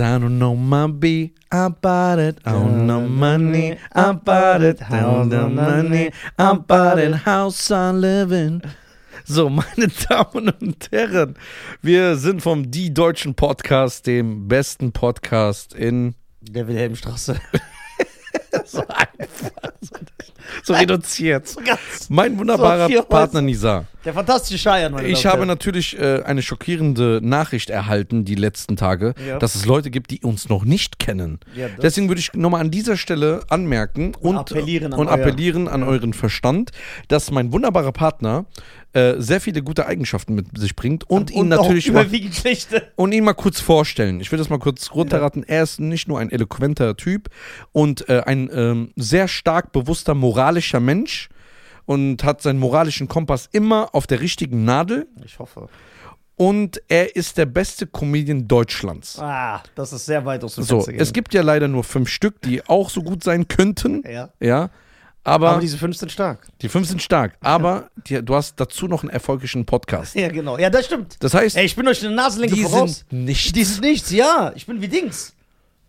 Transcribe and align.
I 0.00 0.18
don't 0.18 0.38
know 0.38 0.56
my 0.56 0.88
be 0.88 1.34
about 1.52 2.18
it. 2.18 2.38
I 2.44 2.52
don't 2.52 2.86
know 2.86 3.00
money 3.00 3.78
about 3.92 4.62
it. 4.62 4.82
I 4.90 5.00
don't 5.00 5.28
know 5.28 5.48
money 5.48 6.10
about 6.36 6.98
it. 6.98 7.14
House 7.24 7.70
I 7.70 7.92
live 7.92 8.32
in. 8.32 8.62
So, 9.24 9.48
meine 9.48 9.88
Damen 10.08 10.48
und 10.60 10.88
Herren, 10.90 11.36
wir 11.80 12.16
sind 12.16 12.42
vom 12.42 12.70
Die 12.70 12.92
Deutschen 12.92 13.34
Podcast, 13.34 14.06
dem 14.06 14.48
besten 14.48 14.92
Podcast 14.92 15.74
in 15.74 16.14
Der 16.40 16.66
Wilhelmstraße. 16.66 17.40
so 18.64 18.80
einfach, 18.80 19.13
so, 20.62 20.72
reduziert. 20.74 21.48
So 21.48 21.60
ganz. 21.64 22.08
Mein 22.08 22.38
wunderbarer 22.38 22.88
So 22.88 23.02
Partner. 23.02 23.40
Nisa. 23.42 23.86
Der 24.04 24.12
fantastische 24.12 24.58
Scheiern, 24.58 24.92
meine 24.92 25.08
Ich 25.08 25.24
und 25.24 25.32
habe 25.32 25.46
natürlich 25.46 25.98
äh, 25.98 26.22
eine 26.24 26.42
schockierende 26.42 27.20
Nachricht 27.22 27.70
erhalten 27.70 28.26
die 28.26 28.34
letzten 28.34 28.76
Tage, 28.76 29.14
Ja. 29.26 29.38
dass 29.38 29.54
es 29.54 29.64
Leute 29.64 29.90
gibt, 29.90 30.10
die 30.10 30.20
uns 30.20 30.50
noch 30.50 30.64
nicht 30.66 30.98
kennen. 30.98 31.40
Ja, 31.56 31.68
Deswegen 31.82 32.08
würde 32.08 32.20
ich 32.20 32.34
nochmal 32.34 32.60
an 32.60 32.70
dieser 32.70 32.98
Stelle 32.98 33.40
anmerken 33.48 34.14
und, 34.20 34.36
appellieren 34.36 34.92
an 34.92 35.00
und 35.00 35.06
euer- 35.08 35.14
appellieren 35.14 35.68
an 35.68 35.82
euren 35.82 36.12
Verstand, 36.12 36.70
dass 37.08 37.30
mein 37.30 37.50
wunderbarer 37.52 37.92
Partner 37.92 38.44
äh, 38.92 39.14
sehr 39.18 39.40
viele 39.40 39.62
gute 39.62 39.86
Eigenschaften 39.86 40.34
mit 40.34 40.56
sich 40.56 40.76
bringt 40.76 41.08
und, 41.10 41.30
ihn 41.30 41.50
auch 41.54 41.62
natürlich 41.62 41.90
mal, 41.90 42.06
und 42.96 43.12
ihn 43.12 43.24
mal 43.24 43.32
kurz 43.32 43.58
vorstellen. 43.60 44.20
Ich 44.20 44.30
will 44.30 44.38
das 44.38 44.50
mal 44.50 44.58
kurz 44.58 44.92
runterraten. 44.92 45.42
Er 45.44 45.62
ist 45.62 45.80
nicht 45.80 46.06
nur 46.08 46.20
ein 46.20 46.30
eloquenter 46.30 46.94
Typ 46.96 47.28
und 47.72 48.06
äh, 48.10 48.20
ein 48.26 48.50
ähm, 48.52 48.92
sehr 48.96 49.13
stark 49.28 49.72
bewusster 49.72 50.14
moralischer 50.14 50.80
Mensch 50.80 51.28
und 51.86 52.24
hat 52.24 52.42
seinen 52.42 52.58
moralischen 52.58 53.08
Kompass 53.08 53.48
immer 53.52 53.94
auf 53.94 54.06
der 54.06 54.20
richtigen 54.20 54.64
Nadel 54.64 55.06
Ich 55.24 55.38
hoffe. 55.38 55.68
und 56.36 56.80
er 56.88 57.14
ist 57.16 57.36
der 57.38 57.46
beste 57.46 57.86
Comedian 57.86 58.48
Deutschlands. 58.48 59.18
Ah, 59.18 59.62
das 59.74 59.92
ist 59.92 60.06
sehr 60.06 60.24
weit 60.24 60.42
aus 60.44 60.54
dem 60.56 60.64
So, 60.64 60.86
es 60.88 61.12
gibt 61.12 61.32
ja 61.34 61.42
leider 61.42 61.68
nur 61.68 61.84
fünf 61.84 62.08
Stück, 62.08 62.40
die 62.42 62.66
auch 62.66 62.90
so 62.90 63.02
gut 63.02 63.22
sein 63.22 63.46
könnten. 63.48 64.02
Ja. 64.10 64.30
Ja. 64.40 64.70
Aber, 65.26 65.50
Aber 65.52 65.60
diese 65.60 65.78
fünf 65.78 65.96
sind 65.96 66.12
stark. 66.12 66.46
die 66.60 66.68
fünf 66.68 66.86
sind 66.86 67.00
stark. 67.00 67.38
Aber 67.40 67.88
die, 68.06 68.22
du 68.22 68.34
hast 68.34 68.60
dazu 68.60 68.88
noch 68.88 69.02
einen 69.02 69.10
erfolgreichen 69.10 69.64
Podcast. 69.64 70.14
Ja, 70.24 70.28
genau. 70.28 70.58
Ja, 70.58 70.68
das 70.68 70.84
stimmt. 70.84 71.16
Das 71.20 71.32
heißt, 71.32 71.56
Ey, 71.56 71.64
ich 71.64 71.74
bin 71.76 71.88
euch 71.88 72.04
eine 72.04 72.14
Nasenlinke 72.14 72.54
die 72.56 72.62
voraus. 72.64 73.04
sind 73.08 73.24
nicht. 73.24 73.56
Die 73.56 73.64
sind 73.64 73.80
nichts, 73.80 74.10
ja. 74.10 74.52
Ich 74.54 74.66
bin 74.66 74.82
wie 74.82 74.88
Dings. 74.88 75.33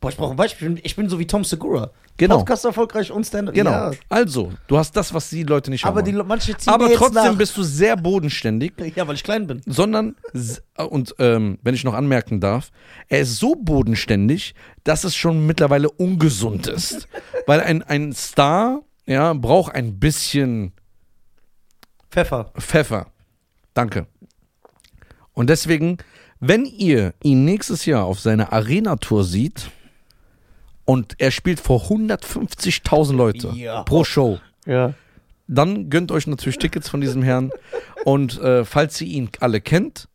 Boah, 0.06 0.10
ich 0.12 0.18
brauche 0.18 0.32
ein 0.32 0.38
Beispiel. 0.38 0.68
Ich 0.68 0.74
bin, 0.76 0.82
ich 0.86 0.96
bin 0.96 1.10
so 1.10 1.18
wie 1.18 1.26
Tom 1.26 1.44
Segura. 1.44 1.90
Genau. 2.18 2.38
Podcast 2.38 2.64
erfolgreich 2.64 3.12
und 3.12 3.26
Stand 3.26 3.52
Genau. 3.56 3.72
Ja. 3.72 3.92
Also, 4.08 4.54
du 4.68 4.78
hast 4.78 4.96
das, 4.96 5.12
was 5.16 5.32
die 5.32 5.42
Leute 5.42 5.72
nicht 5.72 5.84
Aber 5.84 6.02
haben. 6.02 6.06
die, 6.06 6.16
wollen. 6.16 6.28
manche 6.28 6.56
ziehen 6.56 6.72
aber 6.72 6.94
trotzdem 6.94 7.24
nach. 7.24 7.36
bist 7.36 7.58
du 7.58 7.64
sehr 7.64 7.98
bodenständig, 7.98 8.74
Ja, 8.96 9.08
weil 9.08 9.16
ich 9.16 9.24
klein 9.24 9.48
bin. 9.48 9.62
sondern, 9.66 10.16
s- 10.32 10.62
und 10.78 11.16
ähm, 11.18 11.58
wenn 11.64 11.74
ich 11.74 11.84
noch 11.84 11.96
anmerken 11.96 12.40
darf, 12.40 12.70
er 13.10 13.22
ist 13.22 13.38
so 13.38 13.56
bodenständig, 13.56 14.54
dass 14.84 15.06
es 15.06 15.16
schon 15.16 15.48
mittlerweile 15.48 15.90
ungesund 15.90 16.68
ist. 16.68 17.08
Weil 17.48 17.62
ein, 17.62 17.82
ein 17.82 18.14
Star, 18.14 18.84
ja, 19.08 19.34
braucht 19.34 19.74
ein 19.74 20.00
bisschen 20.00 20.72
Pfeffer. 22.12 22.52
Pfeffer. 22.60 23.08
Danke. 23.74 24.06
Und 25.34 25.50
deswegen, 25.50 25.98
wenn 26.40 26.66
ihr 26.66 27.16
ihn 27.24 27.44
nächstes 27.44 27.88
Jahr 27.88 28.06
auf 28.06 28.20
seiner 28.20 28.54
Arena-Tour 28.54 29.24
seht 29.24 29.72
und 30.86 31.16
er 31.18 31.32
spielt 31.32 31.60
vor 31.60 31.82
150.000 31.90 33.14
Leute 33.16 33.50
Ja. 33.56 33.84
pro 33.84 34.04
Show, 34.04 34.40
Ja. 34.66 34.94
dann 35.48 35.90
gönnt 35.90 36.12
euch 36.12 36.28
natürlich 36.28 36.58
Tickets 36.58 36.90
von 36.90 37.02
diesem 37.02 37.24
Herrn. 37.24 37.52
Und 38.04 38.40
äh, 38.40 38.64
falls 38.66 39.00
ihr 39.02 39.08
ihn 39.08 39.30
alle 39.40 39.62
kennt, 39.62 40.08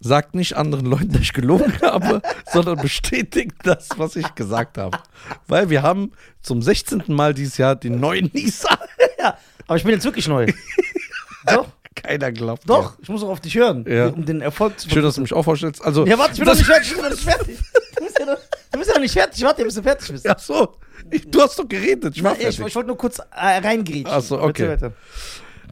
sagt 0.00 0.34
nicht 0.36 0.54
anderen 0.56 0.86
Leuten, 0.86 1.10
dass 1.12 1.22
ich 1.22 1.32
gelogen 1.32 1.72
habe, 1.82 2.22
sondern 2.52 2.78
bestätigt 2.80 3.56
das, 3.64 3.88
was 3.96 4.14
ich 4.16 4.32
gesagt 4.36 4.78
habe. 4.78 4.96
Weil 5.48 5.70
wir 5.70 5.82
haben 5.82 6.12
zum 6.40 6.62
16. 6.62 7.02
Mal 7.08 7.34
dieses 7.34 7.56
Jahr 7.58 7.74
den 7.74 7.98
neuen 7.98 8.30
Nisa. 8.32 8.78
ja. 9.18 9.36
Aber 9.66 9.76
ich 9.76 9.82
bin 9.82 9.92
jetzt 9.92 10.04
wirklich 10.04 10.28
neu. 10.28 10.46
Doch, 11.46 11.66
Keiner 11.94 12.30
glaubt. 12.30 12.68
doch. 12.68 12.96
Ich 13.00 13.08
muss 13.08 13.22
auch 13.24 13.28
auf 13.30 13.40
dich 13.40 13.54
hören. 13.56 13.84
Ja. 13.88 14.08
Um 14.08 14.24
den 14.24 14.40
Erfolg 14.40 14.78
zu 14.78 14.88
Schön, 14.88 15.02
dass 15.02 15.16
du 15.16 15.20
mich 15.22 15.32
auch 15.32 15.42
vorstellst. 15.42 15.82
Also, 15.82 16.06
Ja, 16.06 16.16
warte, 16.18 16.32
ich 16.34 16.38
bin 16.38 16.46
das- 16.46 16.58
noch 16.60 16.66
nicht 16.68 16.70
fertig. 16.70 16.90
Ich 16.90 16.94
bin 16.94 17.02
noch 17.04 17.10
nicht 17.10 17.22
fertig. 17.24 17.58
Du 17.96 18.04
bist 18.04 18.18
ja 18.20 18.26
noch, 18.26 18.38
du 18.70 18.78
bist 18.78 18.88
ja 18.88 18.94
noch 18.94 19.02
nicht 19.02 19.12
fertig. 19.12 19.42
Warte, 19.42 19.64
bis 19.64 19.74
du 19.74 19.82
fertig 19.82 20.10
bist. 20.10 20.28
Ach 20.28 20.38
so, 20.38 20.76
ich, 21.10 21.30
du 21.30 21.40
hast 21.40 21.58
doch 21.58 21.68
geredet. 21.68 22.16
Ich 22.16 22.22
war 22.22 22.32
ich, 22.32 22.40
fertig. 22.40 22.66
ich 22.66 22.74
wollte 22.74 22.88
nur 22.88 22.98
kurz 22.98 23.18
äh, 23.18 23.24
reingrätschen. 23.34 24.06
Ach 24.06 24.20
so, 24.20 24.40
okay. 24.40 24.76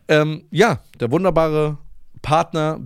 Ähm, 0.08 0.44
ja, 0.50 0.80
der 1.00 1.10
wunderbare 1.10 1.78
Partner, 2.22 2.80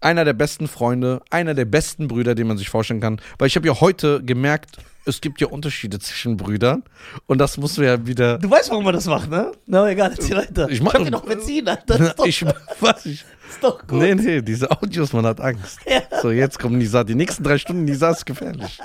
einer 0.00 0.24
der 0.24 0.32
besten 0.32 0.68
Freunde, 0.68 1.22
einer 1.30 1.54
der 1.54 1.64
besten 1.64 2.08
Brüder, 2.08 2.34
den 2.34 2.46
man 2.46 2.58
sich 2.58 2.68
vorstellen 2.68 3.00
kann. 3.00 3.20
Weil 3.38 3.48
ich 3.48 3.56
habe 3.56 3.66
ja 3.66 3.80
heute 3.80 4.22
gemerkt, 4.22 4.76
es 5.06 5.20
gibt 5.20 5.40
ja 5.40 5.46
Unterschiede 5.48 5.98
zwischen 5.98 6.36
Brüdern. 6.36 6.82
Und 7.26 7.38
das 7.38 7.56
muss 7.56 7.78
wir 7.78 7.86
ja 7.88 8.06
wieder. 8.06 8.38
Du 8.38 8.50
weißt, 8.50 8.70
warum 8.70 8.84
man 8.84 8.94
das 8.94 9.06
macht, 9.06 9.30
ne? 9.30 9.52
Na, 9.66 9.88
egal, 9.88 10.10
erzähl 10.12 10.36
weiter. 10.36 10.68
Ich 10.68 10.80
mach- 10.82 10.92
dir 10.94 11.10
noch 11.10 11.24
Benzin, 11.24 11.66
Alter. 11.68 11.98
Das 11.98 12.00
ist 12.00 12.14
doch, 12.18 12.26
ich 12.26 12.44
was 12.80 13.06
ich. 13.06 13.24
ist 13.48 13.62
doch 13.62 13.78
gut. 13.86 13.98
Nee, 14.00 14.14
nee, 14.14 14.42
diese 14.42 14.70
Audios, 14.70 15.12
man 15.12 15.26
hat 15.26 15.40
Angst. 15.40 15.78
Ja. 15.86 16.02
So, 16.22 16.30
jetzt 16.30 16.58
kommt 16.58 16.76
Nisa. 16.76 17.02
Die 17.04 17.14
nächsten 17.14 17.42
drei 17.42 17.58
Stunden 17.58 17.84
Nisa 17.84 18.10
ist 18.10 18.24
gefährlich. 18.26 18.78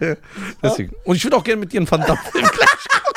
Deswegen. 0.62 0.92
Und 1.04 1.16
ich 1.16 1.24
würde 1.24 1.36
auch 1.36 1.44
gerne 1.44 1.60
mit 1.60 1.72
dir 1.72 1.78
einen 1.80 1.90
Van 1.90 2.00
Damme-Film 2.00 2.44
gleich 2.52 2.68
gucken. 2.88 3.14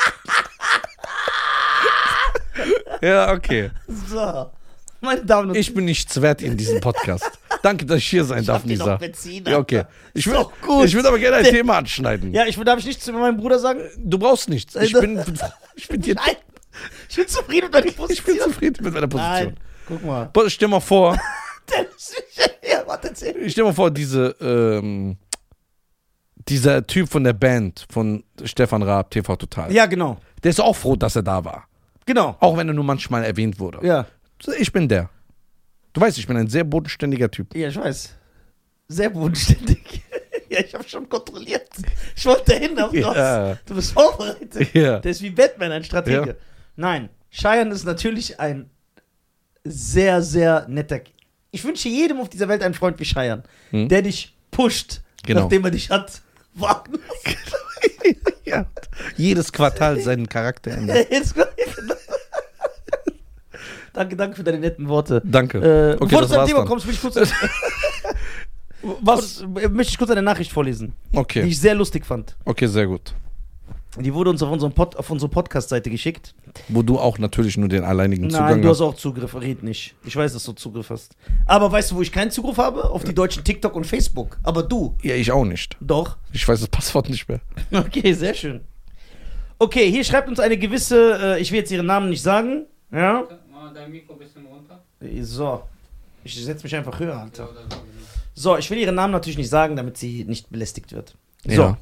Ja, 3.02 3.32
okay. 3.32 3.70
So. 4.08 4.50
Meine 5.00 5.24
Damen 5.24 5.50
und 5.50 5.56
Ich 5.56 5.72
bin 5.74 5.84
nichts 5.84 6.20
wert 6.20 6.42
in 6.42 6.56
diesem 6.56 6.80
Podcast. 6.80 7.37
Danke, 7.62 7.86
dass 7.86 7.98
ich 7.98 8.08
hier 8.08 8.24
sein 8.24 8.44
darf, 8.44 8.58
hab 8.58 8.62
dir 8.62 8.68
Nisa. 8.70 8.86
noch 8.92 8.98
Benzin, 8.98 9.44
Ja, 9.46 9.58
okay. 9.58 9.84
Ich 10.14 10.26
ich 10.26 10.94
will 10.94 11.06
aber 11.06 11.18
gerne 11.18 11.38
ein 11.38 11.44
Thema 11.44 11.78
anschneiden. 11.78 12.32
Ja, 12.32 12.46
ich 12.46 12.56
darf 12.56 12.78
ich 12.78 12.86
nichts 12.86 13.04
zu 13.04 13.12
meinem 13.12 13.36
Bruder 13.36 13.58
sagen? 13.58 13.80
Du 13.98 14.18
brauchst 14.18 14.48
nichts. 14.48 14.74
Ich 14.76 14.92
bin, 14.92 15.18
ich 15.76 15.88
bin, 15.88 16.00
dir, 16.00 16.14
Nein. 16.14 16.36
Ich 17.08 17.16
bin 17.16 17.26
zufrieden 17.26 17.66
mit 17.66 17.74
deiner 17.74 17.86
ich 17.86 17.96
bin 17.96 18.06
Position. 18.06 18.38
zufrieden 18.38 18.84
mit 18.84 18.94
meiner 18.94 19.08
Position. 19.08 19.32
Nein. 19.32 19.56
Guck 19.86 20.04
mal. 20.04 20.30
Stell 20.48 20.68
mal 20.68 20.80
vor. 20.80 21.18
Ja, 22.62 22.82
warte, 22.86 23.08
erzähl. 23.08 23.50
stell 23.50 23.64
mal 23.64 23.74
vor, 23.74 23.90
diese, 23.90 24.34
ähm, 24.40 25.18
dieser 26.48 26.86
Typ 26.86 27.10
von 27.10 27.24
der 27.24 27.34
Band 27.34 27.86
von 27.90 28.24
Stefan 28.44 28.82
Raab, 28.82 29.10
TV 29.10 29.36
Total. 29.36 29.70
Ja, 29.70 29.84
genau. 29.84 30.18
Der 30.42 30.50
ist 30.50 30.60
auch 30.60 30.74
froh, 30.74 30.96
dass 30.96 31.16
er 31.16 31.22
da 31.22 31.44
war. 31.44 31.68
Genau. 32.06 32.36
Auch 32.40 32.56
wenn 32.56 32.68
er 32.68 32.72
nur 32.74 32.84
manchmal 32.84 33.24
erwähnt 33.24 33.60
wurde. 33.60 33.86
Ja. 33.86 34.06
Ich 34.58 34.72
bin 34.72 34.88
der. 34.88 35.10
Du 35.98 36.04
weißt, 36.04 36.16
ich 36.16 36.28
bin 36.28 36.36
ein 36.36 36.46
sehr 36.46 36.62
bodenständiger 36.62 37.28
Typ. 37.28 37.56
Ja, 37.56 37.66
ich 37.70 37.76
weiß. 37.76 38.10
Sehr 38.86 39.10
bodenständig. 39.10 40.00
ja, 40.48 40.60
ich 40.60 40.72
habe 40.72 40.88
schon 40.88 41.08
kontrolliert. 41.08 41.68
Ich 42.14 42.24
wollte 42.24 42.54
hin, 42.54 42.78
aber 42.78 42.96
Ja. 42.96 43.58
du 43.66 43.74
bist 43.74 43.90
vorbereitet. 43.94 44.72
Ja. 44.74 45.00
Der 45.00 45.10
ist 45.10 45.20
wie 45.22 45.30
Batman, 45.30 45.72
ein 45.72 45.82
Stratege. 45.82 46.24
Ja. 46.28 46.34
Nein, 46.76 47.08
Cheyenne 47.32 47.74
ist 47.74 47.84
natürlich 47.84 48.38
ein 48.38 48.70
sehr, 49.64 50.22
sehr 50.22 50.68
netter. 50.68 51.00
Ich 51.50 51.64
wünsche 51.64 51.88
jedem 51.88 52.20
auf 52.20 52.28
dieser 52.28 52.46
Welt 52.46 52.62
einen 52.62 52.74
Freund 52.74 52.96
wie 53.00 53.04
Cheyenne, 53.04 53.42
Hm. 53.70 53.88
der 53.88 54.02
dich 54.02 54.36
pusht, 54.52 55.00
Genau. 55.26 55.40
nachdem 55.40 55.64
er 55.64 55.72
dich 55.72 55.90
hat 55.90 56.22
warten 56.54 57.00
ja. 58.44 58.66
Jedes 59.16 59.52
Quartal 59.52 60.00
seinen 60.00 60.28
Charakter 60.28 60.70
ändern. 60.78 61.04
Jetzt- 61.10 61.34
danke, 63.98 64.16
danke 64.16 64.36
für 64.36 64.44
deine 64.44 64.58
netten 64.58 64.88
Worte. 64.88 65.20
Danke. 65.24 65.58
Äh, 65.58 65.94
Okay, 65.96 66.04
bevor 66.06 66.22
du 66.22 66.28
das 66.28 66.30
zum 66.36 66.46
Thema 66.46 66.58
dann. 66.60 66.68
kommst, 66.68 66.86
will 66.86 66.94
ich 66.94 67.00
kurz, 67.00 67.16
Was? 69.02 69.40
äh, 69.42 69.68
möchte 69.68 69.90
ich 69.92 69.98
kurz 69.98 70.10
eine 70.10 70.22
Nachricht 70.22 70.52
vorlesen, 70.52 70.92
die 71.12 71.18
Okay. 71.18 71.42
ich 71.42 71.58
sehr 71.60 71.74
lustig 71.74 72.06
fand. 72.06 72.36
Okay, 72.44 72.66
sehr 72.66 72.86
gut. 72.86 73.14
Die 73.98 74.14
wurde 74.14 74.30
uns 74.30 74.40
auf, 74.42 74.50
unserem 74.52 74.72
Pod, 74.72 74.94
auf 74.96 75.10
unsere 75.10 75.28
Podcast-Seite 75.28 75.90
geschickt. 75.90 76.34
Wo 76.68 76.82
du 76.82 76.98
auch 77.00 77.18
natürlich 77.18 77.56
nur 77.56 77.68
den 77.68 77.82
alleinigen 77.82 78.22
Nein, 78.28 78.30
Zugang 78.30 78.62
du 78.62 78.68
hast. 78.68 78.76
hast 78.76 78.86
auch 78.86 78.94
Zugriff, 78.94 79.34
red 79.34 79.64
nicht. 79.64 79.96
Ich 80.04 80.14
weiß, 80.14 80.34
dass 80.34 80.44
du 80.44 80.52
Zugriff 80.52 80.90
hast. 80.90 81.16
Aber 81.46 81.72
weißt 81.72 81.90
du, 81.90 81.96
wo 81.96 82.02
ich 82.02 82.12
keinen 82.12 82.30
Zugriff 82.30 82.58
habe? 82.58 82.88
Auf 82.90 83.02
die 83.02 83.14
deutschen 83.14 83.42
TikTok 83.42 83.74
und 83.74 83.84
Facebook. 83.86 84.38
Aber 84.44 84.62
du, 84.62 84.94
Ja, 85.02 85.14
ich 85.16 85.32
auch 85.32 85.44
nicht. 85.44 85.76
doch. 85.80 86.16
Ich 86.32 86.46
weiß 86.46 86.60
das 86.60 86.68
Passwort 86.68 87.08
nicht 87.10 87.28
mehr. 87.28 87.40
Okay, 87.72 88.12
sehr 88.12 88.34
schön. 88.34 88.60
Okay, 89.58 89.90
hier 89.90 90.04
schreibt 90.04 90.28
uns 90.28 90.38
eine 90.38 90.56
gewisse, 90.56 91.18
äh, 91.36 91.40
ich 91.40 91.50
will 91.50 91.58
jetzt 91.58 91.72
ihren 91.72 91.86
Namen 91.86 92.10
nicht 92.10 92.22
sagen. 92.22 92.66
Ja? 92.92 93.24
Dein 93.74 93.90
Mikro 93.90 94.14
ein 94.14 94.18
bisschen 94.18 94.46
runter. 94.46 94.82
So. 95.22 95.62
Ich 96.24 96.34
setze 96.44 96.64
mich 96.64 96.74
einfach 96.74 96.98
höher, 96.98 97.14
Ja, 97.14 97.22
Alter. 97.22 97.50
oder 97.50 97.60
so. 98.34 98.56
Ich 98.56 98.70
will 98.70 98.78
ihren 98.78 98.94
Namen 98.94 99.12
natürlich 99.12 99.38
nicht 99.38 99.48
sagen, 99.50 99.76
damit 99.76 99.96
sie 99.96 100.24
nicht 100.24 100.50
belästigt 100.50 100.92
wird. 100.92 101.16
Ja. 101.44 101.76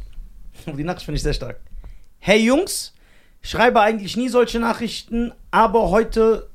So. 0.67 0.73
Die 0.77 0.85
Nachricht 0.85 1.05
finde 1.05 1.17
ich 1.17 1.23
sehr 1.23 1.35
stark. 1.35 1.61
Hey 2.19 2.41
Jungs, 2.45 2.95
schreibe 3.43 3.81
eigentlich 3.81 4.17
nie 4.17 4.29
solche 4.29 4.59
Nachrichten, 4.59 5.33
aber 5.51 5.91
heute 5.91 6.49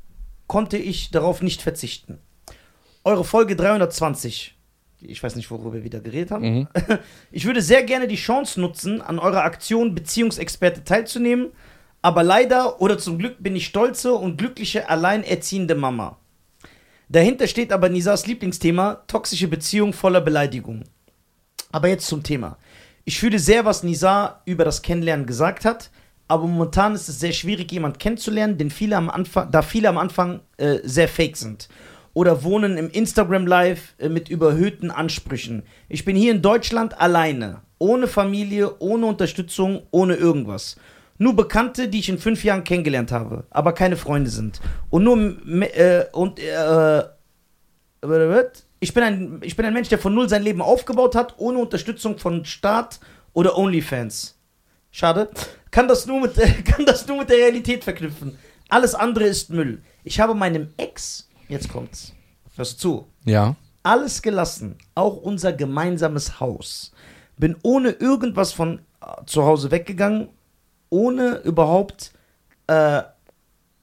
konnte 0.47 0.77
ich 0.77 1.11
darauf 1.11 1.41
nicht 1.41 1.61
verzichten. 1.61 2.19
Eure 3.03 3.23
Folge 3.23 3.55
320. 3.55 4.55
Ich 5.03 5.23
weiß 5.23 5.35
nicht, 5.35 5.49
worüber 5.49 5.73
wir 5.73 5.83
wieder 5.83 5.99
geredet 5.99 6.31
haben. 6.31 6.43
Mhm. 6.59 6.67
Ich 7.31 7.45
würde 7.45 7.61
sehr 7.61 7.83
gerne 7.83 8.07
die 8.07 8.15
Chance 8.15 8.59
nutzen, 8.61 9.01
an 9.01 9.17
eurer 9.17 9.43
Aktion 9.43 9.95
Beziehungsexperte 9.95 10.83
teilzunehmen, 10.83 11.47
aber 12.01 12.23
leider 12.23 12.81
oder 12.81 12.97
zum 12.97 13.17
Glück 13.17 13.41
bin 13.41 13.55
ich 13.55 13.65
stolze 13.65 14.13
und 14.13 14.37
glückliche 14.37 14.89
alleinerziehende 14.89 15.75
Mama. 15.75 16.17
Dahinter 17.09 17.47
steht 17.47 17.73
aber 17.73 17.89
Nisas 17.89 18.25
Lieblingsthema, 18.25 19.03
toxische 19.07 19.47
Beziehung 19.47 19.93
voller 19.93 20.21
Beleidigung. 20.21 20.83
Aber 21.71 21.89
jetzt 21.89 22.07
zum 22.07 22.23
Thema. 22.23 22.57
Ich 23.03 23.19
fühle 23.19 23.39
sehr, 23.39 23.65
was 23.65 23.83
Nizar 23.83 24.41
über 24.45 24.63
das 24.63 24.81
Kennenlernen 24.81 25.25
gesagt 25.25 25.65
hat, 25.65 25.91
aber 26.27 26.47
momentan 26.47 26.95
ist 26.95 27.09
es 27.09 27.19
sehr 27.19 27.33
schwierig, 27.33 27.71
jemanden 27.71 27.97
kennenzulernen, 27.97 28.57
denn 28.57 28.69
viele 28.69 28.95
am 28.95 29.09
Anfang, 29.09 29.51
da 29.51 29.61
viele 29.61 29.89
am 29.89 29.97
Anfang 29.97 30.39
äh, 30.57 30.79
sehr 30.83 31.09
fake 31.09 31.35
sind. 31.35 31.67
Oder 32.13 32.43
wohnen 32.43 32.77
im 32.77 32.89
Instagram 32.89 33.47
Live 33.47 33.95
äh, 33.97 34.07
mit 34.07 34.29
überhöhten 34.29 34.91
Ansprüchen. 34.91 35.63
Ich 35.89 36.05
bin 36.05 36.15
hier 36.15 36.31
in 36.31 36.41
Deutschland 36.41 36.99
alleine, 36.99 37.61
ohne 37.79 38.07
Familie, 38.07 38.79
ohne 38.79 39.07
Unterstützung, 39.07 39.83
ohne 39.91 40.15
irgendwas. 40.15 40.77
Nur 41.21 41.35
Bekannte, 41.35 41.87
die 41.87 41.99
ich 41.99 42.09
in 42.09 42.17
fünf 42.17 42.43
Jahren 42.43 42.63
kennengelernt 42.63 43.11
habe, 43.11 43.43
aber 43.51 43.73
keine 43.73 43.95
Freunde 43.95 44.31
sind. 44.31 44.59
Und 44.89 45.03
nur 45.03 45.17
äh, 45.19 46.05
und 46.13 46.39
äh, 46.39 47.03
ich 48.79 48.91
bin, 48.95 49.03
ein, 49.03 49.39
ich 49.43 49.55
bin 49.55 49.67
ein 49.67 49.73
Mensch, 49.73 49.89
der 49.89 49.99
von 49.99 50.15
null 50.15 50.27
sein 50.27 50.41
Leben 50.41 50.63
aufgebaut 50.63 51.13
hat, 51.13 51.35
ohne 51.37 51.59
Unterstützung 51.59 52.17
von 52.17 52.43
Staat 52.43 52.99
oder 53.33 53.55
Onlyfans. 53.55 54.35
Schade. 54.89 55.29
Kann 55.69 55.87
das 55.87 56.07
nur 56.07 56.21
mit, 56.21 56.33
kann 56.65 56.85
das 56.87 57.05
nur 57.05 57.19
mit 57.19 57.29
der 57.29 57.37
Realität 57.37 57.83
verknüpfen. 57.83 58.35
Alles 58.69 58.95
andere 58.95 59.25
ist 59.25 59.51
Müll. 59.51 59.83
Ich 60.03 60.19
habe 60.19 60.33
meinem 60.33 60.69
Ex, 60.77 61.29
jetzt 61.47 61.69
kommt's, 61.69 62.13
hörst 62.55 62.83
du 62.83 63.05
zu, 63.05 63.07
Ja. 63.25 63.55
alles 63.83 64.23
gelassen, 64.23 64.75
auch 64.95 65.17
unser 65.17 65.53
gemeinsames 65.53 66.39
Haus. 66.39 66.91
Bin 67.37 67.55
ohne 67.61 67.91
irgendwas 67.91 68.53
von 68.53 68.79
äh, 69.01 69.23
zu 69.27 69.43
Hause 69.45 69.69
weggegangen, 69.69 70.29
ohne 70.91 71.37
überhaupt 71.43 72.11
äh, 72.67 73.01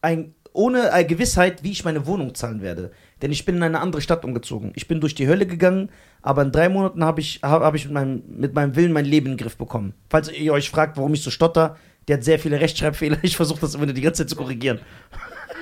ein, 0.03 0.35
ohne 0.53 0.93
eine 0.93 1.07
Gewissheit, 1.07 1.65
wie 1.65 1.73
ich 1.73 1.85
meine 1.85 2.07
Wohnung 2.07 2.35
zahlen 2.37 2.63
werde. 2.63 2.93
Denn 3.21 3.33
ich 3.33 3.45
bin 3.45 3.57
in 3.57 3.63
eine 3.65 3.81
andere 3.81 4.01
Stadt 4.01 4.25
umgezogen. 4.25 4.73
Ich 4.77 4.87
bin 4.87 5.01
durch 5.01 5.17
die 5.17 5.27
Hölle 5.27 5.47
gegangen, 5.47 5.91
aber 6.23 6.43
in 6.43 6.53
drei 6.53 6.69
Monaten 6.69 7.03
habe 7.03 7.21
ich, 7.21 7.41
hab, 7.43 7.63
hab 7.63 7.75
ich 7.75 7.87
mit, 7.87 7.95
meinem, 7.95 8.23
mit 8.29 8.55
meinem 8.55 8.77
Willen 8.77 8.93
mein 8.93 9.05
Leben 9.05 9.27
in 9.27 9.33
den 9.33 9.39
Griff 9.39 9.57
bekommen. 9.57 9.95
Falls 10.09 10.31
ihr 10.31 10.53
euch 10.53 10.71
fragt, 10.71 10.97
warum 10.97 11.15
ich 11.15 11.23
so 11.23 11.31
stotter, 11.31 11.77
der 12.07 12.19
hat 12.19 12.25
sehr 12.25 12.39
viele 12.39 12.61
Rechtschreibfehler. 12.61 13.19
Ich 13.23 13.37
versuche 13.37 13.61
das 13.61 13.75
immer 13.75 13.87
die 13.87 14.01
ganze 14.01 14.23
Zeit 14.23 14.31
zu 14.31 14.37
korrigieren. 14.37 14.81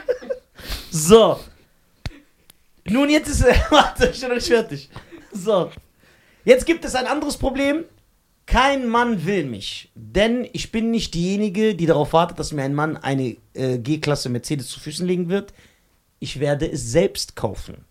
so. 0.91 1.41
Nun, 2.85 3.09
jetzt 3.09 3.29
ist. 3.29 3.45
Warte, 3.71 4.09
ich 4.09 4.21
bin 4.21 4.29
noch 4.29 4.37
nicht 4.37 4.49
fertig. 4.49 4.91
So. 5.33 5.71
Jetzt 6.45 6.67
gibt 6.67 6.85
es 6.85 6.95
ein 6.95 7.07
anderes 7.07 7.37
Problem. 7.37 7.85
Kein 8.47 8.89
Mann 8.89 9.27
will 9.27 9.45
mich. 9.45 9.91
Denn 9.95 10.49
ich 10.53 10.71
bin 10.71 10.91
nicht 10.91 11.15
diejenige, 11.15 11.75
die 11.75 11.87
darauf 11.87 12.13
wartet, 12.13 12.39
dass 12.39 12.53
mir 12.53 12.63
ein 12.63 12.75
Mann 12.75 12.97
eine 12.97 13.37
äh, 13.55 13.79
G-Klasse 13.79 14.29
Mercedes 14.29 14.69
zu 14.69 14.81
Füßen 14.81 15.07
legen 15.07 15.29
wird. 15.29 15.53
Ich 16.21 16.41
werde 16.41 16.71
es 16.71 16.91
selbst 16.91 17.37
kaufen. 17.37 17.85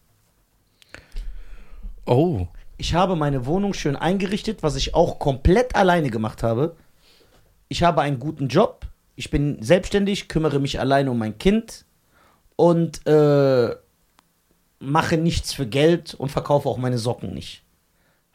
Oh. 2.05 2.47
Ich 2.77 2.93
habe 2.93 3.15
meine 3.15 3.45
Wohnung 3.45 3.73
schön 3.73 3.95
eingerichtet, 3.95 4.63
was 4.63 4.75
ich 4.75 4.95
auch 4.95 5.19
komplett 5.19 5.75
alleine 5.75 6.09
gemacht 6.09 6.43
habe. 6.43 6.75
Ich 7.67 7.83
habe 7.83 8.01
einen 8.01 8.19
guten 8.19 8.47
Job. 8.47 8.85
Ich 9.15 9.29
bin 9.29 9.61
selbstständig, 9.61 10.27
kümmere 10.27 10.59
mich 10.59 10.79
alleine 10.79 11.11
um 11.11 11.17
mein 11.17 11.37
Kind 11.37 11.85
und 12.55 13.05
äh, 13.07 13.75
mache 14.79 15.17
nichts 15.17 15.53
für 15.53 15.65
Geld 15.65 16.13
und 16.13 16.29
verkaufe 16.29 16.67
auch 16.67 16.77
meine 16.77 16.97
Socken 16.97 17.33
nicht. 17.33 17.64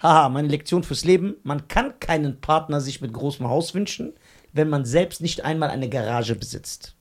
Haha, 0.02 0.28
meine 0.28 0.48
Lektion 0.48 0.82
fürs 0.82 1.04
Leben. 1.04 1.36
Man 1.42 1.68
kann 1.68 2.00
keinen 2.00 2.40
Partner 2.40 2.80
sich 2.80 3.00
mit 3.00 3.12
großem 3.12 3.48
Haus 3.48 3.74
wünschen, 3.74 4.14
wenn 4.52 4.68
man 4.68 4.84
selbst 4.84 5.20
nicht 5.20 5.44
einmal 5.44 5.70
eine 5.70 5.88
Garage 5.88 6.34
besitzt. 6.34 6.94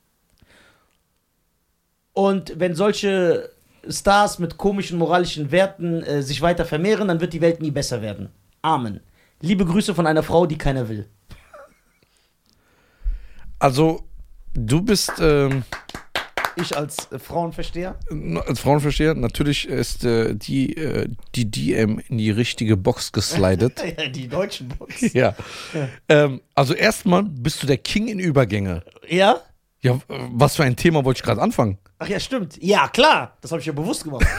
Und 2.12 2.58
wenn 2.58 2.74
solche 2.74 3.50
Stars 3.88 4.38
mit 4.38 4.58
komischen 4.58 4.98
moralischen 4.98 5.50
Werten 5.50 6.02
äh, 6.02 6.22
sich 6.22 6.42
weiter 6.42 6.66
vermehren, 6.66 7.08
dann 7.08 7.20
wird 7.20 7.32
die 7.32 7.40
Welt 7.40 7.62
nie 7.62 7.70
besser 7.70 8.02
werden. 8.02 8.28
Amen. 8.62 9.00
Liebe 9.40 9.64
Grüße 9.64 9.94
von 9.94 10.06
einer 10.06 10.22
Frau, 10.22 10.44
die 10.44 10.58
keiner 10.58 10.88
will. 10.88 11.08
Also, 13.58 14.04
du 14.52 14.82
bist 14.82 15.12
ähm, 15.20 15.64
Ich 16.60 16.76
als 16.76 17.10
äh, 17.10 17.18
Frauenversteher. 17.18 17.98
als 18.46 18.60
Frauenversteher, 18.60 19.14
natürlich 19.14 19.66
ist 19.68 20.04
äh, 20.04 20.34
die, 20.34 20.76
äh, 20.76 21.08
die 21.34 21.50
DM 21.50 22.00
in 22.08 22.18
die 22.18 22.30
richtige 22.30 22.76
Box 22.76 23.12
geslidet. 23.12 23.82
Ja, 23.98 24.08
die 24.08 24.28
deutschen 24.28 24.68
Box. 24.68 25.00
ja. 25.12 25.34
Ähm, 26.08 26.40
also, 26.54 26.74
erstmal 26.74 27.22
bist 27.24 27.62
du 27.62 27.66
der 27.66 27.78
King 27.78 28.08
in 28.08 28.18
Übergänge. 28.18 28.82
Ja? 29.08 29.40
Ja, 29.82 29.98
was 30.08 30.56
für 30.56 30.64
ein 30.64 30.76
Thema 30.76 31.04
wollte 31.04 31.18
ich 31.18 31.24
gerade 31.24 31.40
anfangen? 31.40 31.78
Ach 31.98 32.08
ja, 32.08 32.20
stimmt. 32.20 32.62
Ja, 32.62 32.88
klar. 32.88 33.36
Das 33.40 33.50
habe 33.50 33.60
ich 33.60 33.66
ja 33.66 33.72
bewusst 33.72 34.04
gemacht. 34.04 34.26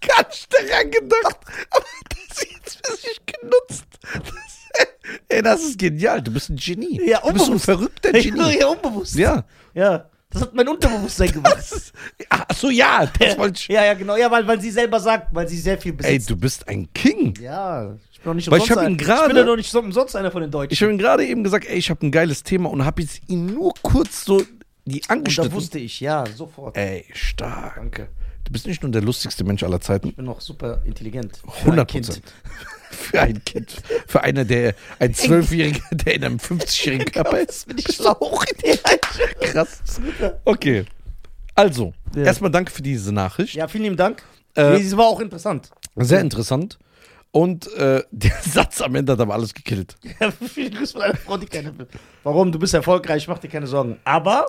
Ganz 0.00 0.46
daran 0.48 0.90
gedacht, 0.90 1.38
aber 1.70 1.84
das 2.10 2.46
jetzt 2.50 2.86
für 2.86 2.96
sich 2.96 3.20
genutzt. 3.26 3.86
Das, 4.12 4.57
ey, 5.28 5.42
das 5.42 5.62
ist 5.62 5.78
genial. 5.78 6.22
Du 6.22 6.30
bist 6.32 6.50
ein 6.50 6.56
Genie. 6.56 7.00
Ja, 7.06 7.20
du 7.20 7.32
bist 7.32 7.44
ein 7.46 7.52
unbewusst. 7.52 7.64
verrückter 7.64 8.12
Genie. 8.12 8.58
ja, 8.60 8.66
unbewusst. 8.68 9.14
Ja. 9.16 9.44
Ja. 9.74 10.08
Das 10.30 10.42
hat 10.42 10.54
mein 10.54 10.68
Unterbewusstsein 10.68 11.32
gemacht. 11.32 11.56
Ach 12.28 12.44
so, 12.54 12.68
ja, 12.68 13.06
das 13.18 13.38
wollte 13.38 13.60
ich. 13.60 13.68
Ja, 13.68 13.82
ja, 13.84 13.94
genau. 13.94 14.14
Ja, 14.16 14.30
weil, 14.30 14.46
weil 14.46 14.60
sie 14.60 14.70
selber 14.70 15.00
sagt, 15.00 15.34
weil 15.34 15.48
sie 15.48 15.56
sehr 15.56 15.78
viel 15.78 15.92
Ey, 15.92 15.96
besitzt. 15.96 16.28
du 16.30 16.36
bist 16.36 16.68
ein 16.68 16.92
King. 16.92 17.34
ja, 17.40 17.94
ich 18.12 18.18
bin 18.20 18.24
doch 18.24 18.34
nicht 18.34 18.50
Weil 18.50 18.58
ich 18.60 18.70
hab 18.70 18.86
ihn 18.86 18.98
gerade- 18.98 19.22
Ich 19.22 19.28
bin 19.28 19.36
ja 19.38 19.44
doch 19.44 19.56
nicht 19.56 19.70
so 19.70 19.78
umsonst 19.78 20.14
einer 20.16 20.30
von 20.30 20.42
den 20.42 20.50
Deutschen. 20.50 20.74
Ich 20.74 20.82
habe 20.82 20.92
ihm 20.92 20.98
gerade 20.98 21.24
eben 21.24 21.42
gesagt, 21.44 21.66
ey, 21.66 21.78
ich 21.78 21.88
habe 21.88 22.06
ein 22.06 22.10
geiles 22.10 22.42
Thema 22.42 22.68
und 22.68 22.84
habe 22.84 23.00
jetzt 23.00 23.22
ihn 23.28 23.46
nur 23.46 23.72
kurz 23.80 24.26
so 24.26 24.42
die 24.84 24.96
Und 24.96 25.08
da 25.08 25.14
angeschnitten. 25.14 25.52
wusste 25.52 25.78
ich, 25.78 25.98
ja, 26.00 26.24
sofort. 26.36 26.76
Ey, 26.76 27.06
stark. 27.14 27.76
Danke. 27.76 28.08
Du 28.44 28.52
bist 28.52 28.66
nicht 28.66 28.82
nur 28.82 28.92
der 28.92 29.02
lustigste 29.02 29.44
Mensch 29.44 29.62
aller 29.62 29.80
Zeiten. 29.80 30.08
Ich 30.08 30.16
bin 30.16 30.24
noch 30.26 30.40
super 30.42 30.82
intelligent. 30.84 31.36
Für 31.38 31.48
ein 31.48 31.78
100 31.78 31.88
Kind. 31.90 32.06
Prozent. 32.06 32.32
Für 32.90 33.20
ein 33.20 33.42
Kind. 33.44 33.76
Für 34.06 34.22
einer, 34.22 34.44
der 34.44 34.74
ein 34.98 35.14
Zwölfjähriger, 35.14 35.80
der 35.92 36.14
in 36.14 36.24
einem 36.24 36.36
50-jährigen 36.38 37.06
Körper 37.12 37.38
ist. 37.40 37.66
Bin 37.66 37.78
ich 37.78 37.86
schlau? 37.94 38.40
Ja, 38.64 38.74
Krass. 39.40 39.82
Okay. 40.44 40.84
Also, 41.54 41.92
Ja. 42.14 42.22
erstmal 42.24 42.50
danke 42.50 42.70
für 42.72 42.82
diese 42.82 43.12
Nachricht. 43.12 43.54
ja, 43.54 43.66
vielen 43.68 43.84
lieben 43.84 43.96
Dank. 43.96 44.22
Äh, 44.56 44.78
nee, 44.78 44.82
sie 44.82 44.96
war 44.96 45.06
auch 45.06 45.20
interessant. 45.20 45.70
Sehr 45.96 46.20
interessant. 46.20 46.78
Und 47.30 47.70
äh, 47.74 48.02
der 48.10 48.32
Satz 48.42 48.80
am 48.80 48.94
Ende 48.94 49.12
hat 49.12 49.20
aber 49.20 49.34
alles 49.34 49.52
gekillt. 49.54 49.96
Ja, 50.20 50.30
viele 50.30 50.70
Grüße 50.70 50.92
von 50.94 51.02
einer 51.02 51.16
Frau, 51.16 51.36
die 51.36 51.46
keine 51.46 51.76
will. 51.78 51.86
Warum? 52.22 52.50
Du 52.52 52.58
bist 52.58 52.74
erfolgreich, 52.74 53.28
mach 53.28 53.38
dir 53.38 53.48
keine 53.48 53.66
Sorgen. 53.66 53.98
Aber, 54.04 54.46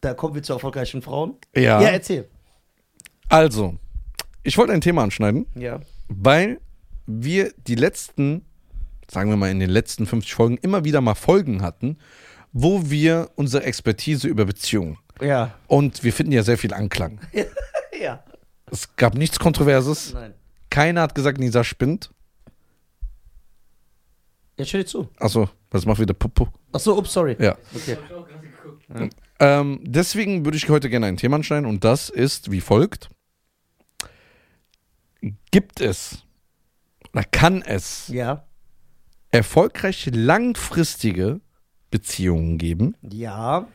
da 0.00 0.14
kommen 0.14 0.34
wir 0.34 0.42
zu 0.42 0.52
erfolgreichen 0.54 1.02
Frauen. 1.02 1.36
Ja. 1.54 1.80
Ja, 1.80 1.88
erzähl. 1.88 2.28
Also, 3.28 3.76
ich 4.42 4.56
wollte 4.58 4.72
ein 4.72 4.80
Thema 4.80 5.02
anschneiden, 5.02 5.46
Ja. 5.54 5.80
Weil 6.18 6.60
wir 7.06 7.52
die 7.66 7.74
letzten, 7.74 8.44
sagen 9.10 9.30
wir 9.30 9.36
mal 9.36 9.50
in 9.50 9.60
den 9.60 9.70
letzten 9.70 10.06
50 10.06 10.34
Folgen, 10.34 10.56
immer 10.58 10.84
wieder 10.84 11.00
mal 11.00 11.14
Folgen 11.14 11.62
hatten, 11.62 11.98
wo 12.52 12.90
wir 12.90 13.30
unsere 13.36 13.64
Expertise 13.64 14.28
über 14.28 14.44
Beziehungen 14.44 14.98
Ja. 15.20 15.54
und 15.66 16.04
wir 16.04 16.12
finden 16.12 16.32
ja 16.32 16.42
sehr 16.42 16.58
viel 16.58 16.72
Anklang. 16.74 17.20
Ja. 18.00 18.24
Es 18.68 18.96
gab 18.96 19.14
nichts 19.14 19.38
Kontroverses. 19.38 20.12
Nein. 20.14 20.34
Keiner 20.70 21.02
hat 21.02 21.14
gesagt, 21.14 21.38
Nisa 21.38 21.62
spinnt. 21.62 22.10
Jetzt 24.56 24.72
hör 24.72 24.80
dir 24.80 24.86
zu. 24.86 25.08
Achso, 25.18 25.48
das 25.70 25.86
macht 25.86 26.00
wieder 26.00 26.14
Popo. 26.14 26.48
Achso, 26.72 26.96
ups, 26.98 27.12
sorry. 27.12 27.36
Ja. 27.38 27.56
Okay. 27.74 27.96
Ähm, 29.38 29.80
deswegen 29.84 30.44
würde 30.44 30.56
ich 30.56 30.68
heute 30.68 30.90
gerne 30.90 31.06
ein 31.06 31.16
Thema 31.16 31.36
anschneiden 31.36 31.66
und 31.66 31.84
das 31.84 32.08
ist 32.08 32.50
wie 32.50 32.60
folgt. 32.60 33.08
Gibt 35.50 35.80
es 35.80 36.24
oder 37.12 37.24
kann 37.24 37.62
es 37.62 38.08
Ja. 38.08 38.44
erfolgreiche 39.30 40.10
langfristige 40.10 41.40
Beziehungen 41.90 42.58
geben, 42.58 42.96
Ja. 43.02 43.66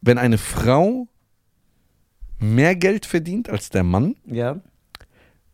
wenn 0.00 0.18
eine 0.18 0.38
Frau 0.38 1.08
mehr 2.38 2.76
Geld 2.76 3.06
verdient 3.06 3.48
als 3.48 3.70
der 3.70 3.82
Mann, 3.84 4.16
Ja. 4.26 4.60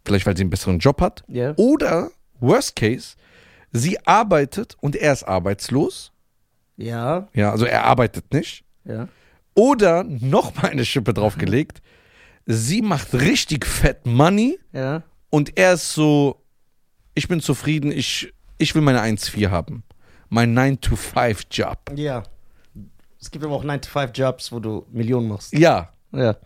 vielleicht 0.05 0.26
weil 0.26 0.37
sie 0.37 0.43
einen 0.43 0.50
besseren 0.50 0.79
Job 0.79 1.00
hat, 1.00 1.25
Ja. 1.29 1.55
oder 1.57 2.11
worst 2.38 2.76
case, 2.76 3.17
sie 3.73 3.99
arbeitet 4.07 4.76
und 4.81 4.97
er 4.97 5.12
ist 5.12 5.25
arbeitslos, 5.25 6.12
Ja. 6.76 7.29
ja, 7.35 7.50
also 7.50 7.64
er 7.64 7.85
arbeitet 7.85 8.33
nicht, 8.33 8.64
Ja. 8.85 9.09
oder 9.55 10.05
noch 10.05 10.55
mal 10.57 10.69
eine 10.71 10.85
Schippe 10.85 11.14
draufgelegt, 11.14 11.83
sie 12.47 12.82
macht 12.82 13.12
richtig 13.14 13.66
fett 13.66 14.06
Money 14.06 14.59
Ja. 14.73 15.02
und 15.30 15.56
er 15.59 15.75
ist 15.75 15.92
so, 15.92 16.42
ich 17.14 17.28
bin 17.28 17.40
zufrieden, 17.40 17.90
ich, 17.92 18.32
ich 18.59 18.75
will 18.75 18.82
meine 18.82 19.00
1-4 19.02 19.50
haben. 19.50 19.85
Mein 20.28 20.56
9-to-5-Job. 20.56 21.78
Ja. 21.97 22.23
Es 23.20 23.30
gibt 23.30 23.44
aber 23.44 23.54
auch 23.54 23.64
9-to-5-Jobs, 23.64 24.52
wo 24.52 24.61
du 24.61 24.87
Millionen 24.92 25.28
machst. 25.28 25.52
Ja, 25.52 25.90
Ja. 26.12 26.37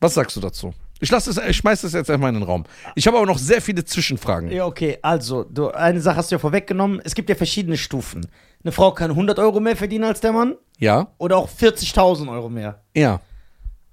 was 0.00 0.14
sagst 0.14 0.36
du 0.36 0.40
dazu? 0.40 0.72
Ich, 1.00 1.10
lass 1.10 1.24
das, 1.24 1.36
ich 1.38 1.56
schmeiß 1.56 1.80
das 1.80 1.94
jetzt 1.94 2.10
einfach 2.10 2.28
in 2.28 2.34
den 2.34 2.44
Raum. 2.44 2.64
Ich 2.94 3.08
habe 3.08 3.16
aber 3.16 3.26
noch 3.26 3.38
sehr 3.38 3.60
viele 3.60 3.84
Zwischenfragen. 3.84 4.52
Ja, 4.52 4.66
okay. 4.66 4.98
Also, 5.02 5.42
du, 5.42 5.70
eine 5.70 6.00
Sache 6.00 6.16
hast 6.16 6.30
du 6.30 6.36
ja 6.36 6.38
vorweggenommen. 6.38 7.00
Es 7.02 7.16
gibt 7.16 7.28
ja 7.28 7.34
verschiedene 7.34 7.76
Stufen. 7.76 8.24
Eine 8.62 8.70
Frau 8.70 8.92
kann 8.92 9.10
100 9.10 9.40
Euro 9.40 9.58
mehr 9.58 9.74
verdienen 9.74 10.04
als 10.04 10.20
der 10.20 10.30
Mann 10.32 10.54
Ja? 10.78 11.08
oder 11.18 11.38
auch 11.38 11.48
40.000 11.50 12.30
Euro 12.30 12.48
mehr. 12.48 12.84
Ja. 12.94 13.20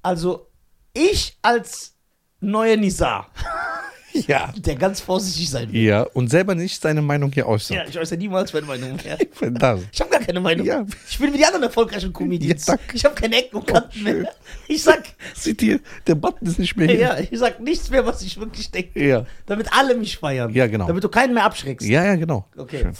Also, 0.04 0.49
ich 0.94 1.38
als 1.42 1.94
neuer 2.40 2.78
Nizar, 2.78 3.30
Ja. 4.28 4.52
der 4.58 4.76
ganz 4.76 5.02
vorsichtig 5.02 5.50
sein 5.52 5.72
will. 5.72 5.82
Ja, 5.82 6.02
und 6.02 6.30
selber 6.30 6.56
nicht 6.56 6.82
seine 6.82 7.02
Meinung 7.02 7.32
hier 7.32 7.46
Ja, 7.70 7.86
ich 7.88 7.98
äußere 8.00 8.18
niemals 8.18 8.52
meine 8.54 8.66
Meinung 8.66 8.96
mehr. 9.04 9.18
Ja. 9.42 9.50
Das. 9.52 9.82
Ich 9.92 10.02
habe 10.02 10.10
gar 10.10 10.20
keine 10.20 10.40
Meinung. 10.40 10.66
Ja. 10.66 10.84
Ich 11.08 11.20
bin 11.20 11.32
wie 11.32 11.38
die 11.38 11.46
anderen 11.46 11.64
erfolgreichen 11.64 12.12
Comedians. 12.12 12.66
Ja, 12.66 12.76
danke. 12.76 12.96
ich 12.96 13.06
habe 13.06 13.14
keine 13.16 13.36
Ecken 13.38 13.58
und 13.58 13.68
Kanten 13.68 13.92
schön. 13.92 14.22
mehr. 14.24 14.34
Ich 14.68 14.82
sag, 14.84 15.04
Sieht 15.36 15.62
ihr, 15.62 15.80
der 16.08 16.16
Button 16.16 16.48
ist 16.48 16.58
nicht 16.58 16.76
mehr 16.76 16.88
hier. 16.88 17.00
ja, 17.00 17.20
ich 17.20 17.38
sag 17.38 17.60
nichts 17.60 17.90
mehr, 17.92 18.04
was 18.06 18.22
ich 18.24 18.40
wirklich 18.40 18.72
denke. 18.72 19.06
Ja, 19.08 19.26
Damit 19.46 19.72
alle 19.72 19.96
mich 19.96 20.18
feiern. 20.18 20.54
Ja, 20.56 20.66
genau. 20.68 20.88
Damit 20.88 21.04
du 21.04 21.10
keinen 21.10 21.34
mehr 21.36 21.46
abschreckst. 21.46 21.88
ja, 21.88 22.04
ja 22.04 22.16
genau. 22.16 22.48
Okay. 22.58 22.80
Schön. 22.82 22.94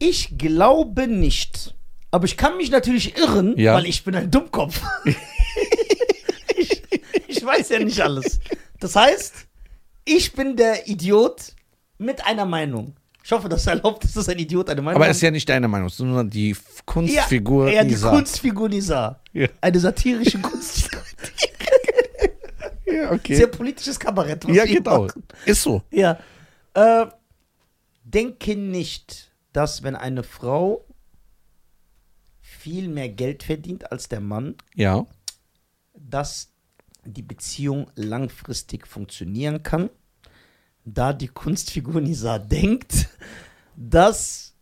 Ich 0.00 0.36
glaube 0.38 1.06
nicht. 1.06 1.74
Aber 2.10 2.24
ich 2.24 2.36
kann 2.36 2.56
mich 2.56 2.70
natürlich 2.70 3.16
irren, 3.18 3.56
Ja. 3.58 3.74
weil 3.74 3.86
ich 3.86 4.02
bin 4.04 4.14
ein 4.16 4.30
Dummkopf. 4.30 4.80
Ich, 7.38 7.44
weiß 7.46 7.68
ja 7.70 7.78
nicht 7.78 8.00
alles. 8.00 8.40
Das 8.80 8.94
heißt, 8.96 9.34
ich 10.04 10.32
bin 10.32 10.56
der 10.56 10.88
Idiot 10.88 11.54
mit 11.98 12.24
einer 12.24 12.44
Meinung. 12.44 12.94
Ich 13.24 13.32
hoffe, 13.32 13.48
dass 13.48 13.66
erlaubt 13.66 14.04
ist, 14.04 14.16
dass 14.16 14.28
ein 14.28 14.38
Idiot 14.38 14.70
eine 14.70 14.80
Meinung 14.80 14.96
Aber 14.96 15.04
hat. 15.04 15.10
es 15.10 15.18
ist 15.18 15.22
ja 15.22 15.30
nicht 15.30 15.48
deine 15.48 15.68
Meinung, 15.68 15.90
sondern 15.90 16.30
die 16.30 16.56
Kunstfigur 16.86 17.68
ja, 17.68 17.74
ja, 17.74 17.82
die 17.84 17.90
Nisa. 17.90 18.10
Kunstfigur 18.10 18.68
Nisa. 18.70 19.20
Ja. 19.34 19.48
Eine 19.60 19.78
satirische 19.80 20.38
Kunstfigur. 20.38 21.02
Ja, 22.90 23.12
okay. 23.12 23.36
Sehr 23.36 23.48
politisches 23.48 24.00
Kabarett. 24.00 24.44
ja, 24.48 24.64
genau. 24.64 25.02
machen. 25.02 25.22
Ist 25.44 25.62
so. 25.62 25.82
Ja. 25.90 26.18
Äh, 26.72 27.06
denke 28.02 28.56
nicht, 28.56 29.30
dass 29.52 29.82
wenn 29.82 29.94
eine 29.94 30.22
Frau 30.22 30.84
viel 32.40 32.88
mehr 32.88 33.08
Geld 33.10 33.42
verdient 33.42 33.92
als 33.92 34.08
der 34.08 34.20
Mann, 34.20 34.56
Ja. 34.74 35.06
dass 35.94 36.50
die 37.12 37.22
Beziehung 37.22 37.90
langfristig 37.94 38.86
funktionieren 38.86 39.62
kann, 39.62 39.90
da 40.84 41.12
die 41.12 41.28
Kunstfigur 41.28 42.00
Nisa 42.00 42.38
denkt, 42.38 43.08
dass 43.76 44.54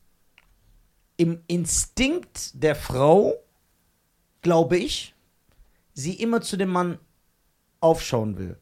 im 1.16 1.40
Instinkt 1.46 2.62
der 2.62 2.74
Frau, 2.74 3.34
glaube 4.42 4.76
ich, 4.76 5.14
sie 5.94 6.14
immer 6.14 6.40
zu 6.42 6.56
dem 6.56 6.68
Mann 6.68 6.98
aufschauen 7.80 8.36
will. 8.38 8.58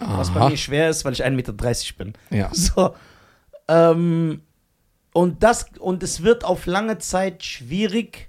Was 0.00 0.32
bei 0.32 0.40
Aha. 0.40 0.50
mir 0.50 0.56
schwer 0.56 0.88
ist, 0.88 1.04
weil 1.04 1.12
ich 1.12 1.24
1,30 1.24 1.30
Meter 1.30 1.52
bin. 1.52 2.12
Ja. 2.30 2.50
So. 2.54 2.94
Ähm, 3.66 4.42
und, 5.12 5.42
das, 5.42 5.66
und 5.78 6.02
es 6.02 6.22
wird 6.22 6.44
auf 6.44 6.66
lange 6.66 6.98
Zeit 6.98 7.42
schwierig, 7.42 8.27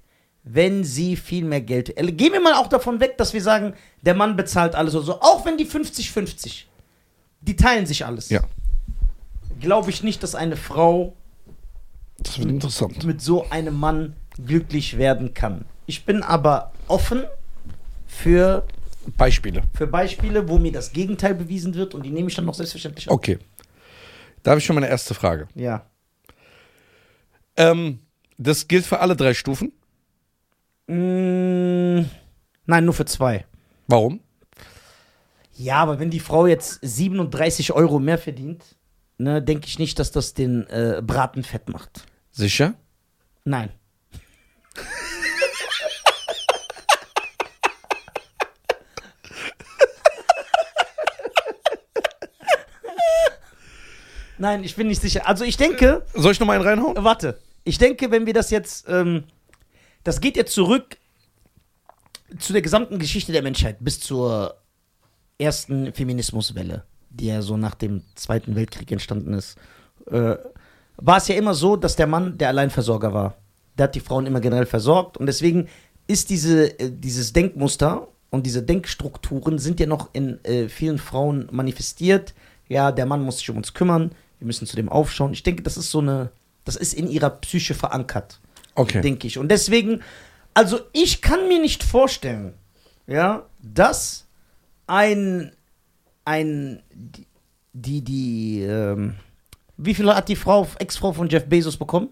wenn 0.51 0.83
sie 0.83 1.15
viel 1.15 1.45
mehr 1.45 1.61
Geld. 1.61 1.95
Äh, 1.97 2.11
Gehen 2.11 2.33
wir 2.33 2.41
mal 2.41 2.55
auch 2.55 2.67
davon 2.67 2.99
weg, 2.99 3.17
dass 3.17 3.33
wir 3.33 3.41
sagen, 3.41 3.73
der 4.01 4.15
Mann 4.15 4.35
bezahlt 4.35 4.73
alles 4.75 4.95
oder 4.95 5.05
so. 5.05 5.21
Auch 5.21 5.45
wenn 5.45 5.57
die 5.57 5.65
50-50. 5.67 6.63
Die 7.41 7.55
teilen 7.55 7.85
sich 7.85 8.05
alles. 8.05 8.29
Ja. 8.29 8.41
Glaube 9.59 9.89
ich 9.91 10.03
nicht, 10.03 10.23
dass 10.23 10.35
eine 10.35 10.55
Frau 10.57 11.15
Das 12.17 12.39
wird 12.39 12.49
interessant. 12.49 13.03
mit 13.03 13.21
so 13.21 13.49
einem 13.49 13.75
Mann 13.79 14.15
glücklich 14.43 14.97
werden 14.97 15.33
kann. 15.33 15.65
Ich 15.85 16.05
bin 16.05 16.23
aber 16.23 16.71
offen 16.87 17.23
für, 18.07 18.65
Beispiele. 19.17 19.61
für 19.73 19.87
Beispiele, 19.87 20.47
wo 20.49 20.57
mir 20.57 20.71
das 20.71 20.91
Gegenteil 20.93 21.35
bewiesen 21.35 21.75
wird 21.75 21.93
und 21.93 22.03
die 22.03 22.09
nehme 22.09 22.29
ich 22.29 22.35
dann 22.35 22.45
noch 22.45 22.53
selbstverständlich 22.55 23.07
auf. 23.09 23.13
Okay. 23.13 23.37
Da 24.43 24.51
habe 24.51 24.59
ich 24.59 24.65
schon 24.65 24.75
meine 24.75 24.87
erste 24.89 25.13
Frage. 25.13 25.47
Ja. 25.55 25.85
Ähm, 27.55 27.99
das 28.37 28.67
gilt 28.67 28.85
für 28.85 28.99
alle 28.99 29.15
drei 29.15 29.33
Stufen. 29.33 29.73
Mm, 30.89 32.05
nein, 32.65 32.83
nur 32.85 32.95
für 32.95 33.05
zwei. 33.05 33.45
Warum? 33.87 34.21
Ja, 35.53 35.75
aber 35.75 35.99
wenn 35.99 36.09
die 36.09 36.19
Frau 36.19 36.47
jetzt 36.47 36.79
37 36.81 37.73
Euro 37.73 37.99
mehr 37.99 38.17
verdient, 38.17 38.63
ne, 39.19 39.39
denke 39.39 39.67
ich 39.67 39.77
nicht, 39.77 39.99
dass 39.99 40.11
das 40.11 40.33
den 40.33 40.65
äh, 40.67 41.01
Braten 41.05 41.43
fett 41.43 41.69
macht. 41.69 42.05
Sicher? 42.31 42.73
Nein. 43.45 43.69
Nein, 54.37 54.63
ich 54.63 54.75
bin 54.75 54.87
nicht 54.87 55.01
sicher. 55.01 55.27
Also 55.27 55.43
ich 55.43 55.57
denke, 55.57 56.05
Soll 56.13 56.31
ich 56.31 56.39
noch 56.39 56.47
mal 56.47 56.53
einen 56.55 56.65
reinhauen? 56.65 56.95
warte, 57.03 57.39
ich 57.65 57.77
denke, 57.77 58.09
wenn 58.09 58.25
wir 58.25 58.33
das 58.33 58.49
jetzt, 58.51 58.85
ähm, 58.87 59.25
das 60.03 60.21
geht 60.21 60.37
jetzt 60.37 60.53
zurück 60.53 60.97
zu 62.37 62.53
der 62.53 62.61
gesamten 62.61 62.99
Geschichte 62.99 63.31
der 63.31 63.41
Menschheit 63.41 63.77
bis 63.79 63.99
zur 63.99 64.55
ersten 65.37 65.93
Feminismuswelle, 65.93 66.83
die 67.09 67.27
ja 67.27 67.41
so 67.41 67.57
nach 67.57 67.75
dem 67.75 68.03
Zweiten 68.15 68.55
Weltkrieg 68.55 68.91
entstanden 68.91 69.33
ist, 69.33 69.57
äh, 70.11 70.35
war 70.97 71.17
es 71.17 71.27
ja 71.27 71.35
immer 71.35 71.53
so, 71.53 71.75
dass 71.75 71.95
der 71.95 72.07
Mann 72.07 72.37
der 72.37 72.49
Alleinversorger 72.49 73.13
war. 73.13 73.35
Der 73.77 73.85
hat 73.85 73.95
die 73.95 74.01
Frauen 74.01 74.25
immer 74.25 74.41
generell 74.41 74.65
versorgt 74.65 75.17
und 75.17 75.25
deswegen 75.25 75.69
ist 76.07 76.29
diese, 76.29 76.79
äh, 76.79 76.91
dieses 76.91 77.33
Denkmuster 77.33 78.07
und 78.29 78.45
diese 78.45 78.61
Denkstrukturen 78.61 79.57
sind 79.59 79.79
ja 79.79 79.87
noch 79.87 80.09
in 80.13 80.43
äh, 80.43 80.67
vielen 80.67 80.97
Frauen 80.97 81.47
manifestiert. 81.51 82.33
Ja, 82.67 82.91
der 82.91 83.05
Mann 83.05 83.23
muss 83.23 83.39
sich 83.39 83.49
um 83.49 83.57
uns 83.57 83.73
kümmern, 83.73 84.11
wir 84.37 84.45
müssen 84.45 84.67
zu 84.67 84.75
dem 84.75 84.89
aufschauen. 84.89 85.33
Ich 85.33 85.43
denke, 85.43 85.63
das 85.63 85.77
ist 85.77 85.89
so 85.89 85.99
eine, 85.99 86.31
das 86.65 86.75
ist 86.75 86.93
in 86.93 87.09
ihrer 87.09 87.29
Psyche 87.29 87.73
verankert 87.73 88.39
Okay. 88.75 89.01
denke 89.01 89.27
ich. 89.27 89.37
Und 89.37 89.49
deswegen, 89.49 90.01
also 90.53 90.79
ich 90.93 91.21
kann 91.21 91.47
mir 91.47 91.59
nicht 91.59 91.83
vorstellen, 91.83 92.53
ja, 93.07 93.45
dass 93.61 94.27
ein, 94.87 95.51
ein, 96.25 96.81
die, 97.73 98.01
die, 98.01 98.61
ähm, 98.61 99.15
wie 99.77 99.93
viel 99.93 100.13
hat 100.13 100.29
die 100.29 100.35
Frau, 100.35 100.67
Ex-Frau 100.79 101.13
von 101.13 101.29
Jeff 101.29 101.45
Bezos 101.45 101.77
bekommen? 101.77 102.09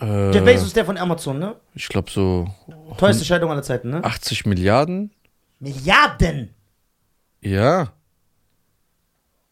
Äh, 0.00 0.32
Jeff 0.32 0.44
Bezos 0.44 0.68
ist 0.68 0.76
der 0.76 0.84
von 0.84 0.96
Amazon, 0.96 1.38
ne? 1.38 1.56
Ich 1.74 1.88
glaube 1.88 2.10
so 2.10 2.48
Teuerste 2.98 3.24
Scheidung 3.24 3.50
aller 3.50 3.62
Zeiten, 3.62 3.90
ne? 3.90 4.02
80 4.04 4.46
Milliarden. 4.46 5.10
Milliarden! 5.58 6.54
Ja. 7.40 7.92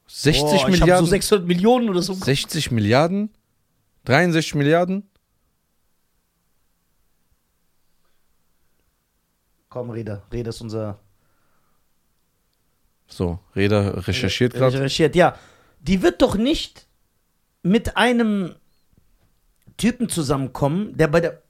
60 0.06 0.42
Boah, 0.42 0.54
Ich 0.68 0.80
Milliarden. 0.80 1.04
so 1.04 1.10
600 1.10 1.46
Millionen 1.46 1.88
oder 1.90 2.02
so. 2.02 2.14
60 2.14 2.70
Milliarden? 2.70 3.30
63 4.04 4.54
Milliarden? 4.54 5.07
Komm, 9.68 9.90
Reda, 9.90 10.22
Reda 10.32 10.48
ist 10.50 10.60
unser 10.60 10.98
So, 13.06 13.38
Reda 13.54 13.90
recherchiert 13.90 14.54
gerade. 14.54 14.76
Recherchiert, 14.76 15.14
ja. 15.14 15.36
Die 15.80 16.02
wird 16.02 16.22
doch 16.22 16.36
nicht 16.36 16.86
mit 17.62 17.96
einem 17.96 18.54
Typen 19.76 20.08
zusammenkommen, 20.08 20.96
der 20.96 21.08
bei 21.08 21.20
der. 21.20 21.42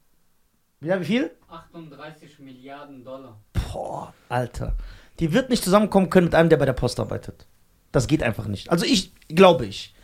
Ja, 0.80 1.00
wie 1.00 1.04
viel? 1.04 1.30
38 1.48 2.38
Milliarden 2.40 3.04
Dollar. 3.04 3.40
Boah, 3.52 4.12
Alter. 4.28 4.76
Die 5.18 5.32
wird 5.32 5.50
nicht 5.50 5.64
zusammenkommen 5.64 6.10
können 6.10 6.26
mit 6.26 6.34
einem, 6.34 6.48
der 6.48 6.56
bei 6.58 6.66
der 6.66 6.72
Post 6.74 7.00
arbeitet. 7.00 7.46
Das 7.90 8.06
geht 8.06 8.22
einfach 8.22 8.46
nicht. 8.46 8.70
Also 8.70 8.84
ich, 8.84 9.12
glaube 9.28 9.66
ich. 9.66 9.94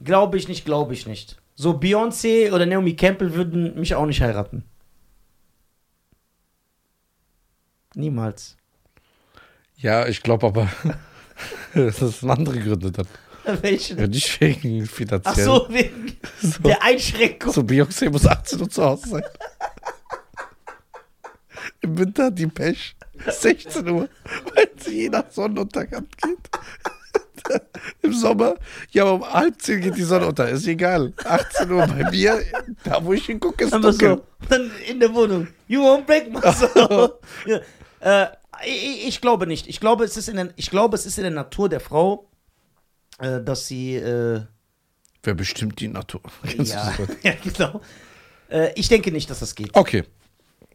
Glaube 0.00 0.36
ich 0.36 0.48
nicht, 0.48 0.64
glaube 0.64 0.94
ich 0.94 1.06
nicht. 1.06 1.40
So 1.54 1.72
Beyoncé 1.72 2.52
oder 2.52 2.66
Naomi 2.66 2.96
Campbell 2.96 3.34
würden 3.34 3.78
mich 3.78 3.94
auch 3.94 4.06
nicht 4.06 4.20
heiraten. 4.20 4.64
Niemals. 7.94 8.56
Ja, 9.76 10.06
ich 10.06 10.22
glaube 10.22 10.46
aber, 10.46 10.68
das 11.74 11.98
sind 11.98 12.30
andere 12.30 12.58
Gründe 12.58 12.90
dann. 12.92 13.06
Welche? 13.62 13.94
Ja, 13.94 14.06
nicht 14.06 14.40
wegen 14.40 14.84
Ach 14.88 14.90
finanziell. 14.94 15.44
so, 15.44 15.66
wegen 15.68 16.16
So, 16.40 16.62
der 16.62 16.82
Einschränkung. 16.82 17.52
so 17.52 17.60
Beyoncé 17.62 18.08
muss 18.10 18.26
18 18.26 18.60
Uhr 18.60 18.70
zu 18.70 18.82
Hause 18.84 19.08
sein. 19.08 19.22
Im 21.80 21.98
Winter 21.98 22.30
die 22.30 22.46
Pech. 22.46 22.96
16 23.26 23.88
Uhr, 23.88 24.08
weil 24.54 24.70
sie 24.78 25.02
je 25.02 25.08
nach 25.08 25.30
Sonnenuntergang 25.30 26.06
geht. 26.22 26.38
Im 28.00 28.12
Sommer, 28.14 28.54
ja, 28.90 29.02
aber 29.04 29.12
um 29.14 29.32
halb 29.32 29.60
zehn 29.60 29.80
geht 29.82 29.96
die 29.96 30.02
Sonne 30.02 30.26
unter. 30.28 30.48
Ist 30.48 30.66
egal. 30.66 31.12
18 31.24 31.70
Uhr 31.70 31.86
bei 31.86 32.10
mir, 32.10 32.42
da 32.84 33.04
wo 33.04 33.12
ich 33.12 33.26
hingucke, 33.26 33.64
ist 33.64 33.74
dunkel. 33.74 33.92
so, 34.16 34.24
dann 34.48 34.70
in 34.88 34.98
der 34.98 35.12
Wohnung. 35.14 35.46
You 35.68 35.82
won't 35.82 36.06
break 36.06 36.32
my 36.32 36.40
soul. 36.52 37.18
Äh, 38.04 38.26
ich, 38.66 39.08
ich 39.08 39.20
glaube 39.20 39.46
nicht. 39.46 39.66
Ich 39.66 39.80
glaube, 39.80 40.04
es 40.04 40.16
ist 40.16 40.28
in 40.28 40.36
der, 40.36 40.48
ich 40.56 40.70
glaube, 40.70 40.94
es 40.96 41.06
ist 41.06 41.16
in 41.18 41.24
der 41.24 41.32
Natur 41.32 41.68
der 41.68 41.80
Frau, 41.80 42.28
äh, 43.18 43.40
dass 43.40 43.66
sie. 43.66 43.96
Äh, 43.96 44.42
Wer 45.22 45.34
bestimmt 45.34 45.80
die 45.80 45.88
Natur? 45.88 46.20
Ja, 46.58 46.92
ja, 47.22 47.32
genau. 47.42 47.80
Äh, 48.50 48.72
ich 48.76 48.88
denke 48.88 49.10
nicht, 49.10 49.30
dass 49.30 49.40
das 49.40 49.54
geht. 49.54 49.70
Okay, 49.72 50.04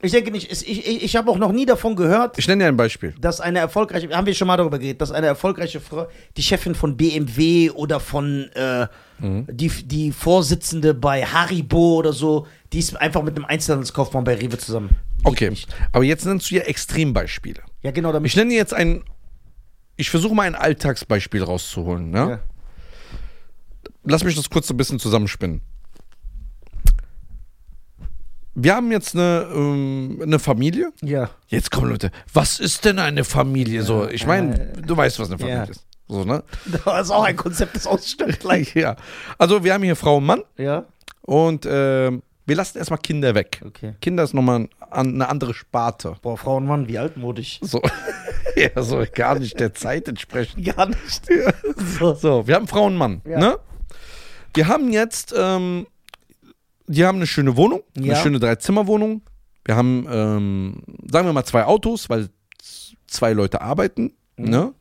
Ich 0.01 0.12
denke 0.12 0.31
nicht. 0.31 0.51
Ich, 0.51 0.67
ich, 0.67 1.03
ich 1.03 1.15
habe 1.15 1.29
auch 1.29 1.38
noch 1.38 1.51
nie 1.51 1.65
davon 1.67 1.95
gehört, 1.95 2.38
ich 2.39 2.48
nenne 2.48 2.63
dir 2.63 2.67
ein 2.69 2.77
Beispiel. 2.77 3.13
dass 3.21 3.41
eine 3.41 3.59
erfolgreiche, 3.59 4.09
haben 4.09 4.25
wir 4.25 4.33
schon 4.33 4.48
mal 4.48 4.57
darüber 4.57 4.79
geredet, 4.79 5.01
dass 5.01 5.12
eine 5.12 5.27
erfolgreiche 5.27 5.79
Frau, 5.79 6.07
die 6.36 6.41
Chefin 6.41 6.74
von 6.74 6.98
BMW 6.98 7.69
oder 7.69 8.00
von 8.00 8.50
äh, 8.53 8.88
die, 9.21 9.69
die 9.86 10.12
Vorsitzende 10.12 10.93
bei 10.93 11.25
Haribo 11.25 11.98
oder 11.98 12.13
so, 12.13 12.48
die 12.74 12.79
ist 12.79 12.95
einfach 12.95 13.21
mit 13.21 13.36
einem 13.36 13.45
Einzelhandelskaufmann 13.45 14.24
bei 14.24 14.36
Rewe 14.36 14.57
zusammen. 14.57 14.89
Okay, 15.23 15.49
nicht. 15.49 15.67
aber 15.91 16.03
jetzt 16.03 16.25
nennst 16.25 16.49
du 16.49 16.55
ja 16.55 16.61
Extrembeispiele. 16.61 17.61
Ja, 17.81 17.91
genau, 17.91 18.11
damit. 18.11 18.29
Ich 18.31 18.35
nenne 18.35 18.53
jetzt 18.53 18.73
ein 18.73 19.03
ich 19.99 20.09
versuche 20.09 20.33
mal 20.33 20.43
ein 20.43 20.55
Alltagsbeispiel 20.55 21.43
rauszuholen. 21.43 22.09
Ne? 22.09 22.17
Ja. 22.17 22.39
Lass 24.05 24.23
mich 24.23 24.35
das 24.35 24.49
kurz 24.49 24.69
ein 24.69 24.77
bisschen 24.77 24.97
zusammenspinnen. 24.97 25.59
Wir 28.55 28.75
haben 28.75 28.91
jetzt 28.93 29.13
eine, 29.13 29.47
ähm, 29.53 30.19
eine 30.23 30.39
Familie. 30.39 30.93
Ja. 31.01 31.29
Jetzt 31.47 31.69
kommen 31.71 31.89
Leute, 31.89 32.11
was 32.33 32.61
ist 32.61 32.85
denn 32.85 32.97
eine 32.97 33.25
Familie? 33.25 33.83
So, 33.83 34.07
ich 34.07 34.25
meine, 34.25 34.71
äh, 34.71 34.81
du 34.81 34.95
weißt, 34.95 35.19
was 35.19 35.27
eine 35.27 35.38
Familie 35.38 35.63
ja. 35.65 35.69
ist. 35.69 35.85
So, 36.07 36.23
ne? 36.23 36.43
Das 36.85 37.07
ist 37.07 37.11
auch 37.11 37.23
ein 37.23 37.35
Konzept, 37.35 37.75
das 37.75 37.85
ausstimmt 37.85 38.39
gleich. 38.39 38.73
Ja. 38.75 38.95
Also, 39.38 39.65
wir 39.65 39.73
haben 39.73 39.83
hier 39.83 39.97
Frau 39.97 40.17
und 40.17 40.25
Mann 40.25 40.43
Ja. 40.57 40.85
und 41.23 41.67
ähm, 41.69 42.23
wir 42.49 42.55
lassen 42.57 42.77
erstmal 42.77 42.99
Kinder 42.99 43.33
weg. 43.35 43.61
Okay. 43.65 43.95
Kinder 44.01 44.23
ist 44.23 44.33
nochmal 44.33 44.67
an- 44.89 45.13
eine 45.13 45.29
andere 45.29 45.53
Sparte. 45.53 46.15
Boah, 46.21 46.37
Frau 46.37 46.57
und 46.57 46.65
Mann, 46.65 46.87
wie 46.89 46.97
altmodisch. 46.97 47.59
So, 47.61 47.81
ja, 48.55 48.81
so 48.83 49.01
gar 49.15 49.39
nicht 49.39 49.59
der 49.59 49.73
Zeit 49.73 50.07
entsprechend. 50.09 50.65
Gar 50.75 50.87
nicht. 50.87 51.27
So, 51.99 52.13
so 52.13 52.45
wir 52.47 52.55
haben 52.55 52.67
Frau 52.67 52.85
und 52.87 52.97
Mann. 52.97 53.21
Ja. 53.25 53.39
Ne? 53.39 53.57
Wir 54.53 54.67
haben 54.67 54.91
jetzt, 54.91 55.33
ähm, 55.37 55.87
die 56.87 57.05
haben 57.05 57.17
eine 57.19 57.27
schöne 57.27 57.55
Wohnung, 57.55 57.83
Ja. 57.95 58.13
eine 58.13 58.21
schöne 58.23 58.39
Dreizimmerwohnung. 58.39 59.21
Wir 59.65 59.75
haben, 59.75 60.07
ähm, 60.09 60.81
sagen 61.09 61.27
wir 61.27 61.33
mal, 61.33 61.45
zwei 61.45 61.65
Autos, 61.65 62.09
weil 62.09 62.29
zwei 63.07 63.33
Leute 63.33 63.61
arbeiten. 63.61 64.13
Mhm. 64.37 64.49
Ne? 64.49 64.73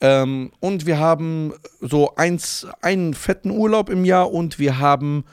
Ähm, 0.00 0.52
und 0.60 0.86
wir 0.86 0.98
haben 0.98 1.52
so 1.80 2.14
eins, 2.16 2.66
einen 2.82 3.14
fetten 3.14 3.50
Urlaub 3.50 3.88
im 3.88 4.04
Jahr 4.04 4.30
und 4.30 4.58
wir 4.58 4.78
haben 4.78 5.24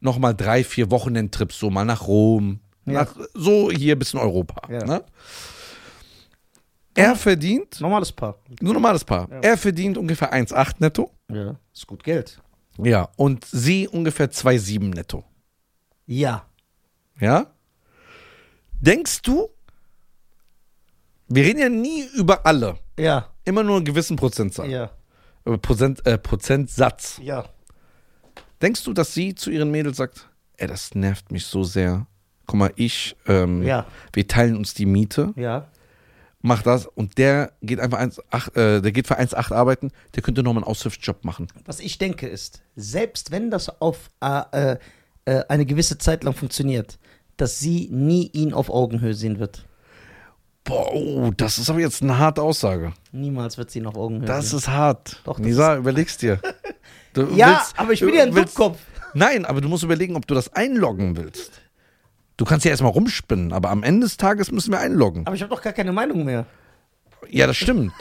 nochmal 0.00 0.34
drei, 0.34 0.62
vier 0.64 0.90
Wochenendtrips, 0.90 1.58
so 1.58 1.70
mal 1.70 1.84
nach 1.84 2.06
Rom, 2.06 2.60
Ja. 2.84 2.92
nach, 2.92 3.16
so 3.34 3.70
hier 3.70 3.94
ein 3.96 3.98
bisschen 3.98 4.20
Europa. 4.20 4.60
Ja. 4.72 4.84
Ne? 4.84 5.04
Er 6.94 7.14
verdient, 7.16 7.80
Normales 7.80 8.10
Paar. 8.12 8.38
ein 8.48 8.56
normales 8.64 9.04
Paar, 9.04 9.28
Ja. 9.30 9.40
er 9.40 9.56
verdient 9.58 9.98
ungefähr 9.98 10.32
1,8 10.32 10.76
netto. 10.80 11.10
Ja. 11.30 11.56
Ist 11.74 11.86
gut 11.86 12.02
Geld. 12.04 12.40
Ja, 12.78 13.08
und 13.16 13.44
sie 13.44 13.88
ungefähr 13.88 14.30
2,7 14.30 14.90
netto. 14.90 15.24
Ja. 16.06 16.46
Ja? 17.20 17.46
Denkst 18.80 19.22
du, 19.22 19.48
wir 21.28 21.44
reden 21.44 21.58
ja 21.58 21.68
nie 21.68 22.04
über 22.14 22.46
alle, 22.46 22.78
Ja. 22.98 23.30
immer 23.44 23.62
nur 23.62 23.76
einen 23.76 23.84
gewissen 23.84 24.16
Prozentzahl, 24.16 24.70
Ja. 24.70 24.90
äh, 25.44 25.58
Prozent, 25.58 26.04
äh, 26.06 26.16
Prozentsatz. 26.18 27.18
Ja. 27.22 27.46
Denkst 28.66 28.82
du, 28.82 28.92
dass 28.92 29.14
sie 29.14 29.32
zu 29.36 29.50
ihren 29.50 29.70
Mädels 29.70 29.96
sagt, 29.96 30.28
ey, 30.56 30.66
das 30.66 30.92
nervt 30.96 31.30
mich 31.30 31.46
so 31.46 31.62
sehr. 31.62 32.08
Guck 32.46 32.56
mal, 32.58 32.72
ich, 32.74 33.14
ähm, 33.28 33.62
Ja. 33.62 33.86
wir 34.12 34.26
teilen 34.26 34.56
uns 34.56 34.74
die 34.74 34.86
Miete, 34.86 35.32
Ja. 35.36 35.68
mach 36.40 36.62
das 36.62 36.86
und 36.86 37.16
der 37.16 37.52
geht 37.62 37.78
einfach 37.78 38.00
1,8, 38.00 38.56
äh, 38.56 38.82
der 38.82 38.90
geht 38.90 39.06
für 39.06 39.18
1,8 39.20 39.52
arbeiten, 39.52 39.92
der 40.16 40.24
könnte 40.24 40.42
nochmal 40.42 40.64
einen 40.64 40.68
Aushilfsjob 40.68 41.24
machen. 41.24 41.46
Was 41.64 41.78
ich 41.78 41.98
denke 41.98 42.26
ist, 42.26 42.60
selbst 42.74 43.30
wenn 43.30 43.52
das 43.52 43.68
auf 43.80 44.10
äh, 44.20 44.42
äh, 44.72 44.78
äh, 45.26 45.44
eine 45.48 45.64
gewisse 45.64 45.98
Zeit 45.98 46.24
lang 46.24 46.34
funktioniert, 46.34 46.98
dass 47.36 47.60
sie 47.60 47.88
nie 47.92 48.30
ihn 48.32 48.52
auf 48.52 48.68
Augenhöhe 48.68 49.14
sehen 49.14 49.38
wird. 49.38 49.64
Boah, 50.64 50.92
oh, 50.92 51.30
das 51.36 51.58
ist 51.58 51.70
aber 51.70 51.78
jetzt 51.78 52.02
eine 52.02 52.18
harte 52.18 52.42
Aussage. 52.42 52.92
Niemals 53.12 53.58
wird 53.58 53.70
sie 53.70 53.78
ihn 53.78 53.86
auf 53.86 53.94
Augenhöhe 53.96 54.26
Das 54.26 54.50
sehen. 54.50 54.58
ist 54.58 54.68
hart. 54.68 55.20
Doch, 55.22 55.36
das 55.36 55.46
Nisa, 55.46 55.76
überlegst 55.76 56.20
dir. 56.22 56.40
Du 57.16 57.34
ja, 57.34 57.48
willst- 57.48 57.78
aber 57.78 57.92
ich 57.92 58.00
bin 58.00 58.14
ja 58.14 58.22
ein 58.24 58.34
willst- 58.34 58.58
Dummkopf. 58.58 58.78
Nein, 59.14 59.44
aber 59.46 59.60
du 59.60 59.68
musst 59.68 59.82
überlegen, 59.82 60.14
ob 60.16 60.26
du 60.26 60.34
das 60.34 60.52
einloggen 60.52 61.16
willst. 61.16 61.52
Du 62.36 62.44
kannst 62.44 62.66
ja 62.66 62.70
erstmal 62.70 62.92
rumspinnen, 62.92 63.52
aber 63.52 63.70
am 63.70 63.82
Ende 63.82 64.06
des 64.06 64.18
Tages 64.18 64.52
müssen 64.52 64.70
wir 64.70 64.78
einloggen. 64.78 65.26
Aber 65.26 65.34
ich 65.34 65.42
habe 65.42 65.54
doch 65.54 65.62
gar 65.62 65.72
keine 65.72 65.92
Meinung 65.92 66.24
mehr. 66.24 66.44
Ja, 67.30 67.46
das 67.46 67.56
stimmt. 67.56 67.92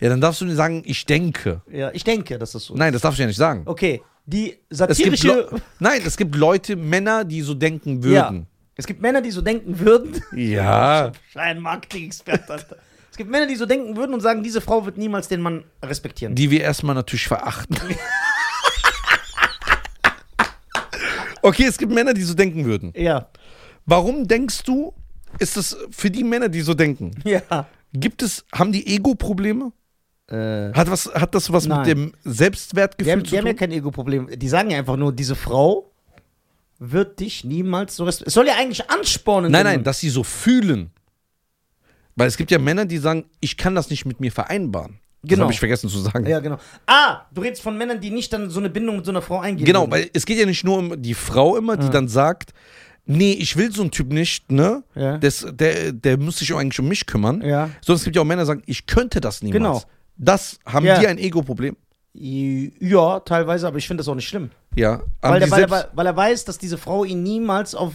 Ja, 0.00 0.08
dann 0.08 0.20
darfst 0.20 0.40
du 0.40 0.44
nicht 0.44 0.56
sagen, 0.56 0.82
ich 0.86 1.04
denke. 1.04 1.62
Ja, 1.70 1.90
ich 1.92 2.04
denke, 2.04 2.38
dass 2.38 2.52
das 2.52 2.64
so 2.64 2.74
ist. 2.74 2.78
Nein, 2.78 2.92
das 2.92 3.02
darfst 3.02 3.18
du 3.18 3.22
ja 3.22 3.26
nicht 3.26 3.36
sagen. 3.36 3.62
Okay, 3.66 4.02
die 4.24 4.56
Es 4.68 4.78
satirische. 4.78 5.26
Le 5.26 5.48
Nein, 5.80 6.00
es 6.06 6.16
gibt 6.16 6.36
Leute, 6.36 6.76
Männer, 6.76 7.24
die 7.24 7.42
so 7.42 7.54
denken 7.54 7.96
ja. 8.02 8.02
würden. 8.30 8.46
Es 8.76 8.86
gibt 8.86 9.02
Männer, 9.02 9.20
die 9.20 9.32
so 9.32 9.42
denken 9.42 9.78
würden. 9.80 10.22
Ja. 10.34 11.10
Ein 11.34 11.58
Marketing-Experte. 11.60 12.64
Es 13.10 13.16
gibt 13.16 13.30
Männer, 13.30 13.46
die 13.46 13.56
so 13.56 13.66
denken 13.66 13.96
würden 13.96 14.14
und 14.14 14.20
sagen, 14.20 14.42
diese 14.42 14.60
Frau 14.60 14.86
wird 14.86 14.96
niemals 14.96 15.28
den 15.28 15.40
Mann 15.40 15.64
respektieren. 15.82 16.34
Die 16.36 16.50
wir 16.50 16.60
erstmal 16.62 16.94
natürlich 16.94 17.26
verachten. 17.26 17.76
okay, 21.42 21.64
es 21.64 21.76
gibt 21.78 21.92
Männer, 21.92 22.14
die 22.14 22.22
so 22.22 22.34
denken 22.34 22.64
würden. 22.64 22.92
ja. 22.96 23.28
Warum 23.84 24.28
denkst 24.28 24.62
du, 24.62 24.92
ist 25.40 25.56
das 25.56 25.76
für 25.90 26.08
die 26.10 26.22
Männer, 26.22 26.48
die 26.48 26.60
so 26.60 26.72
denken, 26.72 27.10
Ja. 27.24 27.66
gibt 27.92 28.22
es, 28.22 28.44
haben 28.54 28.70
die 28.70 28.86
Ego-Probleme? 28.86 29.72
Äh, 30.28 30.72
Hat, 30.72 30.88
was, 30.88 31.06
hat 31.12 31.34
das 31.34 31.52
was 31.52 31.66
Nein. 31.66 31.78
mit 31.80 31.88
dem 31.88 32.12
Selbstwertgefühl 32.24 33.12
haben, 33.12 33.24
zu 33.24 33.30
die 33.32 33.38
haben 33.38 33.46
ja 33.46 33.52
tun? 33.54 33.58
kein 33.58 33.72
Ego-Problem. 33.72 34.28
Die 34.38 34.48
sagen 34.48 34.70
ja 34.70 34.78
einfach 34.78 34.96
nur, 34.96 35.12
diese 35.12 35.34
Frau 35.34 35.90
wird 36.78 37.18
dich 37.18 37.42
niemals 37.44 37.96
so 37.96 38.04
respektieren. 38.04 38.28
Es 38.28 38.34
soll 38.34 38.46
ja 38.46 38.54
eigentlich 38.56 38.88
anspornen. 38.88 39.50
Nein, 39.50 39.64
nein, 39.64 39.82
dass 39.84 39.98
sie 39.98 40.10
so 40.10 40.22
fühlen. 40.22 40.90
Weil 42.14 42.28
es 42.28 42.36
gibt 42.36 42.50
ja 42.52 42.58
Männer, 42.60 42.84
die 42.86 42.98
sagen, 42.98 43.24
ich 43.40 43.56
kann 43.56 43.74
das 43.74 43.90
nicht 43.90 44.04
mit 44.04 44.20
mir 44.20 44.30
vereinbaren. 44.30 45.00
Das 45.22 45.28
Genau. 45.30 45.42
habe 45.44 45.52
ich 45.52 45.58
vergessen 45.60 45.88
zu 45.88 45.98
sagen. 46.00 46.26
Ja, 46.26 46.40
genau. 46.40 46.58
Ah, 46.86 47.22
du 47.32 47.42
redest 47.42 47.62
von 47.62 47.78
Männern, 47.78 48.00
die 48.00 48.10
nicht 48.10 48.32
dann 48.32 48.50
so 48.50 48.58
eine 48.58 48.68
Bindung 48.70 48.96
mit 48.96 49.04
so 49.04 49.12
einer 49.12 49.22
Frau 49.22 49.38
eingehen. 49.40 49.64
Genau, 49.66 49.82
würden. 49.82 49.90
weil 49.92 50.10
es 50.12 50.26
geht 50.26 50.38
ja 50.38 50.46
nicht 50.46 50.64
nur 50.64 50.78
um 50.78 51.00
die 51.00 51.14
Frau 51.14 51.56
immer, 51.56 51.76
die 51.76 51.86
Ja. 51.86 51.92
dann 51.92 52.08
sagt, 52.08 52.52
nee, 53.06 53.32
ich 53.32 53.56
will 53.56 53.70
so 53.72 53.82
einen 53.82 53.92
Typ 53.92 54.12
nicht, 54.12 54.50
ne? 54.50 54.82
Ja. 54.96 55.18
Das, 55.18 55.46
der, 55.52 55.92
der 55.92 56.18
muss 56.18 56.38
sich 56.38 56.52
eigentlich 56.54 56.80
um 56.80 56.88
mich 56.88 57.06
kümmern. 57.06 57.40
Ja. 57.42 57.70
Sondern 57.82 57.96
es 57.98 58.04
gibt 58.04 58.16
ja 58.16 58.22
auch 58.22 58.26
Männer, 58.26 58.42
die 58.42 58.46
sagen, 58.46 58.62
ich 58.66 58.86
könnte 58.86 59.20
das 59.20 59.42
niemals. 59.42 59.52
Genau. 59.62 59.82
Das 60.16 60.58
haben 60.66 60.84
Ja. 60.86 60.98
die 60.98 61.06
ein 61.06 61.18
Ego-Problem. 61.18 61.76
Ja, 62.14 63.20
teilweise, 63.20 63.66
aber 63.66 63.78
ich 63.78 63.86
finde 63.86 64.00
das 64.02 64.08
auch 64.08 64.14
nicht 64.14 64.28
schlimm. 64.28 64.50
Ja. 64.74 65.02
Weil, 65.20 65.40
der, 65.40 65.50
weil, 65.50 65.62
er, 65.64 65.88
weil 65.94 66.06
er 66.06 66.16
weiß, 66.16 66.44
dass 66.44 66.58
diese 66.58 66.78
Frau 66.78 67.04
ihn 67.04 67.22
niemals 67.22 67.74
auf 67.74 67.92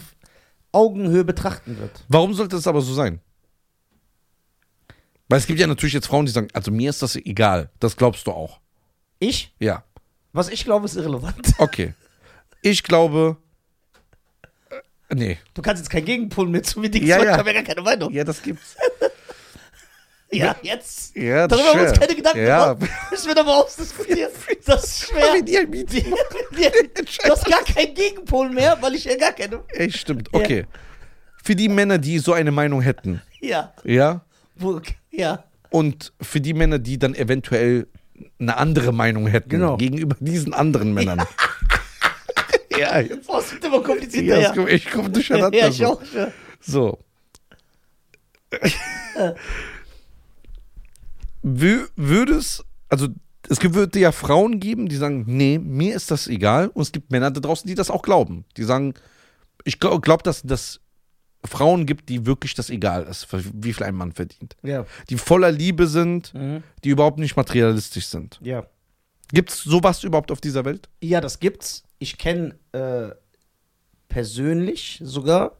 Augenhöhe 0.72 1.24
betrachten 1.24 1.78
wird. 1.78 1.90
warum 2.08 2.34
sollte 2.34 2.56
das 2.56 2.66
aber 2.66 2.80
so 2.80 2.92
sein? 2.94 3.20
Weil 5.28 5.38
es 5.38 5.46
gibt 5.46 5.60
ja 5.60 5.66
natürlich 5.66 5.92
jetzt 5.92 6.06
Frauen, 6.06 6.26
die 6.26 6.32
sagen, 6.32 6.48
also 6.54 6.70
mir 6.70 6.90
ist 6.90 7.02
das 7.02 7.16
egal. 7.16 7.70
Das 7.80 7.96
glaubst 7.96 8.26
du 8.26 8.32
auch. 8.32 8.60
Ich? 9.18 9.54
Ja. 9.58 9.84
Was 10.32 10.48
ich 10.48 10.64
glaube, 10.64 10.86
ist 10.86 10.96
irrelevant. 10.96 11.52
Okay. 11.58 11.94
Ich 12.62 12.82
glaube. 12.82 13.36
Äh, 15.10 15.14
nee. 15.14 15.38
Du 15.54 15.62
kannst 15.62 15.80
jetzt 15.82 15.90
kein 15.90 16.04
Gegenpol 16.04 16.48
mehr 16.48 16.62
zu 16.62 16.80
mir 16.80 16.90
Dings 16.90 17.06
Ja, 17.06 17.22
ja. 17.22 17.32
ich 17.32 17.38
habe 17.38 17.50
ja 17.50 17.54
gar 17.54 17.62
keine 17.62 17.82
Meinung. 17.82 18.12
Ja, 18.12 18.24
das 18.24 18.42
gibt's. 18.42 18.76
Ja, 20.30 20.54
jetzt. 20.60 21.16
Ja, 21.16 21.48
das 21.48 21.56
Darüber 21.56 21.70
haben 21.72 21.80
wir 21.84 21.88
uns 21.88 21.98
keine 21.98 22.14
Gedanken 22.14 22.46
Ja. 22.46 22.74
gemacht. 22.74 22.92
Müssen 23.10 23.28
wir 23.28 23.34
nochmal 23.34 23.62
ausdiskutieren. 23.62 24.30
Das 24.66 24.84
ist 24.84 25.08
schwer. 25.08 25.34
Wie 25.36 25.42
die 25.42 25.56
ein 25.58 25.70
Meeting 25.70 26.04
Du 26.04 27.30
hast 27.32 27.46
gar 27.46 27.62
keinen 27.64 27.94
Gegenpol 27.94 28.50
mehr, 28.50 28.76
weil 28.82 28.94
ich 28.94 29.04
ja 29.04 29.16
gar 29.16 29.32
keine. 29.32 29.64
Ey, 29.68 29.90
stimmt. 29.90 30.28
Okay. 30.34 30.66
Für 31.42 31.56
die 31.56 31.70
Männer, 31.70 31.96
die 31.96 32.18
so 32.18 32.34
eine 32.34 32.50
Meinung 32.50 32.82
hätten, 32.82 33.22
Ja. 33.40 33.72
ja, 33.84 34.20
Ja. 35.10 35.44
und 35.70 36.12
für 36.20 36.40
die 36.40 36.54
Männer, 36.54 36.78
die 36.78 36.98
dann 36.98 37.14
eventuell 37.14 37.86
eine 38.38 38.56
andere 38.56 38.92
Meinung 38.92 39.26
hätten 39.26 39.48
Genau. 39.50 39.76
gegenüber 39.76 40.16
diesen 40.20 40.52
anderen 40.54 40.92
Männern. 40.94 41.22
Ja, 42.78 43.00
jetzt. 43.00 43.26
Boah, 43.26 43.40
es 43.40 43.50
wird 43.52 43.64
immer 43.64 43.82
komplizierter. 43.82 44.24
Ja, 44.24 44.38
Ja, 44.40 44.54
kommt- 44.54 44.70
ich 44.70 44.88
komme 44.88 45.10
durcheinander. 45.10 45.58
ja, 45.58 45.66
ich 45.68 45.78
so. 45.78 45.84
auch. 45.86 46.02
Ja. 46.14 46.28
So. 46.60 46.98
Wü- 51.44 51.88
Würde 51.96 52.34
es, 52.34 52.64
also 52.88 53.08
es 53.48 53.58
würde 53.62 53.98
ja 53.98 54.12
Frauen 54.12 54.60
geben, 54.60 54.88
die 54.88 54.96
sagen, 54.96 55.24
nee, 55.26 55.58
mir 55.58 55.94
ist 55.96 56.10
das 56.10 56.26
egal. 56.28 56.68
Und 56.68 56.82
es 56.82 56.92
gibt 56.92 57.10
Männer 57.10 57.30
da 57.30 57.40
draußen, 57.40 57.66
die 57.66 57.74
das 57.74 57.90
auch 57.90 58.02
glauben. 58.02 58.44
Die 58.56 58.64
sagen, 58.64 58.94
ich 59.64 59.80
glaube, 59.80 60.00
glaub, 60.00 60.22
dass 60.22 60.42
das 60.42 60.80
Frauen 61.44 61.86
gibt, 61.86 62.08
die 62.08 62.26
wirklich 62.26 62.54
das 62.54 62.68
egal 62.70 63.04
ist, 63.04 63.26
wie 63.32 63.72
viel 63.72 63.84
ein 63.86 63.94
Mann 63.94 64.12
verdient. 64.12 64.56
Ja. 64.62 64.84
Die 65.08 65.16
voller 65.16 65.52
Liebe 65.52 65.86
sind, 65.86 66.34
Mhm. 66.34 66.62
die 66.84 66.88
überhaupt 66.90 67.18
nicht 67.18 67.36
materialistisch 67.36 68.06
sind. 68.06 68.38
ja. 68.42 68.66
Gibt 69.30 69.50
es 69.50 69.58
sowas 69.62 70.04
überhaupt 70.04 70.30
auf 70.32 70.40
dieser 70.40 70.64
Welt? 70.64 70.88
Ja, 71.02 71.20
das 71.20 71.38
gibt's. 71.38 71.82
Ich 71.98 72.16
kenne 72.16 72.54
äh, 72.72 73.10
persönlich 74.08 75.00
sogar 75.04 75.56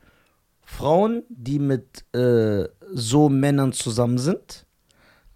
Frauen, 0.63 1.23
die 1.29 1.59
mit 1.59 2.05
äh, 2.15 2.65
so 2.95 3.29
Männern 3.29 3.73
zusammen 3.75 4.19
sind. 4.19 4.65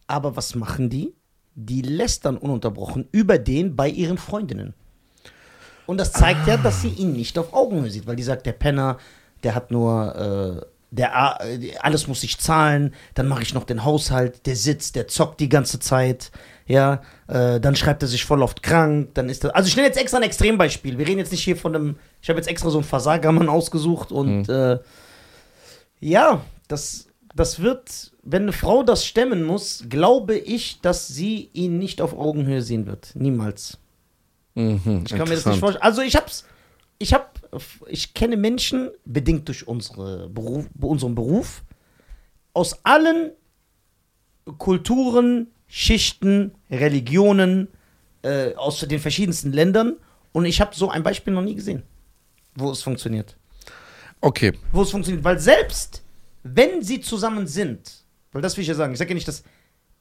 Aber 0.07 0.35
was 0.37 0.55
machen 0.55 0.89
die? 0.91 1.15
Die 1.55 1.83
lästern 1.83 2.37
ununterbrochen 2.39 3.07
über 3.13 3.39
den 3.39 3.77
bei 3.77 3.89
ihren 3.89 4.17
Freundinnen. 4.19 4.75
Und 5.87 5.99
das 5.99 6.13
zeigt 6.13 6.47
ja, 6.47 6.57
dass 6.57 6.81
sie 6.81 6.89
ihn 6.89 7.13
nicht 7.13 7.37
auf 7.39 7.53
Augenhöhe 7.53 7.91
sieht, 7.91 8.07
weil 8.07 8.17
die 8.17 8.23
sagt, 8.23 8.47
der 8.47 8.53
Penner, 8.53 8.99
der 9.45 9.55
hat 9.55 9.71
nur, 9.71 10.63
äh, 10.63 10.67
der, 10.91 11.41
alles 11.85 12.07
muss 12.07 12.23
ich 12.23 12.39
zahlen, 12.39 12.95
dann 13.15 13.27
mache 13.29 13.43
ich 13.43 13.55
noch 13.55 13.65
den 13.65 13.85
Haushalt, 13.85 14.47
der 14.47 14.57
sitzt, 14.57 14.95
der 14.97 15.09
zockt 15.09 15.41
die 15.41 15.49
ganze 15.49 15.79
Zeit, 15.81 16.31
ja, 16.67 17.01
äh, 17.29 17.61
dann 17.61 17.77
schreibt 17.77 18.03
er 18.03 18.09
sich 18.09 18.25
voll 18.25 18.43
oft 18.43 18.63
krank, 18.63 19.11
dann 19.15 19.29
ist 19.29 19.45
er, 19.45 19.57
also 19.57 19.69
ich 19.69 19.77
nenne 19.77 19.89
jetzt 19.89 19.99
extra 20.01 20.19
ein 20.19 20.23
Extrembeispiel, 20.23 20.99
wir 20.99 21.07
reden 21.07 21.19
jetzt 21.19 21.33
nicht 21.33 21.43
hier 21.45 21.57
von 21.57 21.75
einem, 21.75 21.97
ich 22.21 22.29
habe 22.29 22.39
jetzt 22.39 22.49
extra 22.49 22.69
so 22.71 22.79
einen 22.79 22.85
Versagermann 22.87 23.49
ausgesucht 23.49 24.13
und 24.13 24.49
äh, 24.49 24.79
ja, 26.01 26.43
das 26.69 27.07
Das 27.35 27.61
wird, 27.61 28.13
wenn 28.23 28.43
eine 28.43 28.53
Frau 28.53 28.83
das 28.83 29.07
stemmen 29.07 29.43
muss, 29.45 29.85
glaube 29.89 30.37
ich, 30.37 30.81
dass 30.83 31.09
sie 31.09 31.49
ihn 31.55 31.79
nicht 31.79 32.03
auf 32.03 32.13
Augenhöhe 32.13 32.61
sehen 32.61 32.87
wird. 32.87 33.13
Niemals. 33.15 33.79
Mhm, 34.55 35.05
Ich 35.07 35.15
kann 35.17 35.27
mir 35.27 35.35
das 35.37 35.47
nicht 35.47 35.59
vorstellen. 35.61 35.83
Also 35.83 36.03
ich 36.03 36.15
hab's, 36.15 36.45
ich 37.03 37.13
hab, 37.13 37.41
ich 37.89 38.15
kenne 38.15 38.37
Menschen, 38.37 38.91
bedingt 39.05 39.49
durch 39.49 39.67
unsere 39.67 40.29
Beruf, 40.29 40.67
unseren 40.81 41.15
Beruf, 41.15 41.63
aus 42.55 42.85
allen 42.85 43.33
Kulturen, 44.59 45.49
Schichten, 45.67 46.53
Religionen, 46.71 47.69
äh, 48.23 48.55
aus 48.55 48.81
den 48.81 49.01
verschiedensten 49.01 49.53
Ländern. 49.53 49.97
Und 50.33 50.45
ich 50.45 50.61
habe 50.61 50.75
so 50.75 50.91
ein 50.91 51.03
Beispiel 51.03 51.33
noch 51.33 51.43
nie 51.43 51.55
gesehen, 51.55 51.83
wo 52.55 52.71
es 52.71 52.83
funktioniert. 52.83 53.37
Okay, 54.21 54.53
Wo 54.71 54.83
es 54.83 54.91
funktioniert. 54.91 55.25
Weil 55.25 55.41
selbst, 55.41 56.05
wenn 56.45 56.81
sie 56.81 57.01
zusammen 57.01 57.49
sind, 57.49 58.05
weil 58.31 58.41
das 58.41 58.57
will 58.57 58.63
ich 58.63 58.69
ja 58.69 58.75
sagen, 58.75 58.93
ich 58.93 58.99
sage 58.99 59.11
ja 59.11 59.15
nicht, 59.15 59.27
dass 59.27 59.43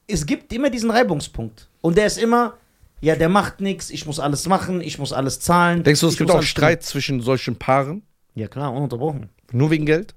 es 0.06 0.24
gibt 0.24 0.52
immer 0.52 0.70
diesen 0.70 0.90
Reibungspunkt. 0.90 1.68
Und 1.80 1.96
der 1.96 2.06
ist 2.06 2.18
immer, 2.18 2.56
ja, 3.02 3.16
der 3.16 3.28
macht 3.28 3.60
nichts, 3.60 3.90
ich 3.90 4.06
muss 4.06 4.20
alles 4.20 4.46
machen, 4.46 4.80
ich 4.80 4.98
muss 4.98 5.12
alles 5.12 5.40
zahlen. 5.40 5.82
denkst 5.82 6.00
du, 6.00 6.06
es 6.06 6.16
gibt 6.16 6.30
auch 6.30 6.42
Streit 6.42 6.84
zwischen 6.84 7.20
solchen 7.20 7.56
Paaren? 7.56 8.00
tun. 8.00 8.02
Ja, 8.34 8.46
klar, 8.48 8.72
ununterbrochen. 8.72 9.28
Nur 9.50 9.70
wegen 9.70 9.84
Geld? 9.84 10.14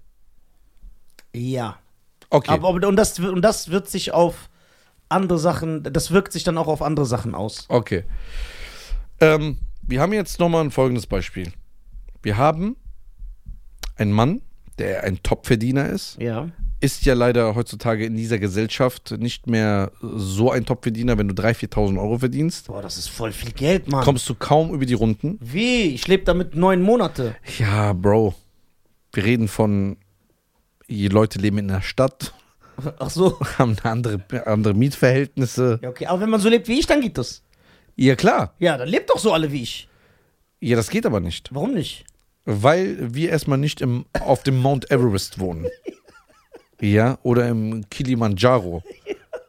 Ja. 1.33 1.79
Okay. 2.29 2.51
Aber, 2.51 2.69
aber 2.69 2.87
und, 2.87 2.95
das, 2.95 3.19
und 3.19 3.41
das 3.41 3.69
wird 3.69 3.89
sich 3.89 4.13
auf 4.13 4.49
andere 5.09 5.39
Sachen, 5.39 5.83
das 5.83 6.11
wirkt 6.11 6.31
sich 6.31 6.43
dann 6.43 6.57
auch 6.57 6.67
auf 6.67 6.81
andere 6.81 7.05
Sachen 7.05 7.35
aus. 7.35 7.65
Okay. 7.69 8.03
Ähm, 9.19 9.57
wir 9.81 9.99
haben 9.99 10.13
jetzt 10.13 10.39
nochmal 10.39 10.63
ein 10.63 10.71
folgendes 10.71 11.07
Beispiel. 11.07 11.51
Wir 12.21 12.37
haben 12.37 12.75
einen 13.95 14.11
Mann, 14.11 14.41
der 14.77 15.03
ein 15.03 15.21
Topverdiener 15.23 15.89
ist, 15.89 16.17
Ja. 16.21 16.49
Ist 16.85 17.05
ja 17.05 17.13
leider 17.13 17.55
heutzutage 17.55 18.05
in 18.05 18.15
dieser 18.15 18.39
Gesellschaft 18.39 19.15
nicht 19.17 19.47
mehr 19.47 19.91
so 20.01 20.51
ein 20.51 20.65
Topverdiener, 20.65 21.17
wenn 21.17 21.27
du 21.27 21.33
3.000, 21.33 21.73
4.000 21.73 21.99
Euro 21.99 22.19
verdienst. 22.19 22.67
Boah, 22.67 22.81
das 22.81 22.97
ist 22.97 23.09
voll 23.09 23.31
viel 23.31 23.51
Geld, 23.51 23.89
Mann. 23.89 24.03
Kommst 24.03 24.29
du 24.29 24.35
kaum 24.35 24.73
über 24.73 24.85
die 24.85 24.93
Runden. 24.93 25.37
Wie? 25.41 25.93
Ich 25.93 26.07
lebe 26.07 26.23
damit 26.23 26.55
neun 26.55 26.81
Monate. 26.81 27.35
Ja, 27.59 27.93
Bro. 27.93 28.35
Wir 29.13 29.23
reden 29.25 29.47
von, 29.47 29.97
die 30.87 31.07
Leute 31.07 31.39
leben 31.39 31.57
in 31.57 31.67
der 31.67 31.81
Stadt, 31.81 32.33
Ach 32.99 33.09
so. 33.09 33.39
haben 33.57 33.75
andere, 33.83 34.23
andere 34.45 34.73
Mietverhältnisse. 34.73 35.79
Ja, 35.81 35.89
okay. 35.89 36.07
Aber 36.07 36.21
wenn 36.21 36.29
man 36.29 36.39
so 36.39 36.49
lebt 36.49 36.67
wie 36.67 36.79
ich, 36.79 36.87
dann 36.87 37.01
geht 37.01 37.17
das. 37.17 37.43
Ja, 37.95 38.15
klar. 38.15 38.53
Ja, 38.59 38.77
dann 38.77 38.89
lebt 38.89 39.09
doch 39.09 39.19
so 39.19 39.33
alle 39.33 39.51
wie 39.51 39.63
ich. 39.63 39.87
Ja, 40.59 40.75
das 40.75 40.89
geht 40.89 41.05
aber 41.05 41.19
nicht. 41.19 41.53
Warum 41.53 41.73
nicht? 41.73 42.05
Weil 42.45 43.13
wir 43.13 43.29
erstmal 43.29 43.57
nicht 43.57 43.81
im, 43.81 44.05
auf 44.19 44.43
dem 44.43 44.57
Mount 44.61 44.91
Everest 44.91 45.39
wohnen. 45.39 45.67
Ja, 46.81 47.17
oder 47.23 47.47
im 47.47 47.89
Kilimanjaro. 47.89 48.83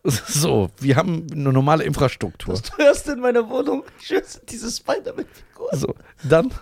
So, 0.08 0.70
wir 0.78 0.94
haben 0.94 1.26
eine 1.32 1.52
normale 1.52 1.82
Infrastruktur. 1.82 2.54
Das 2.54 2.62
teuerste 2.62 3.12
in 3.12 3.20
meiner 3.20 3.48
Wohnung. 3.48 3.82
Ich 3.98 4.06
schwör's, 4.06 4.40
diese 4.48 4.70
Spider-Man-Figur 4.70 5.68
So, 5.72 5.96
dann, 6.22 6.52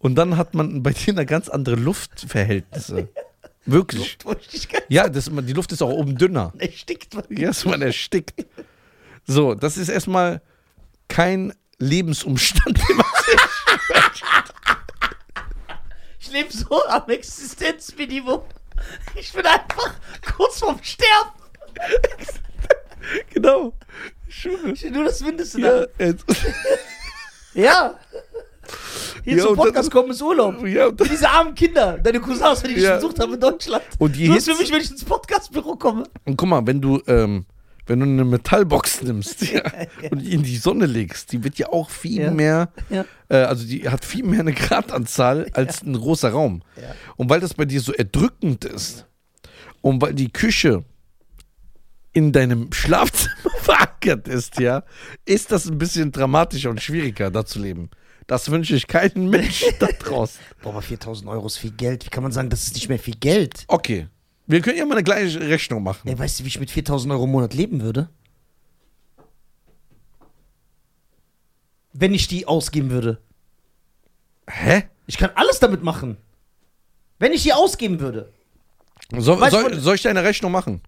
und 0.00 0.16
dann 0.16 0.36
hat 0.36 0.52
man 0.54 0.82
bei 0.82 0.90
dir 0.90 1.12
eine 1.12 1.24
ganz 1.24 1.48
andere 1.48 1.76
Luftverhältnisse. 1.76 3.08
Wirklich. 3.64 4.00
Luftfeuchtigkeit. 4.00 4.84
Ja, 4.88 5.08
das, 5.08 5.30
die 5.32 5.52
Luft 5.52 5.70
ist 5.70 5.82
auch 5.82 5.90
oben 5.90 6.18
dünner. 6.18 6.52
Erstickt 6.58 7.14
man. 7.14 7.24
Ja, 7.30 7.50
ist 7.50 7.64
man 7.64 7.80
erstickt. 7.80 8.44
So, 9.24 9.54
das 9.54 9.76
ist 9.76 9.88
erstmal 9.88 10.42
kein 11.06 11.52
Lebensumstand, 11.78 12.76
den 12.88 12.96
man 12.96 13.06
Ich 16.18 16.32
lebe 16.32 16.52
so 16.52 16.84
am 16.86 17.08
Existenzminimum. 17.08 18.40
Ich 19.14 19.32
bin 19.32 19.44
einfach 19.46 19.94
kurz 20.36 20.58
vorm 20.60 20.78
Sterben. 20.82 21.30
Genau. 23.34 23.72
Will 24.44 24.90
nur 24.92 25.04
das 25.04 25.20
Mindeste 25.20 25.60
Ja, 25.60 25.86
da. 25.86 25.86
Ja. 27.54 27.94
Hier 29.24 29.36
Ja, 29.36 29.42
zum 29.44 29.56
Podcast 29.56 29.90
kommen 29.90 30.10
ist 30.10 30.22
Urlaub. 30.22 30.64
ja, 30.66 30.86
und, 30.86 31.00
Diese 31.10 31.28
armen 31.28 31.54
Kinder, 31.54 31.98
deine 31.98 32.20
Cousins, 32.20 32.62
die 32.62 32.72
ich 32.72 32.82
Ja. 32.82 32.94
besucht 32.96 33.18
habe 33.20 33.34
in 33.34 33.40
Deutschland. 33.40 33.82
und 33.98 34.14
die 34.16 34.26
ist 34.26 34.32
Hitze, 34.34 34.52
für 34.54 34.58
mich, 34.62 34.72
wenn 34.72 34.80
ich 34.80 34.90
ins 34.90 35.04
Podcastbüro 35.04 35.76
komme. 35.76 36.04
und 36.24 36.36
guck 36.36 36.48
mal, 36.48 36.64
wenn 36.66 36.80
du, 36.80 37.02
ähm, 37.06 37.44
wenn 37.86 38.00
du 38.00 38.06
eine 38.06 38.24
Metallbox 38.24 39.02
nimmst 39.02 39.42
ja, 39.52 39.62
und 40.10 40.20
die 40.22 40.32
in 40.32 40.42
die 40.42 40.56
Sonne 40.56 40.86
legst, 40.86 41.32
die 41.32 41.42
wird 41.44 41.58
ja 41.58 41.68
auch 41.68 41.90
viel 41.90 42.22
Ja. 42.22 42.30
mehr, 42.30 42.72
Ja. 42.90 43.04
äh, 43.28 43.36
also 43.38 43.66
die 43.66 43.88
hat 43.88 44.04
viel 44.04 44.24
mehr 44.24 44.40
eine 44.40 44.52
Gradanzahl 44.52 45.48
als 45.54 45.82
ein 45.82 45.94
großer 45.94 46.30
Raum. 46.30 46.62
Ja. 46.80 46.94
Und 47.16 47.28
weil 47.30 47.40
das 47.40 47.54
bei 47.54 47.64
dir 47.64 47.80
so 47.80 47.92
erdrückend 47.92 48.64
ist 48.64 49.06
und 49.80 50.00
weil 50.00 50.14
die 50.14 50.32
Küche 50.32 50.84
in 52.12 52.32
deinem 52.32 52.72
Schlafzimmer 52.72 53.32
verankert 53.62 54.28
ist, 54.28 54.58
ja, 54.60 54.84
ist 55.24 55.50
das 55.50 55.66
ein 55.66 55.78
bisschen 55.78 56.12
dramatischer 56.12 56.70
und 56.70 56.80
schwieriger, 56.82 57.30
da 57.30 57.44
zu 57.44 57.58
leben. 57.58 57.90
Das 58.26 58.50
wünsche 58.50 58.76
ich 58.76 58.86
keinen 58.86 59.28
Menschen 59.30 59.68
da 59.80 59.86
draußen. 59.88 60.40
Boah, 60.62 60.70
aber 60.70 60.82
4000 60.82 61.28
Euro 61.28 61.46
ist 61.46 61.56
viel 61.56 61.72
Geld. 61.72 62.04
Wie 62.06 62.10
kann 62.10 62.22
man 62.22 62.30
sagen, 62.32 62.50
das 62.50 62.62
ist 62.64 62.74
nicht 62.74 62.88
mehr 62.88 62.98
viel 62.98 63.16
Geld? 63.16 63.64
Okay. 63.66 64.08
Wir 64.52 64.60
können 64.60 64.76
ja 64.76 64.84
mal 64.84 64.96
eine 64.96 65.02
gleiche 65.02 65.40
Rechnung 65.40 65.82
machen. 65.82 66.06
Ey, 66.06 66.18
weißt 66.18 66.38
du, 66.40 66.44
wie 66.44 66.48
ich 66.48 66.60
mit 66.60 66.70
4000 66.70 67.10
Euro 67.14 67.24
im 67.24 67.30
Monat 67.30 67.54
leben 67.54 67.80
würde? 67.80 68.10
Wenn 71.94 72.12
ich 72.12 72.28
die 72.28 72.46
ausgeben 72.46 72.90
würde. 72.90 73.18
Hä? 74.46 74.84
Ich 75.06 75.16
kann 75.16 75.30
alles 75.36 75.58
damit 75.58 75.82
machen. 75.82 76.18
Wenn 77.18 77.32
ich 77.32 77.42
die 77.44 77.54
ausgeben 77.54 78.00
würde. 78.00 78.30
So, 79.16 79.40
Weißt 79.40 79.52
soll, 79.52 79.70
von- 79.70 79.80
soll 79.80 79.94
ich 79.94 80.02
dir 80.02 80.10
eine 80.10 80.22
Rechnung 80.22 80.52
machen? 80.52 80.82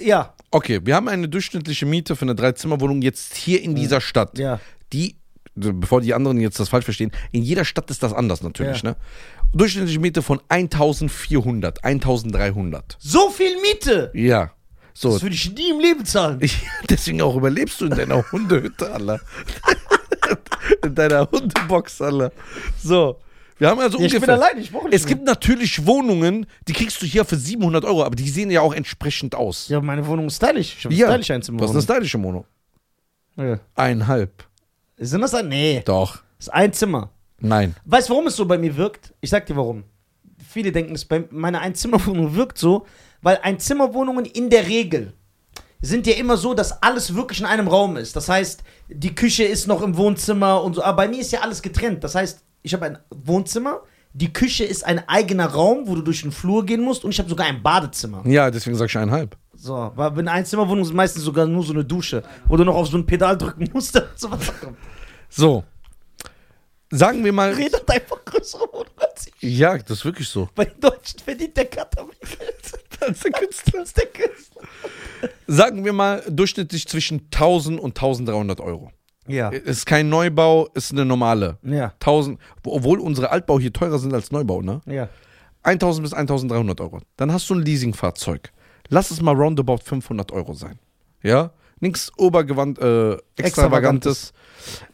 Ja. 0.00 0.34
Okay, 0.50 0.80
wir 0.84 0.94
haben 0.94 1.08
eine 1.08 1.28
durchschnittliche 1.28 1.84
Miete 1.84 2.16
für 2.16 2.22
eine 2.24 2.34
Dreizimmerwohnung 2.34 3.02
jetzt 3.02 3.34
hier 3.36 3.60
in 3.62 3.74
dieser 3.74 4.00
Stadt. 4.00 4.38
Ja. 4.38 4.60
Die, 4.94 5.16
bevor 5.54 6.00
die 6.00 6.14
anderen 6.14 6.40
jetzt 6.40 6.58
das 6.58 6.70
falsch 6.70 6.86
verstehen, 6.86 7.12
in 7.32 7.42
jeder 7.42 7.66
Stadt 7.66 7.90
ist 7.90 8.02
das 8.02 8.14
anders 8.14 8.42
natürlich, 8.42 8.80
Ja. 8.82 8.92
ne? 8.92 8.96
Durchschnittliche 9.52 9.98
Miete 9.98 10.22
von 10.22 10.40
1400, 10.48 11.82
1300. 11.84 12.96
So 13.00 13.30
viel 13.30 13.60
Miete. 13.60 14.10
Ja. 14.14 14.52
So, 14.94 15.12
Das 15.12 15.22
würde 15.22 15.34
ich 15.34 15.52
nie 15.54 15.70
im 15.70 15.80
Leben 15.80 16.04
zahlen. 16.04 16.38
ich, 16.42 16.58
deswegen 16.88 17.22
auch 17.22 17.34
überlebst 17.36 17.80
du 17.80 17.86
in 17.86 17.92
deiner 17.92 18.30
Hundehütte, 18.32 18.92
Alter. 18.92 19.20
in 20.84 20.94
deiner 20.94 21.28
Hundebox, 21.30 22.00
Alter. 22.02 22.32
So, 22.82 23.18
wir 23.58 23.68
haben 23.68 23.80
also 23.80 23.98
Ja, 23.98 24.06
ich 24.06 24.14
ungefähr... 24.14 24.36
bin 24.36 24.42
allein, 24.44 24.58
ich 24.58 24.72
brauche 24.72 24.84
nicht 24.88 24.94
Es 24.94 25.06
gibt 25.06 25.24
natürlich 25.24 25.84
Wohnungen, 25.86 26.46
die 26.68 26.72
kriegst 26.72 27.00
du 27.02 27.06
hier 27.06 27.24
für 27.24 27.36
700 27.36 27.84
Euro, 27.84 28.04
aber 28.04 28.16
die 28.16 28.28
sehen 28.28 28.50
ja 28.50 28.60
auch 28.62 28.74
entsprechend 28.74 29.34
aus. 29.34 29.68
Ja, 29.68 29.80
meine 29.80 30.06
Wohnung 30.06 30.26
ist 30.26 30.36
stylisch. 30.36 30.76
Ich 30.78 30.84
habe 30.84 30.94
Ja, 30.94 31.08
stylisch 31.08 31.30
eins 31.30 31.48
im 31.48 31.58
Das 31.58 31.70
ist 31.70 31.76
eine 31.76 31.82
stylische 31.82 32.22
Wohnung. 32.22 32.44
ja. 33.36 33.58
Eineinhalb. 33.74 34.44
Sind 34.96 35.20
das 35.22 35.34
ein? 35.34 35.48
Nee. 35.48 35.82
Doch. 35.84 36.16
Das 36.38 36.46
ist 36.46 36.54
ein 36.54 36.72
Zimmer. 36.72 37.10
Nein. 37.40 37.74
Weißt 37.84 38.08
du, 38.08 38.12
warum 38.12 38.26
es 38.26 38.36
so 38.36 38.46
bei 38.46 38.58
mir 38.58 38.76
wirkt? 38.76 39.14
Ich 39.20 39.30
sag 39.30 39.46
dir 39.46 39.56
warum. 39.56 39.84
Viele 40.48 40.72
denken, 40.72 40.94
es 40.94 41.04
bei 41.04 41.24
meiner 41.30 41.60
Einzimmerwohnung 41.60 42.34
wirkt 42.34 42.58
so, 42.58 42.86
weil 43.22 43.38
Einzimmerwohnungen 43.42 44.24
in 44.24 44.50
der 44.50 44.66
Regel 44.66 45.14
sind 45.80 46.06
ja 46.06 46.14
immer 46.14 46.36
so, 46.36 46.54
dass 46.54 46.82
alles 46.82 47.14
wirklich 47.14 47.40
in 47.40 47.46
einem 47.46 47.68
Raum 47.68 47.96
ist. 47.96 48.14
Das 48.14 48.28
heißt, 48.28 48.62
die 48.88 49.14
Küche 49.14 49.44
ist 49.44 49.66
noch 49.66 49.82
im 49.82 49.96
Wohnzimmer 49.96 50.62
und 50.62 50.74
so. 50.74 50.82
Aber 50.82 50.96
bei 50.96 51.08
mir 51.08 51.20
ist 51.20 51.32
ja 51.32 51.40
alles 51.40 51.62
getrennt. 51.62 52.04
Das 52.04 52.14
heißt, 52.14 52.44
ich 52.62 52.74
habe 52.74 52.86
ein 52.86 52.98
Wohnzimmer, 53.10 53.80
die 54.12 54.32
Küche 54.32 54.64
ist 54.64 54.84
ein 54.84 55.08
eigener 55.08 55.46
Raum, 55.46 55.86
wo 55.86 55.94
du 55.94 56.02
durch 56.02 56.22
den 56.22 56.32
Flur 56.32 56.66
gehen 56.66 56.82
musst 56.82 57.04
und 57.04 57.12
ich 57.12 57.18
habe 57.18 57.28
sogar 57.28 57.46
ein 57.46 57.62
Badezimmer. 57.62 58.22
Ja, 58.26 58.50
deswegen 58.50 58.76
sag 58.76 58.88
ich 58.88 58.98
eineinhalb. 58.98 59.36
So, 59.54 59.92
weil 59.94 60.18
in 60.18 60.28
Einzimmerwohnungen 60.28 60.84
ist 60.84 60.92
meistens 60.92 61.22
sogar 61.22 61.46
nur 61.46 61.62
so 61.62 61.72
eine 61.72 61.84
Dusche, 61.84 62.22
wo 62.48 62.56
du 62.56 62.64
noch 62.64 62.74
auf 62.74 62.88
so 62.88 62.96
ein 62.96 63.06
Pedal 63.06 63.38
drücken 63.38 63.68
musst, 63.72 63.94
damit 63.94 64.18
sowas 64.18 64.52
kommt. 64.60 64.76
So. 65.28 65.64
Sagen 66.90 67.24
wir 67.24 67.32
mal. 67.32 67.52
Red 67.52 67.74
hat 67.74 67.90
einfach 67.90 68.24
größere 68.24 68.68
als 68.96 69.28
ich. 69.28 69.58
Ja, 69.58 69.78
das 69.78 69.98
ist 69.98 70.04
wirklich 70.04 70.28
so. 70.28 70.48
Bei 70.54 70.64
den 70.64 70.80
Deutschen 70.80 71.20
verdient 71.20 71.56
der 71.56 71.66
Cutter 71.66 72.04
mehr 72.04 72.14
Geld 72.20 72.60
ist 73.08 73.24
der 73.24 73.32
Künstler. 73.32 73.80
als 73.80 73.92
der 73.92 74.06
Künstler. 74.06 74.62
Sagen 75.46 75.84
wir 75.84 75.92
mal 75.92 76.22
durchschnittlich 76.28 76.86
zwischen 76.86 77.28
1000 77.32 77.80
und 77.80 77.90
1300 77.96 78.60
Euro. 78.60 78.90
Ja. 79.26 79.50
Ist 79.50 79.86
kein 79.86 80.08
Neubau, 80.08 80.68
ist 80.74 80.92
eine 80.92 81.04
normale. 81.04 81.58
Ja. 81.62 81.92
1000, 82.00 82.38
obwohl 82.64 82.98
unsere 82.98 83.30
Altbau 83.30 83.60
hier 83.60 83.72
teurer 83.72 83.98
sind 83.98 84.12
als 84.12 84.32
Neubau, 84.32 84.62
ne? 84.62 84.80
Ja. 84.86 85.08
1000 85.62 86.02
bis 86.04 86.12
1300 86.12 86.80
Euro. 86.80 87.00
Dann 87.16 87.32
hast 87.32 87.48
du 87.50 87.54
ein 87.54 87.62
Leasingfahrzeug. 87.62 88.50
Lass 88.88 89.10
es 89.10 89.20
mal 89.20 89.34
roundabout 89.34 89.78
500 89.84 90.32
Euro 90.32 90.54
sein. 90.54 90.78
Ja? 91.22 91.52
Nichts 91.80 92.10
Obergewand, 92.16 92.78
äh, 92.78 93.16
Extravagantes. 93.36 94.32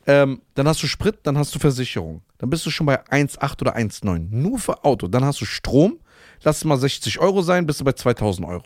Ähm, 0.07 0.43
dann 0.55 0.69
hast 0.69 0.83
du 0.83 0.87
Sprit, 0.87 1.19
dann 1.25 1.37
hast 1.39 1.55
du 1.55 1.59
Versicherung. 1.59 2.23
Dann 2.39 2.51
bist 2.51 2.65
du 2.67 2.71
schon 2.71 2.87
bei 2.87 3.03
1,8 3.07 3.61
oder 3.63 3.77
1,9. 3.77 4.29
Nur 4.31 4.59
für 4.59 4.85
Auto. 4.85 5.09
Dann 5.09 5.25
hast 5.25 5.41
du 5.41 5.45
Strom. 5.45 5.99
Lass 6.43 6.59
es 6.59 6.65
mal 6.65 6.77
60 6.77 7.19
Euro 7.21 7.43
sein, 7.43 7.67
bist 7.67 7.81
du 7.81 7.85
bei 7.85 7.93
2000 7.93 8.47
Euro. 8.47 8.65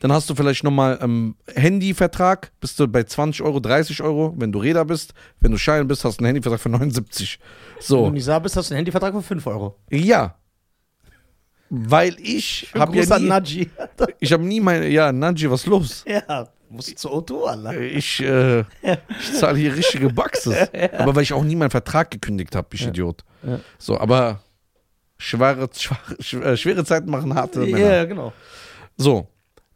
Dann 0.00 0.12
hast 0.12 0.28
du 0.28 0.34
vielleicht 0.34 0.64
nochmal 0.64 0.98
ähm, 1.00 1.36
Handyvertrag, 1.54 2.52
bist 2.60 2.78
du 2.78 2.86
bei 2.88 3.04
20 3.04 3.42
Euro, 3.42 3.60
30 3.60 4.02
Euro, 4.02 4.34
wenn 4.36 4.52
du 4.52 4.58
Räder 4.58 4.84
bist. 4.84 5.14
Wenn 5.40 5.52
du 5.52 5.58
Schein 5.58 5.86
bist, 5.88 6.04
hast 6.04 6.16
du 6.16 6.24
einen 6.24 6.26
Handyvertrag 6.34 6.60
für 6.60 6.68
79. 6.68 7.38
Wenn 7.38 7.82
So, 7.82 8.06
du 8.06 8.12
Nisa 8.12 8.38
bist, 8.38 8.56
hast 8.56 8.70
du 8.70 8.74
einen 8.74 8.78
Handyvertrag 8.78 9.14
für 9.14 9.22
5 9.22 9.46
Euro. 9.46 9.76
ja. 9.90 10.34
weil 11.70 12.16
ich 12.20 12.68
habe 12.74 12.96
ja 12.96 13.18
nie, 13.18 13.26
Naji. 13.28 13.70
ich 14.20 14.32
habe 14.32 14.44
nie 14.44 14.60
meine, 14.60 14.88
ja, 14.88 15.10
Nanji, 15.12 15.50
was 15.50 15.66
los? 15.66 16.04
ja, 16.06 16.48
musst 16.68 16.90
du 16.90 16.94
zu 16.94 17.12
Otto, 17.12 17.44
Allah. 17.46 17.74
Ich, 17.74 18.20
äh, 18.22 18.60
ich 19.20 19.32
zahle 19.38 19.58
hier 19.58 19.74
richtige 19.76 20.08
Baxes. 20.10 20.68
Aber 20.98 21.14
weil 21.14 21.22
ich 21.22 21.32
auch 21.32 21.44
nie 21.44 21.56
meinen 21.56 21.70
Vertrag 21.70 22.10
gekündigt 22.10 22.54
habe, 22.56 22.68
ich 22.72 22.86
Idiot. 22.86 23.24
Ja. 23.42 23.60
So, 23.78 23.98
aber 23.98 24.40
schwere, 25.18 25.68
schwache, 25.74 26.14
schw- 26.16 26.42
äh, 26.42 26.56
schwere 26.56 26.84
Zeiten 26.84 27.10
machen 27.10 27.34
harte 27.34 27.60
Männer. 27.60 27.78
Ja, 27.78 28.04
genau. 28.04 28.32
So, 28.96 29.28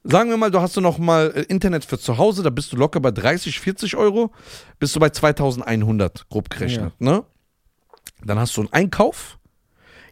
sagen 0.04 0.30
wir 0.30 0.36
mal, 0.36 0.50
du 0.50 0.60
hast 0.60 0.76
du 0.76 0.80
noch 0.80 0.98
mal 0.98 1.32
äh, 1.34 1.42
Internet 1.42 1.84
für 1.84 1.98
zu 1.98 2.18
Hause, 2.18 2.42
da 2.42 2.50
bist 2.50 2.72
du 2.72 2.76
locker 2.76 3.00
bei 3.00 3.10
30, 3.10 3.58
40 3.60 3.96
Euro, 3.96 4.32
bist 4.78 4.94
du 4.96 5.00
bei 5.00 5.10
2100, 5.10 6.28
grob 6.28 6.50
gerechnet, 6.50 6.92
ne? 7.00 7.24
Dann 8.24 8.38
hast 8.38 8.56
du 8.56 8.62
einen 8.62 8.72
Einkauf. 8.72 9.38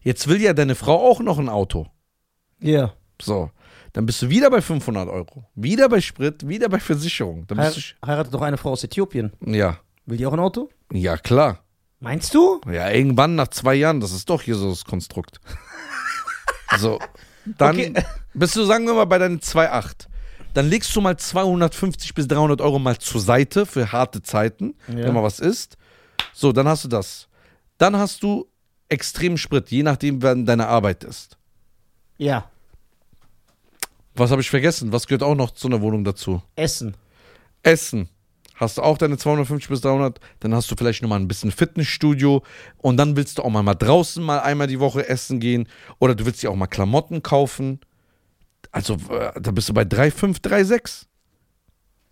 Jetzt 0.03 0.29
will 0.29 0.41
ja 0.41 0.53
deine 0.55 0.75
Frau 0.75 0.95
auch 1.11 1.21
noch 1.21 1.39
ein 1.39 1.49
Auto. 1.49 1.87
Ja. 2.61 2.95
So, 3.21 3.51
dann 3.99 4.07
bist 4.07 4.23
du 4.23 4.29
wieder 4.29 4.49
bei 4.49 4.63
500 4.63 5.09
Euro. 5.09 5.45
Wieder 5.57 5.89
bei 5.89 6.01
Sprit, 6.01 6.47
wieder 6.47 6.69
bei 6.69 6.79
Versicherung. 6.79 7.49
Dann 7.49 7.59
Heir 7.59 7.73
bist 7.73 7.97
heiratet 8.07 8.33
doch 8.33 8.43
eine 8.43 8.57
Frau 8.57 8.71
aus 8.71 8.85
Äthiopien. 8.85 9.33
du, 9.41 9.51
ja, 9.53 9.81
Will 10.07 10.17
die 10.19 10.25
auch 10.25 10.33
ein 10.35 10.39
Auto? 10.39 10.71
ja 10.93 11.17
klar. 11.17 11.65
Meinst 11.99 12.33
du? 12.33 12.61
Ja, 12.71 12.89
irgendwann 12.91 13.35
nach 13.35 13.49
zwei 13.49 13.75
Jahren, 13.75 13.99
das 13.99 14.13
ist 14.13 14.31
doch 14.31 14.43
hier 14.43 14.55
so 14.55 14.71
das 14.71 14.85
Konstrukt. 14.85 15.41
so, 16.79 17.01
dann 17.45 17.75
Okay. 17.75 17.93
bist 18.35 18.55
du, 18.55 18.65
sagen 18.67 18.87
wir 18.87 18.95
mal, 18.95 19.05
bei 19.07 19.19
deinen 19.19 19.41
2,8. 19.41 20.07
Dann 20.55 20.69
legst 20.69 20.95
du 20.95 21.01
mal 21.01 21.17
250 21.17 22.15
bis 22.15 22.29
300 22.29 22.61
Euro 22.61 22.79
mal 22.79 22.99
zur 22.99 23.21
Seite 23.21 23.67
für 23.67 23.91
harte 23.91 24.23
Zeiten, 24.23 24.77
Ja. 24.87 24.95
wenn 25.07 25.13
mal 25.15 25.25
was 25.25 25.41
ist. 25.41 25.77
So, 26.33 26.53
dann 26.53 26.69
hast 26.69 26.85
du 26.85 26.89
das. 26.89 27.27
Dann 27.79 27.97
hast 27.97 28.23
du 28.23 28.47
extremen 28.89 29.39
Sprit, 29.39 29.73
je 29.73 29.83
nachdem, 29.83 30.23
wann 30.23 30.47
deine 30.47 30.69
Arbeit 30.69 31.03
ist. 31.03 31.37
Ja. 32.17 32.49
Was 34.19 34.31
habe 34.31 34.41
ich 34.41 34.51
vergessen? 34.51 34.93
Was 34.93 35.07
gehört 35.07 35.23
auch 35.23 35.35
noch 35.35 35.53
zu 35.53 35.69
einer 35.69 35.81
Wohnung 35.81 36.05
dazu? 36.05 36.43
Essen. 36.57 36.97
Essen. 37.63 38.09
Hast 38.59 38.77
du 38.77 38.83
auch 38.83 38.99
deine 38.99 39.17
250 39.17 39.69
bis 39.69 39.83
300, 39.83 40.19
dann 40.41 40.53
hast 40.53 40.69
du 40.69 40.75
vielleicht 40.75 41.01
noch 41.03 41.09
mal 41.09 41.21
ein 41.21 41.29
bisschen 41.29 41.53
Fitnessstudio 41.53 42.43
und 42.79 42.97
dann 42.97 43.15
willst 43.15 43.39
du 43.39 43.43
auch 43.43 43.51
mal, 43.51 43.63
mal 43.63 43.75
draußen 43.75 44.23
mal 44.23 44.41
einmal 44.41 44.67
die 44.67 44.81
Woche 44.81 45.09
essen 45.09 45.39
gehen 45.39 45.69
oder 46.01 46.17
du 46.17 46.27
willst 46.27 46.43
dir 46.43 46.51
auch 46.51 46.57
mal 46.57 46.67
Klamotten 46.67 47.23
kaufen. 47.23 47.79
Also 48.73 48.95
äh, 49.11 49.41
da 49.41 49.53
bist 49.53 49.69
du 49.69 49.75
bei 49.75 49.83
3,5, 49.83 50.43
3,6. 50.43 51.07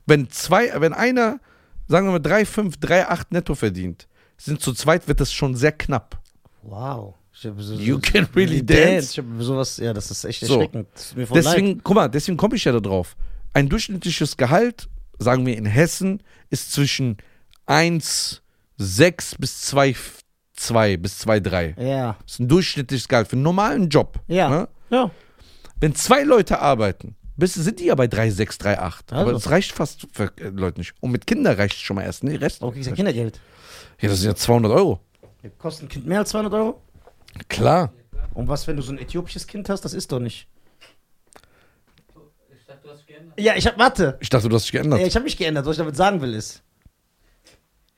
Wenn 0.06 0.30
zwei, 0.30 0.80
wenn 0.80 0.92
einer, 0.92 1.40
sagen 1.88 2.06
wir 2.06 2.12
mal 2.12 2.20
3,5, 2.20 2.78
3,8 2.80 3.26
netto 3.30 3.56
verdient, 3.56 4.06
sind 4.36 4.60
zu 4.60 4.72
zweit, 4.72 5.08
wird 5.08 5.20
das 5.20 5.32
schon 5.32 5.56
sehr 5.56 5.72
knapp. 5.72 6.20
Wow. 6.62 7.14
So, 7.38 7.50
You 7.74 7.98
can 7.98 8.26
really 8.34 8.64
dance. 8.64 9.10
Ich 9.12 9.18
hab 9.18 9.26
sowas, 9.40 9.76
ja, 9.76 9.92
das 9.92 10.10
ist 10.10 10.24
echt 10.24 10.40
So. 10.44 10.54
erschreckend. 10.54 10.88
Das 10.94 11.02
ist 11.04 11.12
voll 11.12 11.22
leid. 11.42 11.44
Deswegen, 11.44 11.82
guck 11.84 11.94
mal, 11.94 12.08
deswegen 12.08 12.38
komme 12.38 12.56
ich 12.56 12.64
ja 12.64 12.72
da 12.72 12.80
drauf. 12.80 13.14
Ein 13.52 13.68
durchschnittliches 13.68 14.38
Gehalt, 14.38 14.88
sagen 15.18 15.44
wir 15.44 15.54
in 15.56 15.66
Hessen, 15.66 16.22
ist 16.48 16.72
zwischen 16.72 17.18
1,6 17.66 19.34
bis 19.38 19.70
2,2 19.74 20.96
bis 20.96 21.20
2,3. 21.26 21.80
Ja. 21.82 22.16
Das 22.22 22.32
ist 22.34 22.40
ein 22.40 22.48
durchschnittliches 22.48 23.06
Gehalt 23.06 23.28
für 23.28 23.34
einen 23.36 23.42
normalen 23.42 23.90
Job. 23.90 24.18
Ja. 24.28 24.48
Ne? 24.48 24.68
Ja. 24.90 25.10
Wenn 25.80 25.94
zwei 25.94 26.22
Leute 26.22 26.60
arbeiten, 26.60 27.16
sind 27.38 27.80
die 27.80 27.84
ja 27.86 27.94
bei 27.94 28.06
3,6, 28.06 28.60
3,8. 28.62 28.78
Aber 29.10 29.18
Also. 29.18 29.32
das 29.32 29.50
reicht 29.50 29.72
fast 29.72 30.06
für 30.12 30.32
äh, 30.38 30.48
Leute 30.48 30.80
nicht. 30.80 30.94
Und 31.00 31.10
mit 31.10 31.26
Kindern 31.26 31.56
reicht 31.56 31.74
es 31.74 31.80
schon 31.82 31.96
mal 31.96 32.02
erst. 32.02 32.24
Nee, 32.24 32.36
Rest. 32.36 32.62
Aber 32.62 32.72
kriegst 32.72 32.88
ja 32.88 32.94
Kindergeld. 32.96 33.40
Ja, 34.00 34.08
das 34.08 34.20
sind 34.20 34.28
ja 34.30 34.34
200 34.36 34.72
Euro. 34.72 35.00
Kostet 35.58 35.84
ein 35.84 35.88
Kind 35.90 36.06
mehr 36.06 36.20
als 36.20 36.30
200 36.30 36.52
Euro? 36.54 36.80
Klar. 37.48 37.92
Und 38.34 38.48
was, 38.48 38.66
wenn 38.66 38.76
du 38.76 38.82
so 38.82 38.92
ein 38.92 38.98
äthiopisches 38.98 39.46
Kind 39.46 39.68
hast? 39.68 39.82
Das 39.82 39.92
ist 39.94 40.12
doch 40.12 40.20
nicht. 40.20 40.46
Ich 42.50 42.66
dachte, 42.66 42.80
du 42.82 42.90
hast 42.90 43.06
geändert. 43.06 43.40
Ja, 43.40 43.54
ich 43.56 43.66
hab, 43.66 43.78
warte. 43.78 44.18
Ich 44.20 44.28
dachte, 44.28 44.48
du 44.48 44.54
hast 44.56 44.64
dich 44.64 44.72
geändert. 44.72 45.00
Ja, 45.00 45.06
ich 45.06 45.14
habe 45.14 45.24
mich 45.24 45.36
geändert. 45.36 45.64
Was 45.66 45.72
ich 45.72 45.78
damit 45.78 45.96
sagen 45.96 46.20
will, 46.20 46.34
ist, 46.34 46.62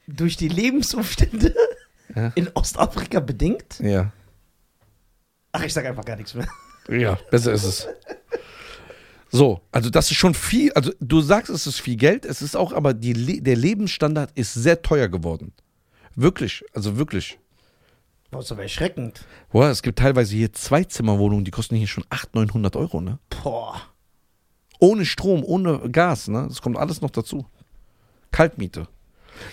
durch 0.06 0.36
die 0.36 0.48
Lebensumstände 0.48 1.54
Ja. 2.14 2.32
in 2.34 2.48
Ostafrika 2.54 3.20
bedingt. 3.20 3.78
Ja. 3.80 4.12
Ach, 5.52 5.62
ich 5.62 5.72
sag 5.72 5.84
einfach 5.86 6.04
gar 6.04 6.16
nichts 6.16 6.34
mehr. 6.34 6.48
Ja, 6.88 7.18
besser 7.30 7.52
ist 7.52 7.64
es. 7.64 7.86
So, 9.30 9.60
also 9.72 9.90
das 9.90 10.10
ist 10.10 10.16
schon 10.16 10.32
viel, 10.34 10.72
also 10.72 10.90
du 11.00 11.20
sagst, 11.20 11.50
es 11.50 11.66
ist 11.66 11.80
viel 11.80 11.96
Geld, 11.96 12.24
es 12.24 12.40
ist 12.40 12.56
auch, 12.56 12.72
aber 12.72 12.94
die, 12.94 13.12
Le- 13.12 13.42
der 13.42 13.56
Lebensstandard 13.56 14.30
ist 14.34 14.54
sehr 14.54 14.80
teuer 14.80 15.08
geworden. 15.08 15.52
Wirklich, 16.14 16.64
also 16.72 16.96
wirklich. 16.96 17.38
Boah, 18.30 18.40
ist 18.40 18.52
aber 18.52 18.62
erschreckend. 18.62 19.24
Boah, 19.52 19.68
es 19.68 19.82
gibt 19.82 19.98
teilweise 19.98 20.34
hier 20.36 20.52
Zweizimmerwohnungen, 20.52 21.44
die 21.44 21.50
kosten 21.50 21.76
hier 21.76 21.86
schon 21.86 22.04
800, 22.10 22.48
900 22.48 22.76
Euro, 22.76 23.00
ne? 23.00 23.18
Boah. 23.42 23.80
Ohne 24.80 25.04
Strom, 25.06 25.42
ohne 25.44 25.90
Gas, 25.90 26.28
ne? 26.28 26.44
Das 26.48 26.60
kommt 26.62 26.76
alles 26.76 27.00
noch 27.00 27.10
dazu. 27.10 27.46
Kaltmiete. 28.30 28.86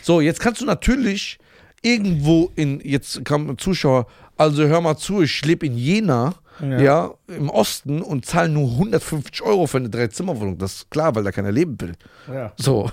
So, 0.02 0.20
jetzt 0.22 0.40
kannst 0.40 0.62
du 0.62 0.66
natürlich 0.66 1.38
irgendwo 1.82 2.52
in, 2.56 2.80
jetzt 2.82 3.24
kam 3.24 3.50
ein 3.50 3.58
Zuschauer, 3.58 4.08
also 4.38 4.68
hör 4.68 4.82
mal 4.82 4.98
zu, 4.98 5.22
ich 5.22 5.46
lebe 5.46 5.66
in 5.66 5.78
Jena, 5.78 6.34
Ja. 6.62 6.80
ja. 6.82 7.14
im 7.28 7.50
Osten 7.50 8.02
und 8.02 8.26
zahle 8.26 8.50
nur 8.50 8.72
150 8.72 9.42
Euro 9.44 9.68
für 9.68 9.78
eine 9.78 9.90
Dreizimmerwohnung. 9.90 10.58
Das 10.58 10.76
ist 10.76 10.92
klar, 10.92 11.16
weil 11.16 11.24
da 11.24 11.32
keiner 11.32 11.52
leben 11.52 11.80
will. 11.80 11.94
Ja. 12.28 12.54
So. 12.58 12.90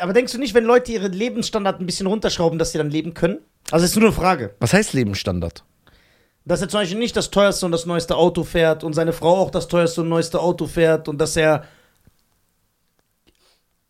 Aber 0.00 0.12
denkst 0.12 0.32
du 0.32 0.38
nicht, 0.38 0.54
wenn 0.54 0.64
Leute 0.64 0.92
ihren 0.92 1.12
Lebensstandard 1.12 1.80
ein 1.80 1.86
bisschen 1.86 2.06
runterschrauben, 2.06 2.58
dass 2.58 2.72
sie 2.72 2.78
dann 2.78 2.90
leben 2.90 3.14
können? 3.14 3.38
Also, 3.70 3.84
ist 3.84 3.96
nur 3.96 4.06
eine 4.06 4.14
Frage. 4.14 4.54
Was 4.60 4.72
heißt 4.72 4.92
Lebensstandard? 4.94 5.64
Dass 6.44 6.62
er 6.62 6.68
zum 6.68 6.80
Beispiel 6.80 6.98
nicht 6.98 7.16
das 7.16 7.30
teuerste 7.30 7.66
und 7.66 7.72
das 7.72 7.84
neueste 7.84 8.16
Auto 8.16 8.42
fährt 8.42 8.82
und 8.82 8.94
seine 8.94 9.12
Frau 9.12 9.36
auch 9.36 9.50
das 9.50 9.68
teuerste 9.68 10.00
und 10.00 10.08
neueste 10.08 10.40
Auto 10.40 10.66
fährt 10.66 11.08
und 11.08 11.18
dass 11.18 11.36
er 11.36 11.64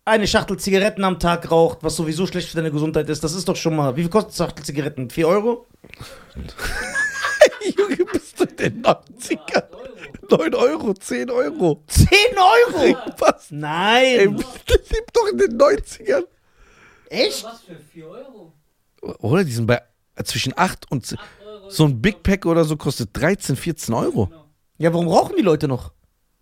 eine 0.05 0.27
Schachtel 0.27 0.57
Zigaretten 0.57 1.05
am 1.05 1.21
Tag 1.21 1.51
raucht, 1.51 1.79
was 1.83 1.95
sowieso 1.95 2.27
schlecht 2.27 2.49
für 2.49 2.57
deine 2.57 2.73
Gesundheit 2.73 3.09
ist. 3.11 3.23
Das 3.23 3.35
ist 3.35 3.49
doch 3.49 3.57
schon 3.57 3.77
mal. 3.77 3.95
Wie 3.95 4.01
viel 4.01 4.11
kostet 4.11 4.41
eine 4.41 4.49
Schachtel 4.49 4.65
Zigaretten? 4.65 5.11
4 5.11 5.29
Euro? 5.29 5.67
Junge, 7.77 8.05
bist 8.07 8.41
du 8.41 8.45
in 8.45 8.57
den 8.57 8.83
90ern? 8.83 9.65
9 10.31 10.55
Euro, 10.55 10.95
10 10.95 11.31
Euro. 11.31 11.85
10 11.87 12.09
Euro? 12.37 12.97
Was? 13.19 13.51
Ey, 13.51 13.57
Nein! 13.59 14.37
lebt 14.37 15.17
doch 15.17 15.29
in 15.29 15.39
den 15.39 15.59
90ern. 15.59 16.25
Echt? 17.11 17.45
Was 17.45 17.61
für 17.63 17.77
4 17.77 18.07
Euro? 18.09 18.53
Oder? 19.03 19.45
Die 19.45 19.53
sind 19.53 19.67
bei 19.67 19.83
äh, 20.15 20.25
zwischen 20.25 20.53
8 20.57 20.91
und 20.91 21.07
10. 21.07 21.19
8 21.19 21.29
Euro. 21.45 21.71
So 21.71 21.85
ein 21.85 22.01
Big 22.01 22.23
Pack 22.23 22.47
oder 22.47 22.65
so 22.65 22.77
kostet 22.77 23.11
13, 23.13 23.57
14 23.57 23.95
Euro. 23.95 24.31
Ja, 24.79 24.93
warum 24.93 25.09
rauchen 25.09 25.35
die 25.37 25.43
Leute 25.43 25.69
noch? 25.69 25.93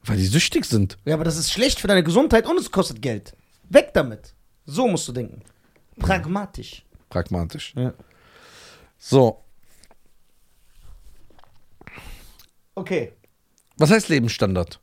Weil 0.04 0.18
die 0.18 0.26
süchtig 0.26 0.64
sind. 0.64 0.98
Ja, 1.04 1.14
aber 1.14 1.24
das 1.24 1.36
ist 1.36 1.50
schlecht 1.50 1.80
für 1.80 1.88
deine 1.88 2.04
Gesundheit 2.04 2.46
und 2.46 2.58
es 2.58 2.70
kostet 2.70 3.02
Geld. 3.02 3.36
Weg 3.68 3.90
damit. 3.94 4.34
So 4.64 4.86
musst 4.86 5.08
du 5.08 5.12
denken. 5.12 5.42
Pragmatisch. 5.98 6.84
Pragmatisch. 7.08 7.74
Ja. 7.76 7.92
So. 8.98 9.42
Okay. 12.74 13.12
Was 13.78 13.90
heißt 13.90 14.08
Lebensstandard? 14.08 14.80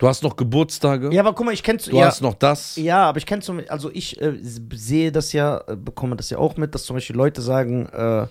Du 0.00 0.08
hast 0.08 0.22
noch 0.22 0.34
Geburtstage. 0.34 1.12
Ja, 1.12 1.20
aber 1.20 1.34
guck 1.34 1.44
mal, 1.44 1.52
ich 1.52 1.62
kenne 1.62 1.78
Du 1.78 1.94
ja, 1.94 2.06
hast 2.06 2.22
noch 2.22 2.32
das. 2.32 2.76
ja, 2.76 3.04
aber 3.04 3.18
ich 3.18 3.26
kenne 3.26 3.42
zum 3.42 3.60
also 3.68 3.90
ich 3.92 4.18
äh, 4.20 4.38
sehe 4.42 5.12
das 5.12 5.34
ja, 5.34 5.62
äh, 5.68 5.76
bekomme 5.76 6.16
das 6.16 6.30
ja 6.30 6.38
auch 6.38 6.56
mit, 6.56 6.74
dass 6.74 6.84
zum 6.84 6.96
Beispiel 6.96 7.16
Leute 7.16 7.42
sagen, 7.42 7.84
äh, 7.86 8.26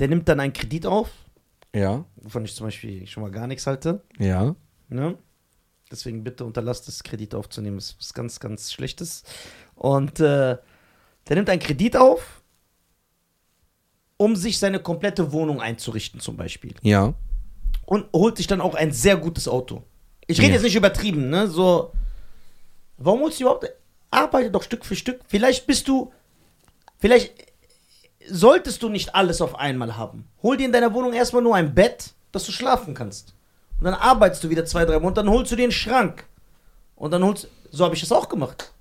der 0.00 0.08
nimmt 0.08 0.28
dann 0.28 0.40
einen 0.40 0.52
Kredit 0.52 0.86
auf, 0.86 1.08
Ja. 1.72 2.04
wovon 2.16 2.44
ich 2.44 2.54
zum 2.56 2.66
Beispiel 2.66 3.06
schon 3.06 3.22
mal 3.22 3.30
gar 3.30 3.46
nichts 3.46 3.64
halte. 3.68 4.02
Ja. 4.18 4.56
Ne? 4.88 5.16
Deswegen 5.88 6.24
bitte 6.24 6.44
unterlasst 6.44 6.88
es, 6.88 7.04
Kredit 7.04 7.32
aufzunehmen. 7.36 7.76
Das 7.76 7.90
ist 7.90 7.96
was 8.00 8.12
ganz, 8.12 8.40
ganz 8.40 8.72
Schlechtes. 8.72 9.22
Und 9.76 10.18
äh, 10.18 10.58
der 11.28 11.36
nimmt 11.36 11.48
einen 11.48 11.60
Kredit 11.62 11.96
auf, 11.96 12.42
um 14.16 14.34
sich 14.34 14.58
seine 14.58 14.80
komplette 14.80 15.30
Wohnung 15.30 15.60
einzurichten, 15.60 16.18
zum 16.18 16.36
Beispiel. 16.36 16.74
Ja. 16.82 17.14
Und 17.86 18.06
holt 18.12 18.36
sich 18.36 18.48
dann 18.48 18.60
auch 18.60 18.74
ein 18.74 18.90
sehr 18.90 19.16
gutes 19.16 19.46
Auto. 19.46 19.84
Ich 20.26 20.38
rede 20.38 20.48
Ja. 20.48 20.54
jetzt 20.54 20.62
nicht 20.62 20.76
übertrieben, 20.76 21.28
ne? 21.30 21.48
So. 21.48 21.92
Warum 22.98 23.20
holst 23.20 23.38
du 23.40 23.44
überhaupt. 23.44 23.68
Arbeite 24.10 24.50
doch 24.50 24.62
Stück 24.62 24.84
für 24.84 24.96
Stück. 24.96 25.20
Vielleicht 25.28 25.66
bist 25.66 25.88
du. 25.88 26.12
Vielleicht 26.98 27.32
solltest 28.28 28.82
du 28.82 28.88
nicht 28.88 29.14
alles 29.14 29.40
auf 29.42 29.56
einmal 29.58 29.96
haben. 29.96 30.28
Hol 30.42 30.56
dir 30.56 30.64
in 30.66 30.72
deiner 30.72 30.94
Wohnung 30.94 31.12
erstmal 31.12 31.42
nur 31.42 31.54
ein 31.56 31.74
Bett, 31.74 32.14
dass 32.32 32.46
du 32.46 32.52
schlafen 32.52 32.94
kannst. 32.94 33.34
Und 33.78 33.84
dann 33.84 33.94
arbeitest 33.94 34.44
du 34.44 34.50
wieder 34.50 34.64
zwei, 34.64 34.84
drei 34.84 34.98
Monate, 34.98 35.16
dann 35.22 35.28
holst 35.30 35.50
du 35.52 35.56
dir 35.56 35.64
einen 35.64 35.72
Schrank. 35.72 36.24
Und 36.96 37.10
dann 37.10 37.22
holst 37.24 37.48
So 37.70 37.84
habe 37.84 37.94
ich 37.94 38.00
das 38.00 38.12
auch 38.12 38.28
gemacht. 38.28 38.72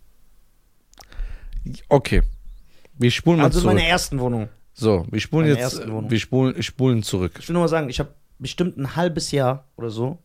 Okay. 1.89 2.21
Wir 2.97 3.11
spulen 3.11 3.37
mal 3.39 3.45
Also 3.45 3.59
in 3.59 3.63
zurück. 3.63 3.75
meiner 3.75 3.87
ersten 3.87 4.19
Wohnung. 4.19 4.49
So, 4.73 5.05
wir 5.09 5.19
spulen 5.19 5.47
Meine 5.49 5.59
jetzt. 5.59 5.79
Wir 5.87 6.19
spulen, 6.19 6.61
spulen 6.63 7.03
zurück. 7.03 7.33
Ich 7.39 7.47
will 7.49 7.53
nur 7.53 7.63
mal 7.63 7.67
sagen, 7.67 7.89
ich 7.89 7.99
habe 7.99 8.13
bestimmt 8.39 8.77
ein 8.77 8.95
halbes 8.95 9.31
Jahr 9.31 9.65
oder 9.77 9.89
so, 9.89 10.19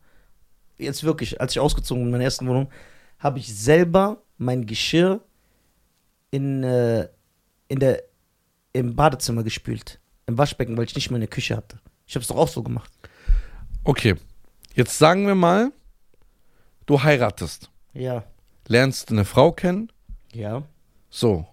jetzt 0.79 1.05
wirklich, 1.05 1.41
als 1.41 1.53
ich 1.53 1.61
ausgezogen 1.61 2.03
bin 2.03 2.07
in 2.09 2.13
meiner 2.13 2.25
ersten 2.25 2.47
Wohnung, 2.47 2.71
habe 3.19 3.39
ich 3.39 3.55
selber 3.55 4.23
mein 4.37 4.67
Geschirr 4.67 5.21
in, 6.31 6.63
äh, 6.63 7.09
in 7.69 7.81
der, 7.81 8.03
im 8.73 8.95
Badezimmer 8.95 9.43
gespült. 9.43 9.99
Im 10.27 10.39
Waschbecken, 10.39 10.77
weil 10.77 10.85
ich 10.85 10.95
nicht 10.95 11.11
mehr 11.11 11.17
eine 11.17 11.27
Küche 11.29 11.57
hatte. 11.57 11.81
Ich 12.07 12.15
habe 12.15 12.23
es 12.23 12.29
doch 12.29 12.37
auch 12.37 12.49
so 12.49 12.63
gemacht. 12.63 12.91
Okay. 13.85 14.15
Jetzt 14.75 14.99
sagen 14.99 15.27
wir 15.27 15.35
mal, 15.35 15.73
du 16.87 17.03
heiratest, 17.03 17.71
Ja. 17.95 18.23
lernst 18.69 19.11
eine 19.11 19.25
Frau 19.25 19.51
kennen, 19.53 19.91
Ja. 20.33 20.63
so. 21.11 21.47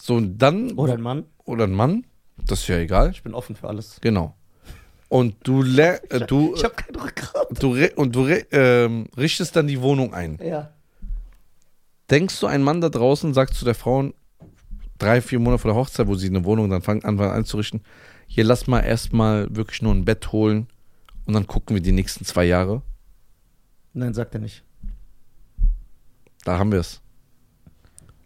So, 0.00 0.14
und 0.16 0.38
dann. 0.38 0.72
Oder 0.72 0.92
ein 0.92 1.00
Mann. 1.00 1.24
Oder 1.44 1.64
ein 1.64 1.72
Mann, 1.72 2.06
das 2.44 2.60
ist 2.60 2.68
ja 2.68 2.76
egal. 2.76 3.10
Ich 3.10 3.22
bin 3.22 3.34
offen 3.34 3.56
für 3.56 3.66
alles. 3.66 3.98
Genau. 4.02 4.35
Und 5.08 5.36
du, 5.44 5.62
lär, 5.62 6.00
äh, 6.12 6.26
du, 6.26 6.54
Ich 6.56 6.64
habe 6.64 6.74
kein 6.74 6.94
Rückgrat. 6.96 7.46
du, 7.62 7.72
re- 7.72 7.92
und 7.94 8.14
du 8.16 8.22
re- 8.22 8.46
ähm, 8.50 9.06
richtest 9.16 9.54
dann 9.54 9.66
die 9.68 9.80
Wohnung 9.80 10.12
ein. 10.14 10.38
Ja. 10.42 10.72
Denkst 12.10 12.38
du, 12.40 12.46
ein 12.46 12.62
Mann 12.62 12.80
da 12.80 12.88
draußen 12.88 13.32
sagt 13.34 13.54
zu 13.54 13.64
der 13.64 13.74
Frau 13.74 14.10
drei, 14.98 15.20
vier 15.20 15.38
Monate 15.38 15.60
vor 15.62 15.70
der 15.72 15.80
Hochzeit, 15.80 16.06
wo 16.06 16.14
sie 16.14 16.28
eine 16.28 16.44
Wohnung 16.44 16.70
dann 16.70 16.82
fangen 16.82 17.04
an 17.04 17.20
einzurichten, 17.20 17.82
hier 18.26 18.44
lass 18.44 18.66
mal 18.66 18.80
erstmal 18.80 19.54
wirklich 19.54 19.82
nur 19.82 19.94
ein 19.94 20.04
Bett 20.04 20.32
holen 20.32 20.66
und 21.26 21.34
dann 21.34 21.46
gucken 21.46 21.74
wir 21.76 21.82
die 21.82 21.92
nächsten 21.92 22.24
zwei 22.24 22.44
Jahre. 22.44 22.82
Nein, 23.92 24.14
sagt 24.14 24.34
er 24.34 24.40
nicht. 24.40 24.62
Da 26.44 26.58
haben 26.58 26.72
wir 26.72 26.80
es. 26.80 27.00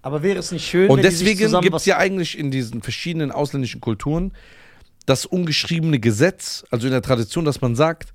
Aber 0.03 0.23
wäre 0.23 0.39
es 0.39 0.51
nicht 0.53 0.67
schön, 0.67 0.89
Und 0.91 0.99
wenn 0.99 1.05
die 1.11 1.11
sich 1.17 1.27
deswegen 1.27 1.45
zusammen 1.47 1.63
gibt 1.63 1.75
was 1.75 1.83
es 1.83 1.87
ja 1.87 1.99
eigentlich 1.99 2.39
in 2.39 2.51
diesen 2.51 2.81
verschiedenen 2.83 3.33
ausländischen 3.33 3.81
Kulturen 3.81 4.33
das 5.07 5.27
ungeschriebene 5.27 5.99
Gesetz, 5.99 6.65
also 6.71 6.87
in 6.87 6.93
der 6.93 7.03
Tradition, 7.03 7.45
dass 7.45 7.61
man 7.61 7.75
sagt, 7.77 8.13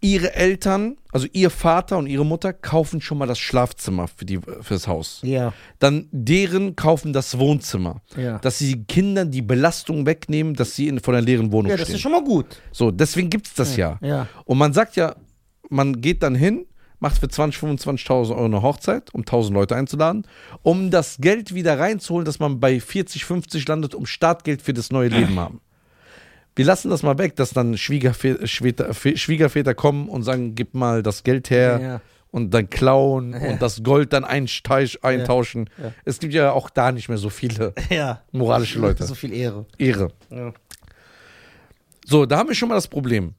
ihre 0.00 0.34
Eltern, 0.34 0.96
also 1.10 1.26
ihr 1.32 1.50
Vater 1.50 1.98
und 1.98 2.06
ihre 2.06 2.24
Mutter 2.24 2.52
kaufen 2.52 3.00
schon 3.00 3.18
mal 3.18 3.26
das 3.26 3.40
Schlafzimmer 3.40 4.06
für, 4.06 4.24
die, 4.24 4.36
für 4.38 4.74
das 4.74 4.86
Haus. 4.86 5.20
Ja, 5.24 5.52
Dann 5.80 6.06
deren 6.12 6.76
kaufen 6.76 7.12
das 7.12 7.36
Wohnzimmer. 7.38 8.00
ja. 8.16 8.38
Dass 8.38 8.58
sie 8.58 8.84
Kindern 8.84 9.32
die 9.32 9.42
Belastung 9.42 10.06
wegnehmen, 10.06 10.54
dass 10.54 10.76
sie 10.76 10.86
in, 10.86 11.00
vor 11.00 11.14
einer 11.14 11.22
leeren 11.24 11.50
Wohnung 11.50 11.70
Ja, 11.70 11.76
das 11.76 11.86
stehen. 11.88 11.96
ist 11.96 12.02
schon 12.02 12.12
mal 12.12 12.22
gut. 12.22 12.46
so, 12.70 12.92
deswegen 12.92 13.28
gibt 13.28 13.48
es 13.48 13.54
das 13.54 13.76
ja. 13.76 13.98
Ja. 14.00 14.28
Und 14.44 14.58
man 14.58 14.72
sagt 14.72 14.94
ja, 14.94 15.16
man 15.68 16.00
geht 16.00 16.22
dann 16.22 16.36
hin, 16.36 16.64
macht 17.00 17.18
für 17.18 17.28
20, 17.28 17.60
25.000 17.60 18.30
Euro 18.30 18.44
eine 18.44 18.62
Hochzeit, 18.62 19.12
um 19.14 19.22
1000 19.22 19.52
Leute 19.54 19.74
einzuladen, 19.74 20.26
um 20.62 20.90
das 20.92 21.16
Geld 21.18 21.54
wieder 21.54 21.76
reinzuholen, 21.78 22.24
dass 22.24 22.38
man 22.38 22.60
bei 22.60 22.78
40, 22.78 23.24
50 23.24 23.66
landet, 23.66 23.96
um 23.96 24.06
Startgeld 24.06 24.62
für 24.62 24.72
das 24.74 24.92
neue 24.92 25.08
Leben 25.08 25.36
haben. 25.40 25.60
Wir 26.58 26.64
lassen 26.66 26.90
das 26.90 27.02
mal 27.02 27.16
weg, 27.18 27.36
dass 27.36 27.50
dann 27.50 27.76
Schwiegerväter, 27.78 28.46
Schwieger- 28.46 28.92
Schwiegerväter 28.92 29.74
kommen 29.74 30.08
und 30.08 30.24
sagen, 30.24 30.54
gib 30.54 30.74
mal 30.74 31.02
das 31.02 31.22
Geld 31.22 31.50
her 31.50 31.80
Ja. 31.80 32.00
und 32.30 32.52
dann 32.52 32.68
klauen 32.68 33.32
Ja. 33.32 33.50
und 33.50 33.62
das 33.62 33.82
Gold 33.82 34.12
dann 34.12 34.24
eintauschen. 34.24 35.70
Ja. 35.82 35.92
Es 36.04 36.18
gibt 36.18 36.34
ja 36.34 36.52
auch 36.52 36.68
da 36.70 36.90
nicht 36.92 37.08
mehr 37.08 37.18
so 37.18 37.30
viele 37.30 37.74
Ja. 37.90 38.22
moralische 38.32 38.78
Leute. 38.80 39.04
So 39.04 39.14
viel 39.14 39.32
Ehre. 39.32 39.66
Ehre. 39.78 40.08
Ja. 40.30 40.52
So, 42.04 42.26
da 42.26 42.38
haben 42.38 42.48
wir 42.48 42.54
schon 42.56 42.68
mal 42.68 42.74
das 42.74 42.88
Problem. 42.88 43.34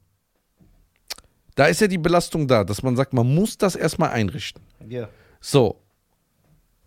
Da 1.56 1.66
ist 1.66 1.80
ja 1.80 1.88
die 1.88 1.98
Belastung 1.98 2.48
da, 2.48 2.64
dass 2.64 2.82
man 2.82 2.96
sagt, 2.96 3.12
man 3.12 3.34
muss 3.34 3.58
das 3.58 3.76
erstmal 3.76 4.10
einrichten. 4.10 4.62
ja. 4.88 5.08
So. 5.42 5.80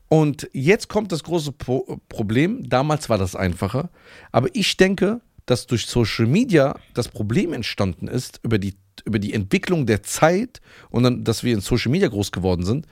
Und 0.10 0.48
jetzt 0.54 0.90
kommt 0.90 1.12
das 1.12 1.24
große 1.24 1.52
Pro 1.54 2.00
Problem. 2.08 2.70
Damals 2.70 3.10
war 3.10 3.18
das 3.18 3.36
einfacher. 3.36 3.90
Aber 4.32 4.48
ich 4.54 4.78
denke, 4.78 5.22
dass 5.46 5.68
durch 5.68 5.86
Social 5.88 6.26
Media 6.26 6.76
das 6.94 7.10
Problem 7.10 7.54
entstanden 7.54 8.08
ist 8.08 8.40
über 8.44 8.58
die, 8.60 8.76
über 9.06 9.20
die 9.20 9.34
Entwicklung 9.34 9.86
der 9.86 10.04
Zeit 10.04 10.62
und 10.90 11.04
dann, 11.04 11.24
dass 11.24 11.44
wir 11.44 11.54
in 11.54 11.62
Social 11.62 11.92
Media 11.92 12.08
groß 12.08 12.32
geworden 12.32 12.64
sind, 12.66 12.88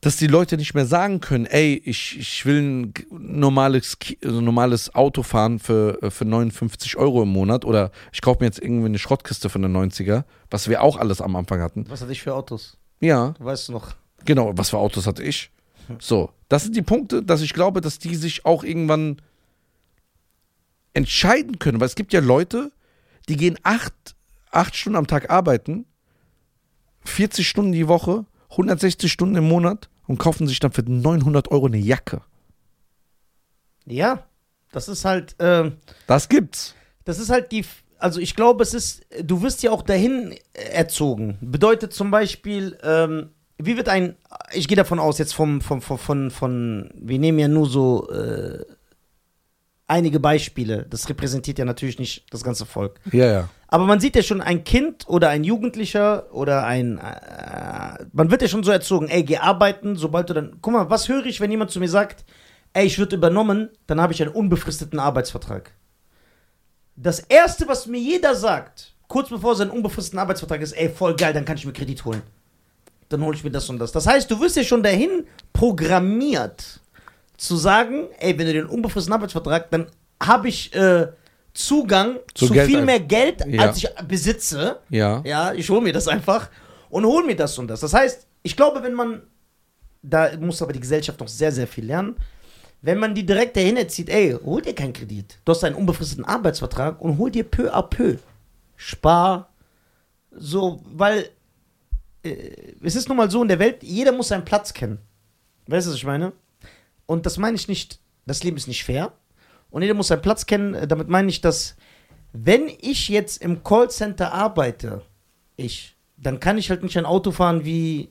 dass 0.00 0.16
die 0.18 0.26
Leute 0.26 0.58
nicht 0.58 0.74
mehr 0.74 0.84
sagen 0.84 1.20
können, 1.20 1.46
ey, 1.46 1.80
ich, 1.82 2.18
ich 2.18 2.44
will 2.44 2.60
ein 2.60 2.94
normales, 3.10 3.96
also 4.22 4.42
normales 4.42 4.94
Auto 4.94 5.22
fahren 5.22 5.58
für, 5.58 6.02
äh, 6.02 6.10
für 6.10 6.26
59 6.26 6.96
Euro 6.98 7.22
im 7.22 7.30
Monat 7.30 7.64
oder 7.64 7.90
ich 8.12 8.20
kaufe 8.20 8.40
mir 8.40 8.46
jetzt 8.46 8.60
irgendwie 8.62 8.86
eine 8.86 8.98
Schrottkiste 8.98 9.48
von 9.48 9.62
der 9.62 9.70
90er, 9.70 10.24
was 10.50 10.68
wir 10.68 10.82
auch 10.82 10.98
alles 10.98 11.22
am 11.22 11.36
Anfang 11.36 11.62
hatten. 11.62 11.86
Was 11.88 12.02
hatte 12.02 12.12
ich 12.12 12.22
für 12.22 12.34
Autos? 12.34 12.76
Ja, 13.00 13.34
Du 13.38 13.44
weißt 13.44 13.70
noch. 13.70 13.94
Genau, 14.26 14.52
was 14.56 14.70
für 14.70 14.78
Autos 14.78 15.06
hatte 15.06 15.22
ich? 15.22 15.50
So, 15.98 16.30
das 16.48 16.64
sind 16.64 16.76
die 16.76 16.82
Punkte, 16.82 17.22
dass 17.22 17.40
ich 17.40 17.52
glaube, 17.52 17.80
dass 17.80 17.98
die 17.98 18.14
sich 18.14 18.44
auch 18.44 18.62
irgendwann 18.64 19.20
entscheiden 20.94 21.58
können, 21.58 21.80
weil 21.80 21.86
es 21.86 21.94
gibt 21.94 22.12
ja 22.12 22.20
Leute, 22.20 22.72
die 23.28 23.36
gehen 23.36 23.58
acht, 23.62 24.14
acht 24.50 24.74
Stunden 24.76 24.96
am 24.96 25.06
Tag 25.06 25.30
arbeiten, 25.30 25.86
40 27.04 27.46
Stunden 27.46 27.72
die 27.72 27.88
Woche, 27.88 28.24
160 28.50 29.12
Stunden 29.12 29.36
im 29.36 29.48
Monat 29.48 29.90
und 30.06 30.18
kaufen 30.18 30.46
sich 30.46 30.60
dann 30.60 30.72
für 30.72 30.82
900 30.82 31.50
Euro 31.50 31.66
eine 31.66 31.78
Jacke. 31.78 32.22
Ja. 33.86 34.24
Das 34.72 34.88
ist 34.88 35.04
halt, 35.04 35.36
ähm, 35.38 35.76
Das 36.08 36.28
gibt's. 36.28 36.74
das 37.04 37.20
ist 37.20 37.30
halt 37.30 37.52
die, 37.52 37.64
also 37.98 38.18
ich 38.20 38.34
glaube, 38.34 38.62
es 38.64 38.74
ist, 38.74 39.06
du 39.22 39.40
wirst 39.42 39.62
ja 39.62 39.70
auch 39.70 39.82
dahin 39.82 40.34
erzogen. 40.52 41.38
Bedeutet 41.40 41.92
zum 41.92 42.10
Beispiel, 42.10 42.76
ähm, 42.82 43.30
wie 43.58 43.76
wird 43.76 43.88
ein, 43.88 44.16
ich 44.52 44.66
gehe 44.66 44.76
davon 44.76 44.98
aus, 44.98 45.18
jetzt 45.18 45.32
vom, 45.32 45.60
vom, 45.60 45.80
von, 45.80 45.98
von, 45.98 46.30
von, 46.32 46.90
wir 46.96 47.20
nehmen 47.20 47.38
ja 47.38 47.46
nur 47.46 47.68
so 47.68 48.10
äh, 48.10 48.64
einige 49.86 50.20
Beispiele. 50.20 50.86
Das 50.88 51.08
repräsentiert 51.08 51.58
ja 51.58 51.64
natürlich 51.64 51.98
nicht 51.98 52.26
das 52.30 52.42
ganze 52.42 52.66
Volk. 52.66 53.00
Ja, 53.12 53.26
ja. 53.26 53.48
Aber 53.68 53.86
man 53.86 54.00
sieht 54.00 54.16
ja 54.16 54.22
schon 54.22 54.40
ein 54.40 54.64
Kind 54.64 55.08
oder 55.08 55.30
ein 55.30 55.44
Jugendlicher 55.44 56.32
oder 56.32 56.64
ein, 56.64 56.98
äh, 56.98 58.04
man 58.12 58.30
wird 58.30 58.42
ja 58.42 58.48
schon 58.48 58.62
so 58.62 58.70
erzogen, 58.70 59.08
ey, 59.08 59.24
geh 59.24 59.38
arbeiten, 59.38 59.96
sobald 59.96 60.30
du 60.30 60.34
dann, 60.34 60.58
guck 60.60 60.72
mal, 60.72 60.90
was 60.90 61.08
höre 61.08 61.26
ich, 61.26 61.40
wenn 61.40 61.50
jemand 61.50 61.70
zu 61.70 61.80
mir 61.80 61.88
sagt, 61.88 62.24
ey, 62.72 62.86
ich 62.86 62.98
würde 62.98 63.16
übernommen, 63.16 63.70
dann 63.86 64.00
habe 64.00 64.12
ich 64.12 64.22
einen 64.22 64.32
unbefristeten 64.32 64.98
Arbeitsvertrag. 64.98 65.72
Das 66.96 67.18
erste, 67.20 67.66
was 67.66 67.86
mir 67.86 67.98
jeder 68.00 68.34
sagt, 68.34 68.94
kurz 69.08 69.28
bevor 69.28 69.56
sein 69.56 69.70
unbefristeten 69.70 70.18
Arbeitsvertrag 70.20 70.60
ist, 70.60 70.72
ey, 70.72 70.88
voll 70.88 71.16
geil, 71.16 71.32
dann 71.32 71.44
kann 71.44 71.56
ich 71.56 71.66
mir 71.66 71.72
Kredit 71.72 72.04
holen. 72.04 72.22
Dann 73.08 73.22
hole 73.22 73.36
ich 73.36 73.44
mir 73.44 73.50
das 73.50 73.68
und 73.68 73.78
das. 73.78 73.92
Das 73.92 74.06
heißt, 74.06 74.30
du 74.30 74.40
wirst 74.40 74.56
ja 74.56 74.64
schon 74.64 74.82
dahin 74.82 75.26
programmiert, 75.52 76.80
zu 77.46 77.56
sagen, 77.56 78.08
ey, 78.18 78.36
wenn 78.38 78.46
du 78.46 78.52
den 78.52 78.66
unbefristeten 78.66 79.12
Arbeitsvertrag, 79.14 79.70
dann 79.70 79.86
habe 80.22 80.48
ich 80.48 80.74
äh, 80.74 81.08
Zugang 81.52 82.18
Zu 82.34 82.46
zu, 82.48 82.54
viel 82.54 82.82
mehr 82.82 83.00
Geld, 83.00 83.44
Ja. 83.46 83.62
als 83.62 83.78
ich 83.78 83.88
besitze. 84.08 84.80
Ja. 84.90 85.22
Ja, 85.24 85.52
ich 85.52 85.68
hole 85.70 85.80
mir 85.80 85.92
das 85.92 86.08
einfach 86.08 86.48
und 86.90 87.04
hole 87.06 87.24
mir 87.26 87.36
das 87.36 87.56
und 87.58 87.68
das. 87.68 87.80
Das 87.80 87.94
heißt, 87.94 88.26
ich 88.42 88.56
glaube, 88.56 88.82
wenn 88.82 88.94
man, 88.94 89.22
da 90.02 90.36
muss 90.38 90.60
aber 90.62 90.72
die 90.72 90.80
Gesellschaft 90.80 91.20
noch 91.20 91.28
sehr, 91.28 91.52
sehr 91.52 91.66
viel 91.66 91.86
lernen, 91.86 92.16
wenn 92.82 92.98
man 92.98 93.14
die 93.14 93.24
direkt 93.24 93.56
dahin 93.56 93.76
erzieht, 93.76 94.08
ey, 94.10 94.36
hol 94.44 94.60
dir 94.60 94.74
keinen 94.74 94.92
Kredit. 94.92 95.38
Du 95.44 95.52
hast 95.52 95.64
einen 95.64 95.76
unbefristeten 95.76 96.24
Arbeitsvertrag 96.24 97.00
und 97.00 97.18
hol 97.18 97.30
dir 97.30 97.44
peu 97.44 97.72
à 97.72 97.82
peu. 97.82 98.16
Spar. 98.76 99.48
So, 100.30 100.82
weil 100.92 101.28
äh, 102.24 102.50
es 102.82 102.96
ist 102.96 103.08
nun 103.08 103.16
mal 103.16 103.30
so 103.30 103.40
in 103.42 103.48
der 103.48 103.58
Welt, 103.58 103.82
jeder 103.82 104.12
muss 104.12 104.28
seinen 104.28 104.44
Platz 104.44 104.74
kennen. 104.74 104.98
Weißt 105.66 105.86
du, 105.86 105.90
was 105.92 105.96
ich 105.96 106.04
meine? 106.04 106.32
Und 107.06 107.26
das 107.26 107.38
meine 107.38 107.56
ich 107.56 107.68
nicht, 107.68 108.00
das 108.26 108.42
Leben 108.42 108.56
ist 108.56 108.68
nicht 108.68 108.84
fair. 108.84 109.12
Und 109.70 109.82
jeder 109.82 109.94
muss 109.94 110.08
seinen 110.08 110.22
Platz 110.22 110.46
kennen. 110.46 110.74
Äh, 110.74 110.86
Damit 110.86 111.08
meine 111.08 111.28
ich, 111.28 111.40
dass, 111.40 111.76
wenn 112.32 112.68
ich 112.68 113.08
jetzt 113.08 113.42
im 113.42 113.62
Callcenter 113.62 114.32
arbeite, 114.32 115.02
ich, 115.56 115.96
dann 116.16 116.40
kann 116.40 116.58
ich 116.58 116.70
halt 116.70 116.82
nicht 116.82 116.96
ein 116.96 117.06
Auto 117.06 117.30
fahren 117.30 117.64
wie 117.64 118.10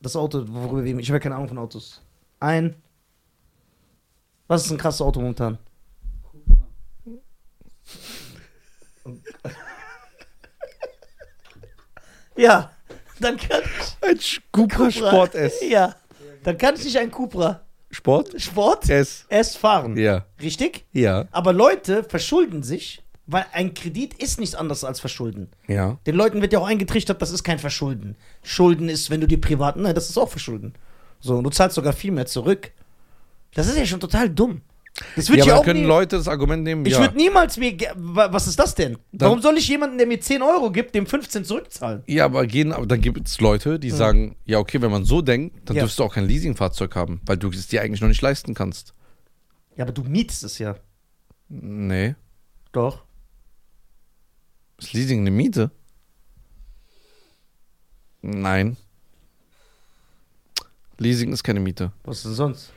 das 0.00 0.16
Auto, 0.16 0.44
worüber 0.48 0.84
wir, 0.84 0.98
ich 0.98 1.08
habe 1.08 1.16
ja 1.16 1.20
keine 1.20 1.36
Ahnung 1.36 1.48
von 1.48 1.58
Autos. 1.58 2.02
Ein, 2.38 2.76
was 4.46 4.66
ist 4.66 4.70
ein 4.70 4.78
krasses 4.78 5.00
Auto 5.00 5.20
momentan? 5.20 5.58
Ja, 12.36 12.70
dann 13.20 13.36
kann 13.36 13.62
ich. 13.62 13.96
Ein 14.02 14.18
Cupra 14.52 14.90
Sport 14.90 15.34
S. 15.34 15.62
Ja, 15.62 15.94
dann 16.42 16.58
kann 16.58 16.74
ich 16.74 16.84
nicht 16.84 16.98
ein 16.98 17.10
Cupra 17.10 17.63
Sport 17.94 18.40
Sport 18.40 18.90
S. 18.90 19.24
S 19.28 19.56
fahren. 19.56 19.96
Ja. 19.96 20.26
Richtig? 20.42 20.84
Ja. 20.92 21.26
Aber 21.30 21.52
Leute 21.52 22.04
verschulden 22.04 22.62
sich, 22.62 23.02
weil 23.26 23.46
ein 23.52 23.72
Kredit 23.72 24.14
ist 24.14 24.38
nichts 24.38 24.54
anderes 24.54 24.84
als 24.84 25.00
Verschulden. 25.00 25.48
Ja. 25.68 25.98
Den 26.06 26.16
Leuten 26.16 26.42
wird 26.42 26.52
ja 26.52 26.58
auch 26.58 26.66
eingetrichtert, 26.66 27.22
das 27.22 27.30
ist 27.30 27.44
kein 27.44 27.58
Verschulden. 27.58 28.16
Schulden 28.42 28.88
ist, 28.88 29.10
wenn 29.10 29.20
du 29.20 29.28
die 29.28 29.36
privaten, 29.36 29.82
nein, 29.82 29.94
das 29.94 30.10
ist 30.10 30.18
auch 30.18 30.28
Verschulden. 30.28 30.74
So, 31.20 31.36
und 31.36 31.44
du 31.44 31.50
zahlst 31.50 31.76
sogar 31.76 31.92
viel 31.92 32.10
mehr 32.10 32.26
zurück. 32.26 32.72
Das 33.54 33.68
ist 33.68 33.78
ja 33.78 33.86
schon 33.86 34.00
total 34.00 34.28
dumm. 34.28 34.60
Das 35.16 35.28
würde 35.28 35.38
Ja, 35.40 35.44
ich 35.46 35.50
aber 35.50 35.60
auch 35.60 35.64
da 35.64 35.70
können 35.72 35.80
nie, 35.82 35.86
Leute 35.88 36.16
das 36.16 36.28
Argument 36.28 36.62
nehmen, 36.62 36.86
Ich 36.86 36.92
ja. 36.92 37.00
würde 37.00 37.16
niemals 37.16 37.56
mir, 37.56 37.76
was 37.96 38.46
ist 38.46 38.58
das 38.60 38.76
denn? 38.76 38.92
Dann- 39.10 39.26
Warum 39.28 39.42
soll 39.42 39.58
ich 39.58 39.66
jemanden, 39.66 39.98
der 39.98 40.06
mir 40.06 40.20
10 40.20 40.40
Euro 40.40 40.70
gibt, 40.70 40.94
dem 40.94 41.06
15 41.06 41.44
zurückzahlen? 41.44 42.04
Ja, 42.06 42.26
aber 42.26 42.46
gehen, 42.46 42.72
aber 42.72 42.86
dann 42.86 43.00
gibt 43.00 43.26
es 43.26 43.40
Leute, 43.40 43.80
die 43.80 43.90
sagen, 43.90 44.36
ja, 44.44 44.60
okay, 44.60 44.80
wenn 44.82 44.92
man 44.92 45.04
so 45.04 45.20
denkt, 45.20 45.68
dann 45.68 45.76
Ja. 45.76 45.82
dürfst 45.82 45.98
du 45.98 46.04
auch 46.04 46.14
kein 46.14 46.26
Leasingfahrzeug 46.26 46.94
haben, 46.94 47.20
weil 47.26 47.36
du 47.36 47.48
es 47.50 47.66
dir 47.66 47.82
eigentlich 47.82 48.00
noch 48.02 48.08
nicht 48.08 48.22
leisten 48.22 48.54
kannst. 48.54 48.94
Ja, 49.76 49.82
aber 49.82 49.92
du 49.92 50.04
mietst 50.04 50.44
es 50.44 50.58
ja. 50.60 50.76
Nee. 51.48 52.14
Doch. 52.70 53.02
Ist 54.78 54.92
Leasing 54.92 55.20
eine 55.20 55.32
Miete? 55.32 55.72
Nein. 58.22 58.76
Leasing 60.98 61.32
ist 61.32 61.42
keine 61.42 61.58
Miete. 61.60 61.90
Was 62.04 62.22
denn 62.22 62.34
sonst? 62.34 62.72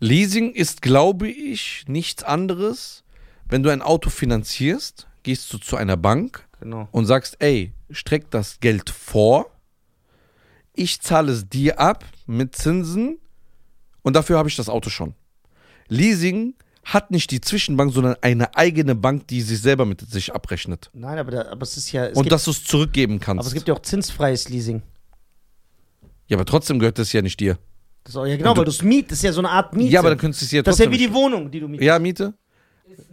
Leasing 0.00 0.52
ist, 0.52 0.82
glaube 0.82 1.28
ich, 1.28 1.84
nichts 1.86 2.22
anderes 2.22 3.04
wenn 3.50 3.62
du 3.62 3.70
ein 3.70 3.82
Auto 3.82 4.10
finanzierst, 4.10 5.08
gehst 5.24 5.52
du 5.52 5.58
zu 5.58 5.76
einer 5.76 5.96
Bank 5.96 6.46
Genau. 6.60 6.88
und 6.92 7.06
sagst, 7.06 7.36
ey, 7.40 7.72
streck 7.90 8.30
das 8.30 8.60
Geld 8.60 8.90
vor, 8.90 9.50
ich 10.74 11.00
zahle 11.00 11.32
es 11.32 11.48
dir 11.48 11.80
ab 11.80 12.04
mit 12.26 12.54
Zinsen 12.54 13.18
und 14.02 14.14
dafür 14.14 14.38
habe 14.38 14.48
ich 14.48 14.56
das 14.56 14.68
Auto 14.68 14.88
schon. 14.88 15.14
Leasing 15.88 16.54
hat 16.84 17.10
nicht 17.10 17.30
die 17.30 17.40
Zwischenbank, 17.40 17.92
sondern 17.92 18.16
eine 18.22 18.54
eigene 18.56 18.94
Bank, 18.94 19.26
die 19.28 19.40
sich 19.42 19.60
selber 19.60 19.84
mit 19.84 20.00
sich 20.08 20.34
abrechnet. 20.34 20.90
Nein, 20.92 21.18
aber, 21.18 21.30
da, 21.30 21.48
aber 21.50 21.62
es 21.62 21.76
ist 21.76 21.90
ja. 21.92 22.06
Es 22.06 22.16
und 22.16 22.24
gibt, 22.24 22.32
dass 22.32 22.44
du 22.44 22.52
es 22.52 22.62
zurückgeben 22.64 23.18
kannst. 23.20 23.40
aber 23.40 23.48
es 23.48 23.54
gibt 23.54 23.68
ja 23.68 23.74
auch 23.74 23.82
zinsfreies 23.82 24.48
Leasing. 24.48 24.82
ja, 26.28 26.36
aber 26.36 26.44
trotzdem 26.46 26.78
gehört 26.78 26.98
das 26.98 27.12
ja 27.12 27.20
nicht 27.22 27.40
dir. 27.40 27.58
Auch, 28.16 28.26
ja, 28.26 28.36
genau, 28.36 28.52
du- 28.54 28.58
weil 28.58 28.64
du 28.64 28.70
es 28.70 28.82
mietest. 28.82 29.10
Das 29.12 29.18
ist 29.18 29.24
ja 29.24 29.32
so 29.32 29.40
eine 29.40 29.50
Art 29.50 29.74
Miete. 29.74 29.92
Ja, 29.92 30.00
aber 30.00 30.10
dann 30.10 30.18
könntest 30.18 30.42
du 30.42 30.46
es 30.46 30.52
ja 30.52 30.62
das 30.62 30.78
ist 30.78 30.84
ja 30.84 30.90
wie 30.90 30.98
die 30.98 31.12
Wohnung, 31.12 31.50
die 31.50 31.60
du 31.60 31.68
mietest. 31.68 31.86
Ja, 31.86 31.98
Miete? 31.98 32.34
Ist 32.86 33.06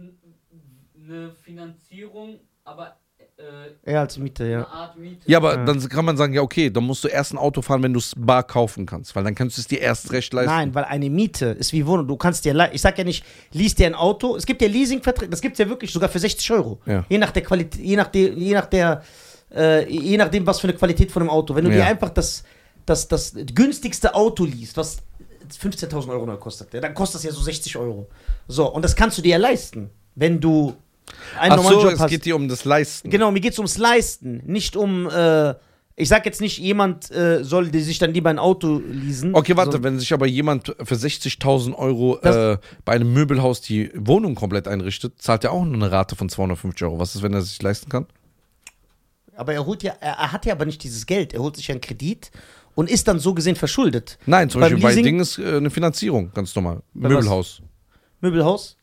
eine 1.08 1.30
Finanzierung, 1.42 2.38
aber 2.64 2.96
äh, 3.38 3.92
Ja, 3.92 4.00
als 4.00 4.18
Miete, 4.18 4.44
ja. 4.46 4.58
eine 4.58 4.68
Art 4.68 4.98
Miete. 4.98 5.30
Ja, 5.30 5.38
aber 5.38 5.54
Ja. 5.56 5.64
dann 5.64 5.88
kann 5.88 6.04
man 6.04 6.16
sagen, 6.16 6.32
ja, 6.34 6.42
okay, 6.42 6.70
dann 6.70 6.84
musst 6.84 7.04
du 7.04 7.08
erst 7.08 7.32
ein 7.32 7.38
Auto 7.38 7.62
fahren, 7.62 7.82
wenn 7.82 7.92
du 7.92 7.98
es 8.00 8.12
bar 8.16 8.42
kaufen 8.42 8.84
kannst, 8.84 9.14
weil 9.14 9.22
dann 9.24 9.34
kannst 9.34 9.56
du 9.56 9.60
es 9.60 9.68
dir 9.68 9.80
erst 9.80 10.10
recht 10.12 10.32
leisten. 10.32 10.50
Nein, 10.50 10.74
weil 10.74 10.84
eine 10.84 11.08
Miete 11.08 11.46
ist 11.46 11.72
wie 11.72 11.86
Wohnung. 11.86 12.08
Du 12.08 12.16
kannst 12.16 12.44
dir, 12.44 12.70
ich 12.72 12.80
sag 12.80 12.98
ja 12.98 13.04
nicht, 13.04 13.24
lies 13.52 13.74
dir 13.76 13.86
ein 13.86 13.94
Auto. 13.94 14.34
Es 14.36 14.44
gibt 14.44 14.60
ja 14.60 14.68
Leasingverträge, 14.68 15.30
das 15.30 15.40
gibt 15.40 15.52
es 15.54 15.58
ja 15.60 15.68
wirklich 15.68 15.92
sogar 15.92 16.08
für 16.08 16.18
60 16.18 16.50
Euro. 16.52 16.80
Ja. 16.84 17.04
Je 17.08 17.18
nach 17.18 17.30
der 17.30 17.42
Qualität, 17.42 17.80
je 17.80 17.96
nach 17.96 18.08
der, 18.08 18.32
je 18.32 18.54
nach 18.54 18.66
der, 18.66 19.02
äh, 19.54 19.88
je 19.90 20.16
nachdem, 20.16 20.44
was 20.46 20.60
für 20.60 20.68
eine 20.68 20.76
Qualität 20.76 21.10
von 21.12 21.22
dem 21.22 21.30
Auto. 21.30 21.54
Wenn 21.54 21.64
du 21.64 21.70
Ja. 21.70 21.76
dir 21.76 21.86
einfach 21.86 22.10
das, 22.10 22.42
das, 22.88 23.08
das 23.08 23.34
günstigste 23.54 24.14
Auto 24.14 24.44
liest, 24.44 24.76
was 24.76 24.98
15.000 25.60 26.08
Euro 26.10 26.26
neu 26.26 26.36
kostet, 26.36 26.72
ja, 26.74 26.80
dann 26.80 26.94
kostet 26.94 27.16
das 27.16 27.24
ja 27.24 27.32
so 27.32 27.40
60 27.40 27.76
Euro. 27.76 28.08
So, 28.46 28.72
und 28.72 28.82
das 28.82 28.94
kannst 28.94 29.18
du 29.18 29.22
dir 29.22 29.30
ja 29.30 29.36
leisten, 29.38 29.90
wenn 30.14 30.40
du 30.40 30.74
einen 31.38 31.52
Ach 31.52 31.56
normalen 31.56 31.80
so, 31.80 31.84
Job 31.84 31.92
es 31.94 32.00
hast. 32.00 32.10
geht 32.10 32.24
dir 32.24 32.36
um 32.36 32.48
das 32.48 32.64
Leisten. 32.64 33.10
Genau, 33.10 33.30
mir 33.30 33.40
geht 33.40 33.52
es 33.52 33.58
ums 33.58 33.78
Leisten, 33.78 34.42
nicht 34.44 34.76
um, 34.76 35.08
äh, 35.08 35.54
ich 35.96 36.08
sag 36.08 36.26
jetzt 36.26 36.40
nicht, 36.40 36.58
jemand 36.58 37.10
äh, 37.10 37.42
soll 37.42 37.70
die 37.70 37.80
sich 37.80 37.98
dann 37.98 38.12
lieber 38.12 38.30
ein 38.30 38.38
Auto 38.38 38.80
leasen. 38.86 39.34
Okay, 39.34 39.56
warte, 39.56 39.78
So, 39.78 39.82
wenn 39.82 39.98
sich 39.98 40.12
aber 40.12 40.26
jemand 40.26 40.74
für 40.82 40.94
60.000 40.94 41.74
Euro 41.74 42.18
äh, 42.18 42.58
bei 42.84 42.92
einem 42.92 43.12
Möbelhaus 43.12 43.60
die 43.60 43.90
Wohnung 43.94 44.34
komplett 44.34 44.68
einrichtet, 44.68 45.20
zahlt 45.20 45.44
er 45.44 45.52
auch 45.52 45.64
nur 45.64 45.74
eine 45.74 45.90
Rate 45.90 46.14
von 46.14 46.28
250 46.28 46.84
Euro. 46.84 46.98
Was 46.98 47.14
ist, 47.14 47.22
wenn 47.22 47.32
er 47.32 47.42
sich 47.42 47.60
leisten 47.62 47.88
kann? 47.88 48.06
aber 49.38 49.54
er 49.54 49.64
holt 49.64 49.82
ja, 49.84 49.94
er, 50.00 50.14
er 50.14 50.32
hat 50.32 50.46
ja 50.46 50.52
aber 50.52 50.66
nicht 50.66 50.82
dieses 50.82 51.06
Geld, 51.06 51.32
er 51.32 51.40
holt 51.40 51.56
sich 51.56 51.68
ja 51.68 51.72
einen 51.72 51.80
Kredit 51.80 52.30
und 52.78 52.88
ist 52.88 53.08
dann 53.08 53.18
so 53.18 53.34
gesehen 53.34 53.56
verschuldet. 53.56 54.18
Nein, 54.24 54.48
zum 54.50 54.60
Beim 54.60 54.70
Beispiel 54.70 54.82
bei 54.84 54.90
Leasing- 54.90 55.02
Ding 55.02 55.18
ist 55.18 55.36
äh, 55.38 55.56
eine 55.56 55.68
Finanzierung, 55.68 56.30
ganz 56.32 56.54
normal. 56.54 56.80
Bei 56.94 57.08
was? 57.08 57.14
Möbelhaus. 57.16 57.62
Möbelhaus? 58.20 58.76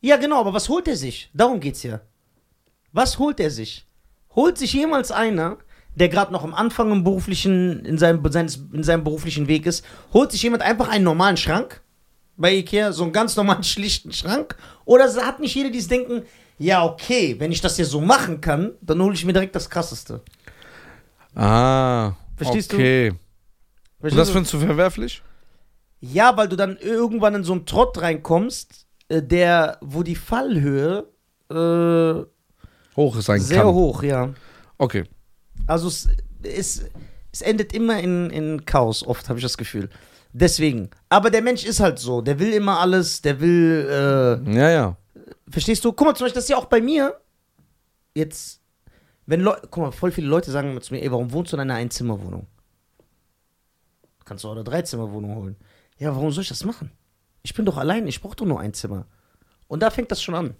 Ja, 0.00 0.18
genau, 0.18 0.38
aber 0.38 0.54
was 0.54 0.68
holt 0.68 0.86
er 0.86 0.94
sich? 0.96 1.30
Darum 1.34 1.58
geht's 1.58 1.82
ja. 1.82 2.00
Was 2.92 3.18
holt 3.18 3.40
er 3.40 3.50
sich? 3.50 3.88
Holt 4.36 4.56
sich 4.56 4.72
jemals 4.72 5.10
einer, 5.10 5.56
der 5.96 6.08
gerade 6.08 6.32
noch 6.32 6.44
am 6.44 6.54
Anfang 6.54 6.92
im 6.92 7.02
beruflichen, 7.02 7.84
in 7.84 7.98
seinem, 7.98 8.24
in 8.72 8.84
seinem 8.84 9.02
beruflichen 9.02 9.48
Weg 9.48 9.66
ist, 9.66 9.84
holt 10.12 10.30
sich 10.30 10.44
jemand 10.44 10.62
einfach 10.62 10.88
einen 10.88 11.02
normalen 11.02 11.36
Schrank 11.36 11.82
bei 12.36 12.54
Ikea, 12.54 12.92
so 12.92 13.02
einen 13.02 13.12
ganz 13.12 13.34
normalen, 13.34 13.64
schlichten 13.74 14.12
Schrank? 14.12 14.54
Oder 14.84 15.12
hat 15.26 15.40
nicht 15.40 15.56
jeder 15.56 15.70
dieses 15.70 15.88
Denken, 15.88 16.22
ja, 16.58 16.84
okay, 16.84 17.34
wenn 17.40 17.50
ich 17.50 17.60
das 17.60 17.78
ja 17.78 17.84
so 17.84 18.00
machen 18.00 18.40
kann, 18.40 18.74
dann 18.80 19.02
hole 19.02 19.14
ich 19.14 19.24
mir 19.24 19.32
direkt 19.32 19.56
das 19.56 19.68
Krasseste. 19.68 20.20
Ah, 21.34 22.12
Verstehst 22.36 22.72
du? 22.72 22.76
Und 24.02 24.16
das 24.16 24.30
findest 24.30 24.54
du 24.54 24.58
verwerflich? 24.60 25.22
Ja, 26.00 26.36
weil 26.36 26.48
du 26.48 26.56
dann 26.56 26.76
irgendwann 26.78 27.34
in 27.34 27.44
so 27.44 27.52
einen 27.52 27.66
Trott 27.66 28.00
reinkommst, 28.00 28.86
äh, 29.08 29.22
der, 29.22 29.78
wo 29.82 30.02
die 30.02 30.16
Fallhöhe 30.16 31.06
äh, 31.50 32.24
Hoch 32.96 33.16
ist 33.16 33.26
sein 33.26 33.40
sehr 33.40 33.62
kann. 33.62 33.72
hoch, 33.74 34.02
ja. 34.02 34.30
Okay. 34.78 35.04
Also 35.66 35.88
es, 35.88 36.08
es, 36.42 36.84
es 37.32 37.42
endet 37.42 37.72
immer 37.74 38.00
in, 38.00 38.30
in 38.30 38.64
Chaos, 38.64 39.06
oft 39.06 39.28
habe 39.28 39.38
ich 39.38 39.44
das 39.44 39.58
Gefühl. 39.58 39.90
Deswegen. 40.32 40.90
Aber 41.08 41.30
der 41.30 41.42
Mensch 41.42 41.64
ist 41.64 41.80
halt 41.80 41.98
so, 41.98 42.20
der 42.22 42.38
will 42.38 42.52
immer 42.52 42.78
alles, 42.80 43.20
der 43.20 43.40
will, 43.40 44.40
Ja, 44.46 44.70
ja. 44.70 44.96
äh, 45.14 45.20
verstehst 45.50 45.84
du? 45.84 45.92
Guck 45.92 46.06
mal, 46.06 46.14
zum 46.14 46.24
Beispiel, 46.24 46.36
das 46.36 46.44
ist 46.44 46.50
ja 46.50 46.56
auch 46.56 46.66
bei 46.66 46.80
mir, 46.80 47.14
jetzt, 48.14 48.60
wenn 49.26 49.40
Leute, 49.40 49.68
guck 49.70 49.82
mal, 49.84 49.90
voll 49.92 50.12
viele 50.12 50.28
Leute 50.28 50.50
sagen 50.50 50.70
immer 50.70 50.80
zu 50.80 50.94
mir, 50.94 51.02
ey, 51.02 51.10
warum 51.12 51.30
wohnst 51.32 51.52
du 51.52 51.56
in 51.56 51.60
einer 51.60 51.74
Einzimmerwohnung? 51.74 52.46
Kannst 54.30 54.44
du 54.44 54.48
auch 54.48 54.52
eine 54.52 54.62
Dreizimmerwohnung 54.62 55.34
holen. 55.34 55.56
Ja, 55.98 56.14
warum 56.14 56.30
soll 56.30 56.42
ich 56.42 56.48
das 56.50 56.62
machen? 56.62 56.92
Ich 57.42 57.52
bin 57.52 57.64
doch 57.64 57.76
allein, 57.76 58.06
ich 58.06 58.20
brauche 58.20 58.36
doch 58.36 58.46
nur 58.46 58.60
ein 58.60 58.72
Zimmer. 58.72 59.06
Und 59.66 59.82
da 59.82 59.90
fängt 59.90 60.12
das 60.12 60.22
schon 60.22 60.36
an. 60.36 60.54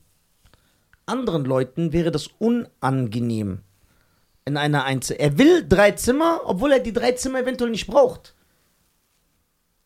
Anderen 1.06 1.44
Leuten 1.44 1.92
wäre 1.92 2.10
das 2.10 2.26
unangenehm 2.26 3.60
in 4.44 4.56
einer 4.56 4.82
Einzimmer. 4.82 5.20
Er 5.20 5.38
will 5.38 5.68
drei 5.68 5.92
Zimmer, 5.92 6.40
obwohl 6.46 6.72
er 6.72 6.80
die 6.80 6.92
drei 6.92 7.12
Zimmer 7.12 7.42
eventuell 7.42 7.70
nicht 7.70 7.86
braucht. 7.86 8.34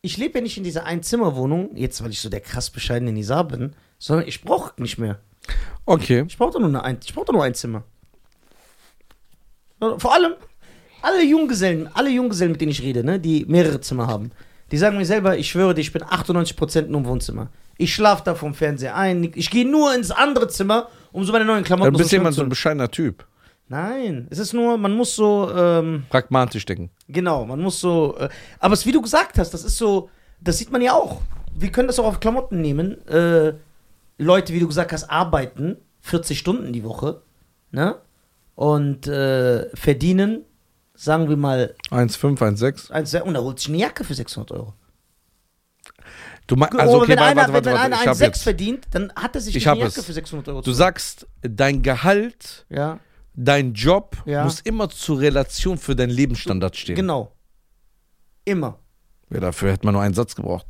Ich 0.01 0.17
lebe 0.17 0.39
ja 0.39 0.41
nicht 0.41 0.57
in 0.57 0.63
dieser 0.63 0.85
Einzimmerwohnung, 0.85 1.75
jetzt 1.75 2.03
weil 2.03 2.09
ich 2.09 2.21
so 2.21 2.29
der 2.29 2.41
krass 2.41 2.71
bescheidene 2.71 3.11
Nisa 3.11 3.43
bin, 3.43 3.75
sondern 3.99 4.27
ich 4.27 4.41
brauche 4.41 4.81
nicht 4.81 4.97
mehr. 4.97 5.19
Okay. 5.85 6.25
Ich 6.27 6.39
brauche 6.39 6.53
doch 6.53 6.59
nur 6.59 6.69
eine 6.69 6.83
ein, 6.83 6.97
ich 7.05 7.13
brauche 7.13 7.25
doch 7.25 7.33
nur 7.33 7.43
ein 7.43 7.53
Zimmer. 7.53 7.83
Vor 9.79 10.11
allem 10.11 10.33
alle 11.05 11.23
Junggesellen, 11.23 11.89
alle 11.93 12.09
Junggesellen, 12.09 12.51
mit 12.53 12.61
denen 12.61 12.71
ich 12.71 12.81
rede, 12.81 13.03
ne, 13.03 13.19
die 13.19 13.45
mehrere 13.47 13.79
Zimmer 13.81 14.07
haben, 14.07 14.31
die 14.71 14.77
sagen 14.77 14.97
mir 14.97 15.05
selber, 15.05 15.37
ich 15.37 15.49
schwöre 15.49 15.73
dir, 15.75 15.81
ich 15.81 15.93
bin 15.93 16.03
98% 16.03 16.87
nur 16.87 17.01
im 17.01 17.05
Wohnzimmer. 17.07 17.49
Ich 17.77 17.93
schlafe 17.93 18.23
da 18.25 18.35
vom 18.35 18.53
Fernseher 18.53 18.95
ein, 18.95 19.23
ich 19.35 19.49
gehe 19.49 19.69
nur 19.69 19.93
ins 19.93 20.09
andere 20.11 20.47
Zimmer, 20.47 20.87
um 21.11 21.23
so 21.23 21.31
meine 21.31 21.45
neuen 21.45 21.63
Klamotten 21.63 21.91
Dann 21.93 21.97
bist 21.99 22.11
jemand 22.11 22.35
so 22.35 22.41
ein 22.41 22.45
zu- 22.45 22.49
bescheidener 22.49 22.89
Typ. 22.89 23.25
Nein, 23.67 24.27
es 24.29 24.37
ist 24.39 24.53
nur, 24.53 24.77
man 24.77 24.93
muss 24.93 25.15
so, 25.15 25.49
ähm, 25.55 26.03
Pragmatisch 26.09 26.65
denken. 26.65 26.89
Genau, 27.07 27.45
man 27.45 27.59
muss 27.59 27.79
so. 27.79 28.15
Äh, 28.17 28.29
aber 28.59 28.73
es, 28.75 28.85
wie 28.85 28.91
du 28.91 29.01
gesagt 29.01 29.37
hast, 29.39 29.51
das 29.55 29.63
ist 29.63 29.77
so, 29.77 30.09
das 30.39 30.57
sieht 30.59 30.71
man 30.71 30.81
ja 30.81 30.93
auch. 30.93 31.21
Wir 31.57 31.71
können 31.71 31.87
das 31.87 31.97
auch 31.99 32.05
auf 32.05 32.19
Klamotten 32.19 32.61
nehmen. 32.61 33.05
Äh, 33.07 33.53
Leute, 34.17 34.53
wie 34.53 34.59
du 34.59 34.67
gesagt 34.67 34.91
hast, 34.93 35.09
arbeiten 35.09 35.77
40 36.01 36.37
Stunden 36.37 36.73
die 36.73 36.83
Woche, 36.83 37.21
ne? 37.71 37.95
Und 38.55 39.07
äh, 39.07 39.67
verdienen, 39.75 40.43
sagen 40.95 41.29
wir 41.29 41.37
mal, 41.37 41.75
1,5, 41.91 42.37
1,6. 42.39 42.91
eins, 42.91 43.13
und 43.15 43.35
er 43.35 43.41
holt 43.43 43.59
sich 43.59 43.69
eine 43.69 43.77
Jacke 43.77 44.03
für 44.03 44.13
600 44.13 44.51
Euro. 44.51 44.73
Du 46.47 46.55
meinst, 46.55 46.75
Also 46.77 46.97
okay, 46.97 47.09
wenn 47.09 47.17
warte, 47.19 47.31
einer, 47.31 47.41
warte, 47.41 47.53
warte, 47.53 47.65
wenn 47.65 47.73
warte. 47.73 47.85
einer 47.85 47.95
Ich 48.01 48.07
hab 48.07 48.15
1,6 48.17 48.21
jetzt. 48.25 48.43
verdient, 48.43 48.85
dann 48.91 49.11
hat 49.15 49.35
er 49.35 49.41
sich 49.41 49.55
Ich 49.55 49.67
eine 49.67 49.79
Jacke 49.79 49.99
es. 49.99 50.05
für 50.05 50.13
600 50.13 50.47
Euro 50.49 50.61
Du 50.61 50.71
zu- 50.71 50.73
sagst, 50.77 51.27
dein 51.41 51.81
Gehalt, 51.81 52.65
Ja, 52.69 52.99
dein 53.33 53.73
Job 53.73 54.17
Ja. 54.25 54.43
muss 54.43 54.59
immer 54.61 54.89
zur 54.89 55.19
Relation 55.19 55.77
für 55.77 55.95
deinen 55.95 56.11
Lebensstandard 56.11 56.75
stehen. 56.77 56.95
genau. 56.95 57.31
Immer. 58.45 58.77
Ja, 59.31 59.39
dafür 59.39 59.71
hätte 59.71 59.85
man 59.87 59.93
nur 59.93 60.03
einen 60.03 60.13
Satz 60.13 60.35
gebraucht. 60.35 60.67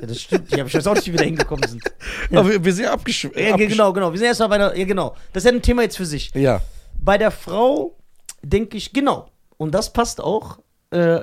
Ja, 0.00 0.06
das 0.06 0.20
stimmt. 0.20 0.52
Ich, 0.54 0.74
weiß 0.74 0.86
auch 0.86 0.94
nicht, 0.94 1.06
wie 1.06 1.12
wir 1.12 1.18
da 1.18 1.24
hingekommen 1.24 1.66
sind. 1.68 1.82
Ja. 2.30 2.40
Aber 2.40 2.48
wir, 2.50 2.62
wir 2.64 2.72
sind 2.74 2.84
ja 2.84 2.92
abgeschw 2.92 3.30
Ja, 3.36 3.56
genau, 3.56 3.92
genau. 3.92 4.10
Wir 4.12 4.18
sind 4.18 4.26
erstmal 4.28 4.48
bei 4.50 4.58
der. 4.58 4.76
Ja, 4.76 4.84
genau. 4.84 5.16
Das 5.32 5.44
ist 5.44 5.50
ja 5.50 5.56
ein 5.56 5.62
Thema 5.62 5.82
jetzt 5.82 5.96
für 5.96 6.04
sich. 6.06 6.30
Ja. 6.34 6.60
Bei 6.98 7.16
der 7.16 7.30
Frau 7.30 7.96
denke 8.42 8.76
ich, 8.76 8.92
genau. 8.92 9.30
Und 9.56 9.74
das 9.74 9.92
passt 9.92 10.20
auch. 10.20 10.58
Äh, 10.90 11.20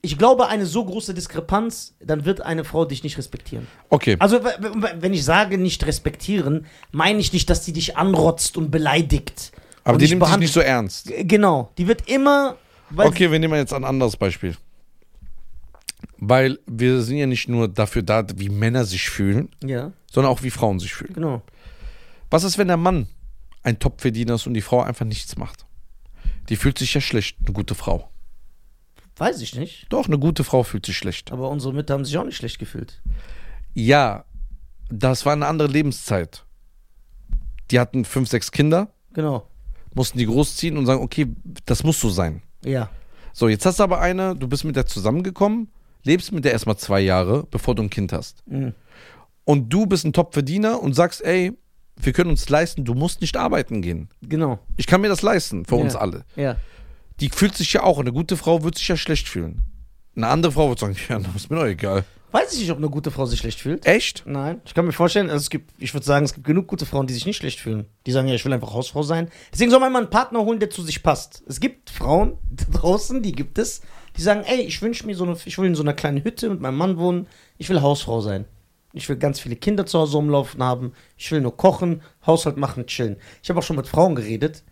ich 0.00 0.16
glaube, 0.16 0.46
eine 0.48 0.64
so 0.64 0.84
große 0.84 1.12
Diskrepanz, 1.12 1.96
dann 2.00 2.24
wird 2.24 2.40
eine 2.40 2.64
Frau 2.64 2.84
dich 2.84 3.02
nicht 3.02 3.18
respektieren. 3.18 3.66
Okay. 3.88 4.16
Also, 4.20 4.40
wenn 4.42 5.12
ich 5.12 5.24
sage 5.24 5.58
nicht 5.58 5.84
respektieren, 5.86 6.66
meine 6.92 7.18
ich 7.18 7.32
nicht, 7.32 7.50
dass 7.50 7.64
die 7.64 7.72
dich 7.72 7.96
anrotzt 7.96 8.56
und 8.56 8.70
beleidigt. 8.70 9.52
Aber 9.82 9.94
und 9.94 10.02
die 10.02 10.08
nimmt 10.08 10.26
dich 10.26 10.36
nicht 10.36 10.52
so 10.52 10.60
ernst. 10.60 11.10
Genau. 11.22 11.72
Die 11.78 11.88
wird 11.88 12.08
immer. 12.08 12.56
Okay, 12.96 13.30
wir 13.30 13.38
nehmen 13.38 13.54
jetzt 13.54 13.72
ein 13.72 13.84
anderes 13.84 14.16
Beispiel. 14.16 14.56
Weil 16.18 16.58
wir 16.66 17.02
sind 17.02 17.16
ja 17.16 17.26
nicht 17.26 17.48
nur 17.48 17.68
dafür 17.68 18.02
da, 18.02 18.24
wie 18.36 18.48
Männer 18.48 18.84
sich 18.84 19.08
fühlen, 19.10 19.50
Ja, 19.64 19.92
sondern 20.10 20.32
auch 20.32 20.42
wie 20.42 20.50
Frauen 20.50 20.78
sich 20.78 20.94
fühlen. 20.94 21.14
genau. 21.14 21.42
Was 22.30 22.44
ist, 22.44 22.58
wenn 22.58 22.68
der 22.68 22.76
Mann 22.76 23.08
ein 23.68 23.78
Topverdiener 23.78 24.34
ist 24.34 24.46
und 24.46 24.54
die 24.54 24.62
Frau 24.62 24.82
einfach 24.82 25.04
nichts 25.04 25.36
macht? 25.36 25.66
Die 26.48 26.56
fühlt 26.56 26.78
sich 26.78 26.94
ja 26.94 27.00
schlecht, 27.00 27.36
eine 27.44 27.52
gute 27.52 27.74
Frau. 27.74 28.10
Weiß 29.16 29.40
ich 29.42 29.54
nicht. 29.54 29.86
Doch, 29.90 30.06
eine 30.06 30.18
gute 30.18 30.44
Frau 30.44 30.62
fühlt 30.62 30.86
sich 30.86 30.96
schlecht. 30.96 31.32
Aber 31.32 31.50
unsere 31.50 31.74
Mütter 31.74 31.94
haben 31.94 32.04
sich 32.04 32.16
auch 32.16 32.24
nicht 32.24 32.36
schlecht 32.36 32.58
gefühlt. 32.58 33.02
Ja, 33.74 34.24
das 34.88 35.26
war 35.26 35.32
eine 35.34 35.46
andere 35.46 35.68
Lebenszeit. 35.68 36.44
Die 37.70 37.78
hatten 37.78 38.04
fünf, 38.04 38.28
sechs 38.28 38.50
Kinder, 38.52 38.88
Genau. 39.12 39.46
mussten 39.92 40.18
die 40.18 40.26
großziehen 40.26 40.78
und 40.78 40.86
sagen, 40.86 41.02
okay, 41.02 41.26
das 41.66 41.82
muss 41.84 42.00
so 42.00 42.08
sein. 42.08 42.42
Ja. 42.64 42.88
So, 43.34 43.48
jetzt 43.48 43.66
hast 43.66 43.78
du 43.80 43.82
aber 43.82 44.00
eine, 44.00 44.34
du 44.34 44.48
bist 44.48 44.64
mit 44.64 44.76
der 44.76 44.86
zusammengekommen, 44.86 45.68
lebst 46.04 46.32
mit 46.32 46.44
der 46.44 46.52
erstmal 46.52 46.78
zwei 46.78 47.00
Jahre, 47.00 47.46
bevor 47.50 47.74
du 47.74 47.82
ein 47.82 47.90
Kind 47.90 48.12
hast. 48.12 48.42
Mhm. 48.46 48.74
Und 49.44 49.68
du 49.70 49.86
bist 49.86 50.04
ein 50.04 50.12
Top-Verdiener 50.12 50.80
und 50.82 50.94
sagst, 50.94 51.22
ey, 51.22 51.52
wir 52.00 52.12
können 52.12 52.30
uns 52.30 52.48
leisten, 52.48 52.84
du 52.84 52.94
musst 52.94 53.20
nicht 53.20 53.36
arbeiten 53.36 53.82
gehen. 53.82 54.08
Genau. 54.22 54.58
Ich 54.76 54.86
kann 54.86 55.00
mir 55.00 55.08
das 55.08 55.22
leisten, 55.22 55.64
für 55.64 55.76
Ja. 55.76 55.82
uns 55.82 55.96
alle. 55.96 56.24
Ja. 56.36 56.56
Die 57.20 57.28
fühlt 57.30 57.56
sich 57.56 57.72
ja 57.72 57.82
auch, 57.82 57.98
eine 57.98 58.12
gute 58.12 58.36
Frau 58.36 58.62
wird 58.62 58.76
sich 58.78 58.86
ja 58.88 58.96
schlecht 58.96 59.28
fühlen. 59.28 59.62
Eine 60.16 60.28
andere 60.28 60.52
Frau 60.52 60.68
wird 60.68 60.78
sagen, 60.78 60.96
ja, 61.08 61.18
das 61.18 61.34
ist 61.34 61.50
mir 61.50 61.56
doch 61.56 61.66
egal. 61.66 62.04
Weiß 62.30 62.52
ich 62.52 62.60
nicht, 62.60 62.70
ob 62.70 62.76
eine 62.76 62.90
gute 62.90 63.10
Frau 63.10 63.24
sich 63.24 63.38
schlecht 63.40 63.58
fühlt. 63.60 63.86
Echt? 63.86 64.24
Nein. 64.26 64.60
Ich 64.66 64.74
kann 64.74 64.84
mir 64.84 64.92
vorstellen, 64.92 65.30
also 65.30 65.38
es 65.40 65.48
gibt, 65.48 65.70
ich 65.78 65.94
würde 65.94 66.04
sagen, 66.04 66.26
es 66.26 66.34
gibt 66.34 66.46
genug 66.46 66.66
gute 66.66 66.84
Frauen, 66.84 67.06
die 67.06 67.14
sich 67.14 67.24
nicht 67.24 67.38
schlecht 67.38 67.58
fühlen. 67.58 67.86
Die 68.06 68.12
sagen, 68.12 68.28
ja, 68.28 68.34
ich 68.34 68.44
will 68.44 68.52
einfach 68.52 68.74
Hausfrau 68.74 69.02
sein. 69.02 69.30
Deswegen 69.50 69.70
soll 69.70 69.80
man 69.80 69.88
immer 69.88 70.00
einen 70.00 70.10
Partner 70.10 70.40
holen, 70.40 70.58
der 70.60 70.68
zu 70.68 70.82
sich 70.82 71.02
passt. 71.02 71.42
Es 71.46 71.58
gibt 71.58 71.88
Frauen 71.88 72.36
da 72.50 72.64
draußen, 72.78 73.22
die 73.22 73.32
gibt 73.32 73.56
es, 73.58 73.80
die 74.18 74.22
sagen, 74.22 74.42
ey, 74.44 74.60
ich 74.60 74.82
wünsche 74.82 75.06
mir 75.06 75.16
so 75.16 75.24
eine, 75.24 75.38
ich 75.42 75.56
will 75.56 75.66
in 75.68 75.74
so 75.74 75.82
einer 75.82 75.94
kleinen 75.94 76.22
Hütte 76.22 76.50
mit 76.50 76.60
meinem 76.60 76.76
Mann 76.76 76.98
wohnen. 76.98 77.26
Ich 77.56 77.70
will 77.70 77.80
Hausfrau 77.80 78.20
sein. 78.20 78.44
Ich 78.98 79.08
will 79.08 79.16
ganz 79.16 79.38
viele 79.38 79.54
Kinder 79.54 79.86
zu 79.86 79.98
Hause 80.00 80.16
rumlaufen 80.16 80.60
haben. 80.62 80.92
Ich 81.16 81.30
will 81.30 81.40
nur 81.40 81.56
kochen, 81.56 82.02
Haushalt 82.26 82.56
machen, 82.56 82.84
chillen. 82.86 83.16
Ich 83.42 83.48
habe 83.48 83.60
auch 83.60 83.62
schon 83.62 83.76
mit 83.76 83.86
Frauen 83.86 84.16
geredet. 84.16 84.64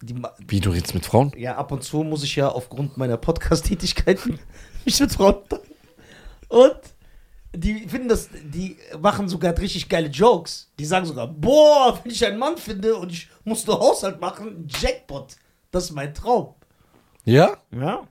Die, 0.00 0.14
Wie, 0.48 0.60
du 0.60 0.70
redest 0.70 0.94
mit 0.94 1.04
Frauen? 1.04 1.30
ja, 1.36 1.56
ab 1.56 1.72
und 1.72 1.84
zu 1.84 1.98
muss 2.02 2.22
ich 2.22 2.36
ja 2.36 2.48
aufgrund 2.48 2.96
meiner 2.96 3.18
Podcast-Tätigkeiten 3.18 4.38
mich 4.86 4.98
mit 4.98 5.12
Frauen. 5.12 5.36
Und 6.48 6.80
die 7.54 7.86
finden 7.88 8.08
das, 8.08 8.28
die 8.44 8.76
machen 9.00 9.28
sogar 9.28 9.56
richtig 9.58 9.88
geile 9.90 10.08
Jokes. 10.08 10.70
Die 10.78 10.84
sagen 10.86 11.04
sogar, 11.04 11.28
boah, 11.28 11.98
wenn 12.02 12.12
ich 12.12 12.24
einen 12.24 12.38
Mann 12.38 12.56
finde 12.56 12.96
und 12.96 13.12
ich 13.12 13.28
muss 13.44 13.66
nur 13.66 13.78
Haushalt 13.78 14.20
machen, 14.20 14.66
Jackpot. 14.68 15.36
Das 15.70 15.84
ist 15.84 15.92
mein 15.92 16.14
Traum. 16.14 16.54
Ja? 17.24 17.56
Ja. 17.70 18.04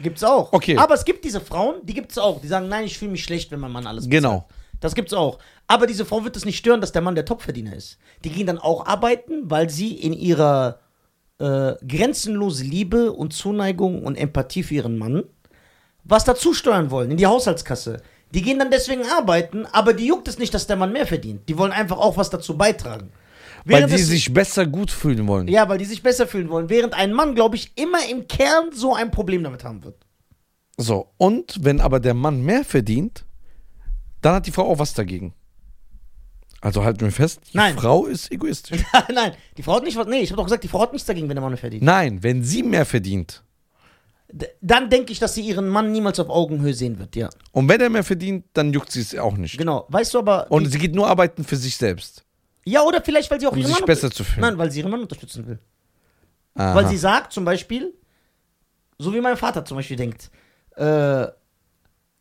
Gibt's 0.00 0.24
auch. 0.24 0.52
Okay. 0.52 0.76
Aber 0.78 0.94
es 0.94 1.04
gibt 1.04 1.24
diese 1.24 1.40
Frauen, 1.40 1.76
die 1.82 1.94
gibt's 1.94 2.18
auch. 2.18 2.40
Die 2.40 2.48
sagen, 2.48 2.68
nein, 2.68 2.84
ich 2.84 2.98
fühle 2.98 3.12
mich 3.12 3.22
schlecht, 3.24 3.50
wenn 3.50 3.60
mein 3.60 3.72
Mann 3.72 3.86
alles 3.86 4.08
Genau. 4.08 4.46
Das 4.84 4.94
gibt's 4.94 5.12
auch. 5.12 5.38
Aber 5.66 5.86
diese 5.86 6.04
Frau 6.04 6.24
wird 6.24 6.36
es 6.36 6.44
nicht 6.44 6.58
stören, 6.58 6.80
dass 6.80 6.92
der 6.92 7.02
Mann 7.02 7.14
der 7.14 7.24
Topverdiener 7.24 7.74
ist. 7.74 7.98
Die 8.22 8.30
gehen 8.30 8.46
dann 8.46 8.58
auch 8.58 8.86
arbeiten, 8.86 9.50
weil 9.50 9.70
sie 9.70 9.92
in 9.94 10.12
ihrer 10.12 10.78
äh, 11.38 11.72
grenzenlose 11.86 12.64
Liebe 12.64 13.12
und 13.12 13.32
Zuneigung 13.32 14.04
und 14.04 14.16
Empathie 14.16 14.62
für 14.62 14.74
ihren 14.74 14.98
Mann 14.98 15.24
was 16.06 16.24
dazu 16.24 16.52
steuern 16.52 16.90
wollen 16.90 17.10
in 17.12 17.16
die 17.16 17.26
Haushaltskasse. 17.26 18.02
Die 18.34 18.42
gehen 18.42 18.58
dann 18.58 18.70
deswegen 18.70 19.04
arbeiten, 19.06 19.64
aber 19.72 19.94
die 19.94 20.04
juckt 20.06 20.28
es 20.28 20.38
nicht, 20.38 20.52
dass 20.52 20.66
der 20.66 20.76
Mann 20.76 20.92
mehr 20.92 21.06
verdient. 21.06 21.48
Die 21.48 21.56
wollen 21.56 21.72
einfach 21.72 21.96
auch 21.96 22.18
was 22.18 22.28
dazu 22.28 22.58
beitragen. 22.58 23.10
Weil 23.64 23.78
Während 23.78 23.92
die 23.92 24.02
es- 24.02 24.08
sich 24.08 24.34
besser 24.34 24.66
gut 24.66 24.90
fühlen 24.90 25.26
wollen. 25.26 25.48
ja, 25.48 25.66
weil 25.66 25.78
die 25.78 25.86
sich 25.86 26.02
besser 26.02 26.26
fühlen 26.26 26.50
wollen. 26.50 26.68
Während 26.68 26.92
ein 26.92 27.14
Mann, 27.14 27.34
glaube 27.34 27.56
ich, 27.56 27.72
immer 27.76 28.06
im 28.10 28.28
Kern 28.28 28.66
so 28.74 28.94
ein 28.94 29.10
Problem 29.10 29.42
damit 29.44 29.64
haben 29.64 29.82
wird. 29.82 29.96
So, 30.76 31.08
und 31.16 31.64
wenn 31.64 31.80
aber 31.80 32.00
der 32.00 32.12
Mann 32.12 32.42
mehr 32.42 32.64
verdient, 32.64 33.24
dann 34.24 34.34
hat 34.34 34.46
die 34.46 34.52
Frau 34.52 34.68
auch 34.70 34.78
was 34.78 34.94
dagegen. 34.94 35.34
Also 36.60 36.82
halten 36.82 37.00
wir 37.02 37.12
fest, 37.12 37.40
die 37.52 37.56
Nein. 37.58 37.76
Frau 37.76 38.06
ist 38.06 38.32
egoistisch. 38.32 38.82
Nein, 39.14 39.32
die 39.56 39.62
Frau 39.62 39.74
hat 39.76 39.82
nicht 39.84 39.96
was. 39.98 40.06
Nee, 40.06 40.20
ich 40.20 40.30
habe 40.30 40.38
doch 40.38 40.44
gesagt, 40.44 40.64
die 40.64 40.68
Frau 40.68 40.80
hat 40.80 40.92
nichts 40.92 41.06
dagegen, 41.06 41.28
wenn 41.28 41.34
der 41.36 41.42
Mann 41.42 41.50
mehr 41.52 41.58
verdient. 41.58 41.82
Nein, 41.82 42.22
wenn 42.22 42.42
sie 42.42 42.62
mehr 42.62 42.86
verdient 42.86 43.42
D- 44.32 44.46
Dann 44.62 44.88
denke 44.88 45.12
ich, 45.12 45.18
dass 45.18 45.34
sie 45.34 45.42
ihren 45.42 45.68
Mann 45.68 45.92
niemals 45.92 46.18
auf 46.18 46.30
Augenhöhe 46.30 46.72
sehen 46.72 46.98
wird, 46.98 47.14
ja. 47.16 47.28
und 47.52 47.68
wenn 47.68 47.80
er 47.82 47.90
mehr 47.90 48.02
verdient, 48.02 48.46
dann 48.54 48.72
juckt 48.72 48.90
sie 48.90 49.02
es 49.02 49.14
auch 49.16 49.36
nicht. 49.36 49.58
Genau. 49.58 49.84
Weißt 49.90 50.14
du 50.14 50.18
aber. 50.20 50.50
Und 50.50 50.64
sie 50.72 50.78
geht 50.78 50.94
nur 50.94 51.06
arbeiten 51.06 51.44
für 51.44 51.56
sich 51.56 51.76
selbst, 51.76 52.24
ja, 52.64 52.80
oder 52.82 53.02
vielleicht, 53.02 53.30
weil 53.30 53.38
sie 53.38 53.46
auch 53.46 53.52
um 53.52 53.58
ihren 53.58 53.66
sich 53.68 53.76
Mann. 53.80 53.84
besser 53.86 54.10
zu 54.10 54.24
fühlen. 54.24 54.40
Nein, 54.40 54.56
weil 54.58 54.70
sie 54.70 54.80
ihren 54.80 54.90
Mann 54.90 55.02
unterstützen 55.02 55.46
will. 55.46 55.58
Aha. 56.54 56.74
Weil 56.74 56.88
sie 56.88 56.96
sagt 56.96 57.32
zum 57.34 57.44
Beispiel, 57.44 57.92
so 58.98 59.12
wie 59.12 59.20
mein 59.20 59.36
Vater 59.36 59.64
zum 59.66 59.76
Beispiel 59.76 59.98
denkt, 59.98 60.30
äh, 60.76 61.26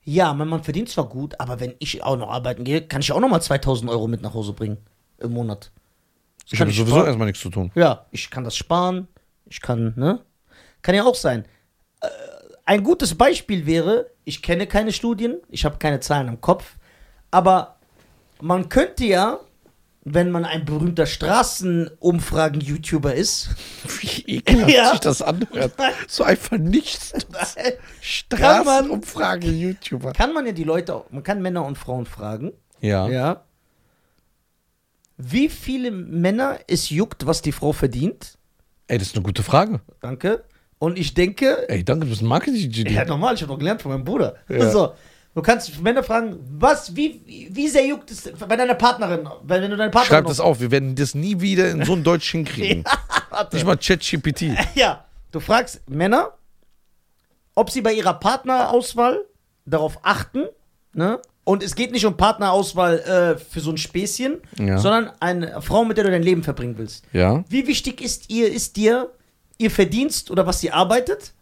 ja, 0.06 0.34
mein 0.34 0.47
Mann 0.47 0.64
verdient 0.64 0.89
zwar 0.89 1.08
gut, 1.08 1.39
aber 1.39 1.60
wenn 1.60 1.76
ich 1.80 2.04
auch 2.04 2.18
noch 2.18 2.30
arbeiten 2.30 2.64
gehe, 2.64 2.82
kann 2.82 3.01
ich 3.01 3.12
auch 3.12 3.20
noch 3.20 3.30
mal 3.30 3.41
2000 3.41 3.89
Euro 3.89 4.08
mit 4.08 4.22
nach 4.22 4.34
Hause 4.34 4.54
bringen 4.54 4.78
im 5.18 5.32
Monat. 5.32 5.72
Das 6.43 6.54
ich 6.54 6.62
habe 6.62 6.72
sowieso 6.72 6.95
sparen. 6.95 7.08
erstmal 7.08 7.28
nichts 7.28 7.41
zu 7.41 7.49
tun. 7.49 7.72
Ja, 7.76 8.06
ich 8.12 8.30
kann 8.30 8.43
das 8.43 8.56
sparen, 8.56 9.08
ich 9.45 9.62
kann, 9.62 9.93
ne? 9.95 10.20
Kann 10.82 10.95
ja 10.95 11.06
auch 11.06 11.16
sein. 11.16 11.45
Äh, 12.01 12.08
ein 12.66 12.84
gutes 12.84 13.16
Beispiel 13.16 13.66
wäre, 13.66 14.10
ich 14.26 14.41
kenne 14.41 14.68
keine 14.68 14.91
Studien, 14.91 15.38
ich 15.49 15.64
habe 15.64 15.78
keine 15.78 16.01
Zahlen 16.01 16.28
im 16.28 16.41
Kopf, 16.41 16.76
aber 17.32 17.78
man 18.41 18.68
könnte 18.68 19.06
ja, 19.06 19.39
wenn 20.06 20.32
man 20.32 20.43
ein 20.45 20.66
berühmter 20.66 21.06
Straßenumfragen-YouTuber 21.06 23.14
ist, 23.16 23.49
Wie 24.01 24.36
ekelhaft 24.38 24.72
Ja. 24.74 24.91
sich 24.91 24.99
das 24.99 25.22
anhört. 25.22 25.74
So 26.08 26.24
einfach 26.24 26.58
nichts. 26.58 27.12
kann 27.12 27.28
Straßenumfrage, 28.01 29.47
YouTuber. 29.49 30.12
kann 30.14 30.34
man 30.34 30.45
ja 30.45 30.51
die 30.51 30.64
Leute, 30.66 31.04
man 31.10 31.24
kann 31.24 31.41
Männer 31.41 31.66
und 31.66 31.78
Frauen 31.78 32.06
fragen, 32.06 32.51
Ja. 32.82 33.08
ja, 33.08 33.43
wie 35.18 35.47
viele 35.49 35.91
Männer 35.91 36.60
es 36.68 36.89
juckt, 36.89 37.26
was 37.26 37.41
die 37.41 37.51
Frau 37.51 37.72
verdient. 37.72 38.38
Ey, 38.88 38.97
das 38.97 39.08
ist 39.10 39.16
eine 39.16 39.24
gute 39.24 39.43
Frage. 39.43 39.80
Danke. 40.01 40.43
Und 40.80 40.97
ich 40.99 41.14
denke, 41.14 41.70
Ey, 41.70 41.86
danke, 41.86 42.06
du 42.06 42.10
bist 42.10 42.22
ein 42.22 42.28
Marketing-Genie. 42.28 42.91
Ja, 42.93 43.06
normal, 43.06 43.36
ich 43.36 43.41
habe 43.41 43.54
doch 43.54 43.60
gelernt 43.60 43.82
von 43.82 43.91
meinem 43.93 44.04
Bruder. 44.04 44.36
Ja. 44.49 44.70
So, 44.70 44.93
du 45.36 45.42
kannst 45.42 45.82
Männer 45.82 46.04
fragen, 46.04 46.38
was, 46.60 46.96
wie, 46.96 47.22
wie 47.52 47.68
sehr 47.68 47.86
juckt 47.86 48.12
es 48.12 48.32
bei 48.48 48.56
deiner 48.56 48.76
Partnerin, 48.76 49.28
wenn 49.44 49.62
du 49.70 49.78
deine 49.78 49.92
Partnerin. 49.92 50.06
Schreib 50.24 50.28
das 50.28 50.40
auf, 50.40 50.60
wir 50.60 50.72
werden 50.72 50.96
das 50.96 51.16
nie 51.16 51.40
wieder 51.42 51.70
in 51.72 51.84
so 51.86 51.94
ein 51.94 52.04
Deutsch 52.04 52.32
hinkriegen. 52.32 52.84
Warte. 53.30 53.56
Nicht 53.56 53.66
mal 53.66 53.78
ChatGPT. 53.78 54.44
Ja, 54.76 55.06
du 55.32 55.40
fragst 55.40 55.82
Männer, 55.90 56.34
ob 57.56 57.70
sie 57.70 57.82
bei 57.82 57.94
ihrer 57.94 58.14
Partnerauswahl 58.16 59.22
darauf 59.66 60.00
achten, 60.04 60.46
ne? 60.94 61.20
Und 61.46 61.62
es 61.62 61.76
geht 61.76 61.92
nicht 61.92 62.06
um 62.06 62.16
Partnerauswahl 62.16 63.00
äh, 63.00 63.38
für 63.38 63.60
so 63.60 63.70
ein 63.72 63.78
Späßchen, 63.78 64.40
Ja. 64.60 64.78
sondern 64.78 65.12
eine 65.20 65.62
Frau, 65.62 65.84
mit 65.84 65.98
der 65.98 66.06
du 66.06 66.12
dein 66.12 66.24
Leben 66.24 66.42
verbringen 66.42 66.78
willst. 66.78 67.04
Ja. 67.12 67.44
Wie 67.50 67.68
wichtig 67.68 68.00
ist 68.00 68.30
ihr, 68.30 68.50
ist 68.50 68.78
dir 68.78 69.10
ihr 69.58 69.70
Verdienst 69.70 70.32
oder 70.32 70.48
was 70.48 70.62
sie 70.62 70.72
arbeitet? 70.72 71.34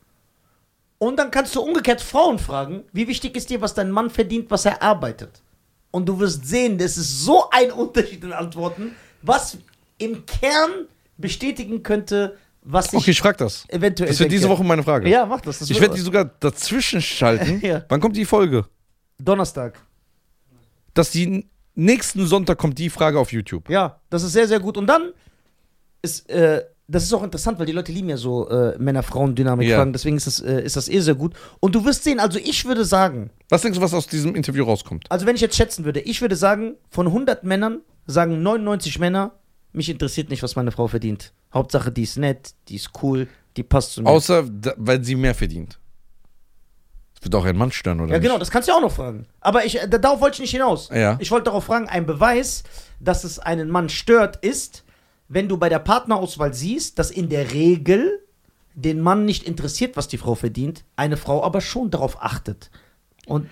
Und 1.01 1.17
dann 1.17 1.31
kannst 1.31 1.55
du 1.55 1.61
umgekehrt 1.61 1.99
Frauen 1.99 2.37
fragen, 2.37 2.83
wie 2.93 3.07
wichtig 3.07 3.35
ist 3.35 3.49
dir, 3.49 3.59
was 3.59 3.73
dein 3.73 3.89
Mann 3.89 4.11
verdient, 4.11 4.51
was 4.51 4.65
er 4.65 4.83
arbeitet? 4.83 5.41
Und 5.89 6.05
du 6.07 6.19
wirst 6.19 6.45
sehen, 6.45 6.77
das 6.77 6.95
ist 6.95 7.25
so 7.25 7.49
ein 7.49 7.71
Unterschied 7.83 8.23
in 8.23 8.31
Antworten, 8.31 8.95
was 9.23 9.57
im 9.97 10.23
Kern 10.27 10.85
bestätigen 11.17 11.81
könnte, 11.81 12.37
was 12.61 12.93
ich 12.93 12.99
Okay, 12.99 13.11
ich 13.11 13.19
frag 13.19 13.35
das. 13.39 13.65
eventuell 13.69 14.09
Das 14.09 14.19
wird 14.19 14.31
diese. 14.31 14.47
Woche 14.47 14.63
meine 14.63 14.83
Frage. 14.83 15.09
Ja, 15.09 15.25
mach 15.25 15.41
das. 15.41 15.57
das 15.57 15.71
Ich 15.71 15.81
werde 15.81 15.95
die 15.95 16.01
sogar 16.01 16.25
dazwischen 16.39 17.01
schalten. 17.01 17.59
Ja. 17.63 17.83
Wann 17.89 17.99
kommt 17.99 18.15
die 18.15 18.25
Folge? 18.25 18.67
Donnerstag. 19.17 19.79
Dass 20.93 21.09
die 21.09 21.49
nächsten 21.73 22.27
Sonntag 22.27 22.59
kommt 22.59 22.77
die 22.77 22.91
Frage 22.91 23.17
auf 23.17 23.31
YouTube. 23.31 23.71
Ja, 23.71 23.99
das 24.11 24.21
ist 24.21 24.33
sehr, 24.33 24.47
sehr 24.47 24.59
gut. 24.59 24.77
Und 24.77 24.85
dann 24.85 25.13
ist, 26.03 26.29
äh, 26.29 26.63
das 26.91 27.03
ist 27.03 27.13
auch 27.13 27.23
interessant, 27.23 27.57
weil 27.59 27.65
die 27.65 27.71
Leute 27.71 27.91
lieben 27.91 28.09
ja 28.09 28.17
so 28.17 28.49
äh, 28.49 28.77
Männer-Frauen-Dynamik 28.77 29.67
Ja. 29.67 29.77
fragen, 29.77 29.93
deswegen 29.93 30.17
ist 30.17 30.27
das, 30.27 30.39
äh, 30.41 30.61
ist 30.61 30.75
das 30.75 30.89
eh 30.89 30.99
sehr 30.99 31.15
gut. 31.15 31.33
Und 31.59 31.73
du 31.75 31.85
wirst 31.85 32.03
sehen, 32.03 32.19
also 32.19 32.37
ich 32.37 32.65
würde 32.65 32.85
sagen, 32.85 33.29
Was 33.49 33.61
denkst 33.61 33.77
du, 33.77 33.83
was 33.83 33.93
aus 33.93 34.07
diesem 34.07 34.35
Interview 34.35 34.63
rauskommt? 34.65 35.05
also 35.09 35.25
wenn 35.25 35.35
ich 35.35 35.41
jetzt 35.41 35.55
schätzen 35.55 35.85
würde, 35.85 36.01
ich 36.01 36.21
würde 36.21 36.35
sagen, 36.35 36.75
von 36.89 37.07
100 37.07 37.43
Männern 37.43 37.81
sagen 38.07 38.41
99 38.43 38.99
Männer, 38.99 39.31
mich 39.73 39.89
interessiert 39.89 40.29
nicht, 40.29 40.43
was 40.43 40.55
meine 40.55 40.71
Frau 40.71 40.87
verdient. 40.87 41.31
Hauptsache, 41.53 41.91
die 41.91 42.03
ist 42.03 42.17
nett, 42.17 42.51
die 42.67 42.75
ist 42.75 42.89
cool, 43.01 43.27
die 43.57 43.63
passt 43.63 43.93
zu 43.93 44.01
mir. 44.01 44.09
Außer, 44.09 44.43
weil 44.77 45.03
sie 45.03 45.15
mehr 45.15 45.33
verdient. 45.35 45.79
Das 47.15 47.23
wird 47.25 47.35
auch 47.35 47.45
ein 47.45 47.55
Mann 47.55 47.71
stören, 47.71 48.01
oder 48.01 48.13
ja, 48.13 48.19
genau, 48.19 48.33
nicht? 48.33 48.41
das 48.41 48.51
kannst 48.51 48.67
du 48.67 48.71
ja 48.71 48.77
auch 48.77 48.81
noch 48.81 48.91
fragen. 48.91 49.27
Aber 49.39 49.63
ich, 49.63 49.79
äh, 49.81 49.87
darauf 49.87 50.21
wollte 50.21 50.35
ich 50.35 50.39
nicht 50.41 50.51
hinaus. 50.51 50.89
Ja. 50.93 51.17
Ich 51.21 51.31
wollte 51.31 51.45
darauf 51.45 51.63
fragen, 51.65 51.87
ein 51.87 52.05
Beweis, 52.05 52.63
dass 52.99 53.23
es 53.23 53.37
einen 53.39 53.69
Mann 53.69 53.89
stört, 53.89 54.37
ist, 54.37 54.83
wenn 55.33 55.47
du 55.47 55.57
bei 55.57 55.69
der 55.69 55.79
Partnerauswahl 55.79 56.53
siehst, 56.53 56.99
dass 56.99 57.09
in 57.11 57.29
der 57.29 57.53
Regel 57.53 58.19
den 58.73 58.99
Mann 59.01 59.25
nicht 59.25 59.43
interessiert, 59.43 59.95
was 59.97 60.07
die 60.07 60.17
Frau 60.17 60.35
verdient, 60.35 60.83
eine 60.95 61.17
Frau 61.17 61.43
aber 61.43 61.61
schon 61.61 61.89
darauf 61.89 62.21
achtet. 62.21 62.69
Und, 63.25 63.49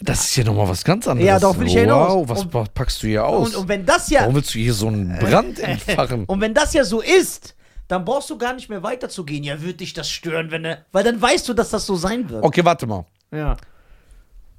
Das 0.00 0.24
ist 0.28 0.36
ja 0.36 0.44
nochmal 0.44 0.68
was 0.68 0.84
ganz 0.84 1.06
anderes. 1.08 1.26
Ja, 1.26 1.38
darauf 1.38 1.58
will 1.58 1.66
ich 1.66 1.74
ja 1.74 1.80
hinaus. 1.82 2.12
Wow, 2.14 2.28
was 2.28 2.40
Und- 2.42 2.50
pa- 2.50 2.64
packst 2.72 3.02
du 3.02 3.08
hier 3.08 3.26
aus? 3.26 3.48
und, 3.48 3.56
und 3.62 3.68
wenn 3.68 3.84
das 3.84 4.08
ja 4.10 4.20
Warum 4.20 4.36
willst 4.36 4.54
du 4.54 4.58
hier 4.58 4.72
so 4.74 4.86
einen 4.88 5.18
Brand 5.18 5.58
entfachen? 5.74 6.24
und 6.24 6.40
wenn 6.40 6.54
das 6.54 6.72
ja 6.74 6.84
so 6.84 7.00
ist, 7.00 7.54
dann 7.88 8.04
brauchst 8.04 8.28
du 8.30 8.38
gar 8.38 8.52
nicht 8.54 8.68
mehr 8.68 8.82
weiterzugehen. 8.82 9.42
Ja, 9.44 9.60
würde 9.60 9.74
dich 9.74 9.92
das 9.94 10.08
stören, 10.10 10.50
wenn 10.50 10.64
er, 10.64 10.84
weil 10.92 11.04
dann 11.04 11.20
weißt 11.20 11.48
du, 11.48 11.54
dass 11.54 11.70
das 11.70 11.84
so 11.86 11.96
sein 11.96 12.28
wird. 12.30 12.44
Okay, 12.44 12.64
warte 12.64 12.86
mal. 12.86 13.04
Ja. 13.32 13.56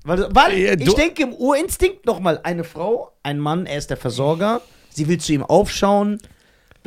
Weil, 0.03 0.27
weil 0.33 0.57
Ja, 0.57 0.73
ich 0.73 0.93
denke 0.95 1.23
im 1.23 1.33
Urinstinkt 1.33 2.05
nochmal, 2.05 2.39
eine 2.43 2.63
Frau, 2.63 3.11
ein 3.23 3.37
Mann, 3.39 3.65
er 3.65 3.77
ist 3.77 3.89
der 3.89 3.97
Versorger, 3.97 4.61
sie 4.89 5.07
will 5.07 5.19
zu 5.19 5.33
ihm 5.33 5.43
aufschauen, 5.43 6.19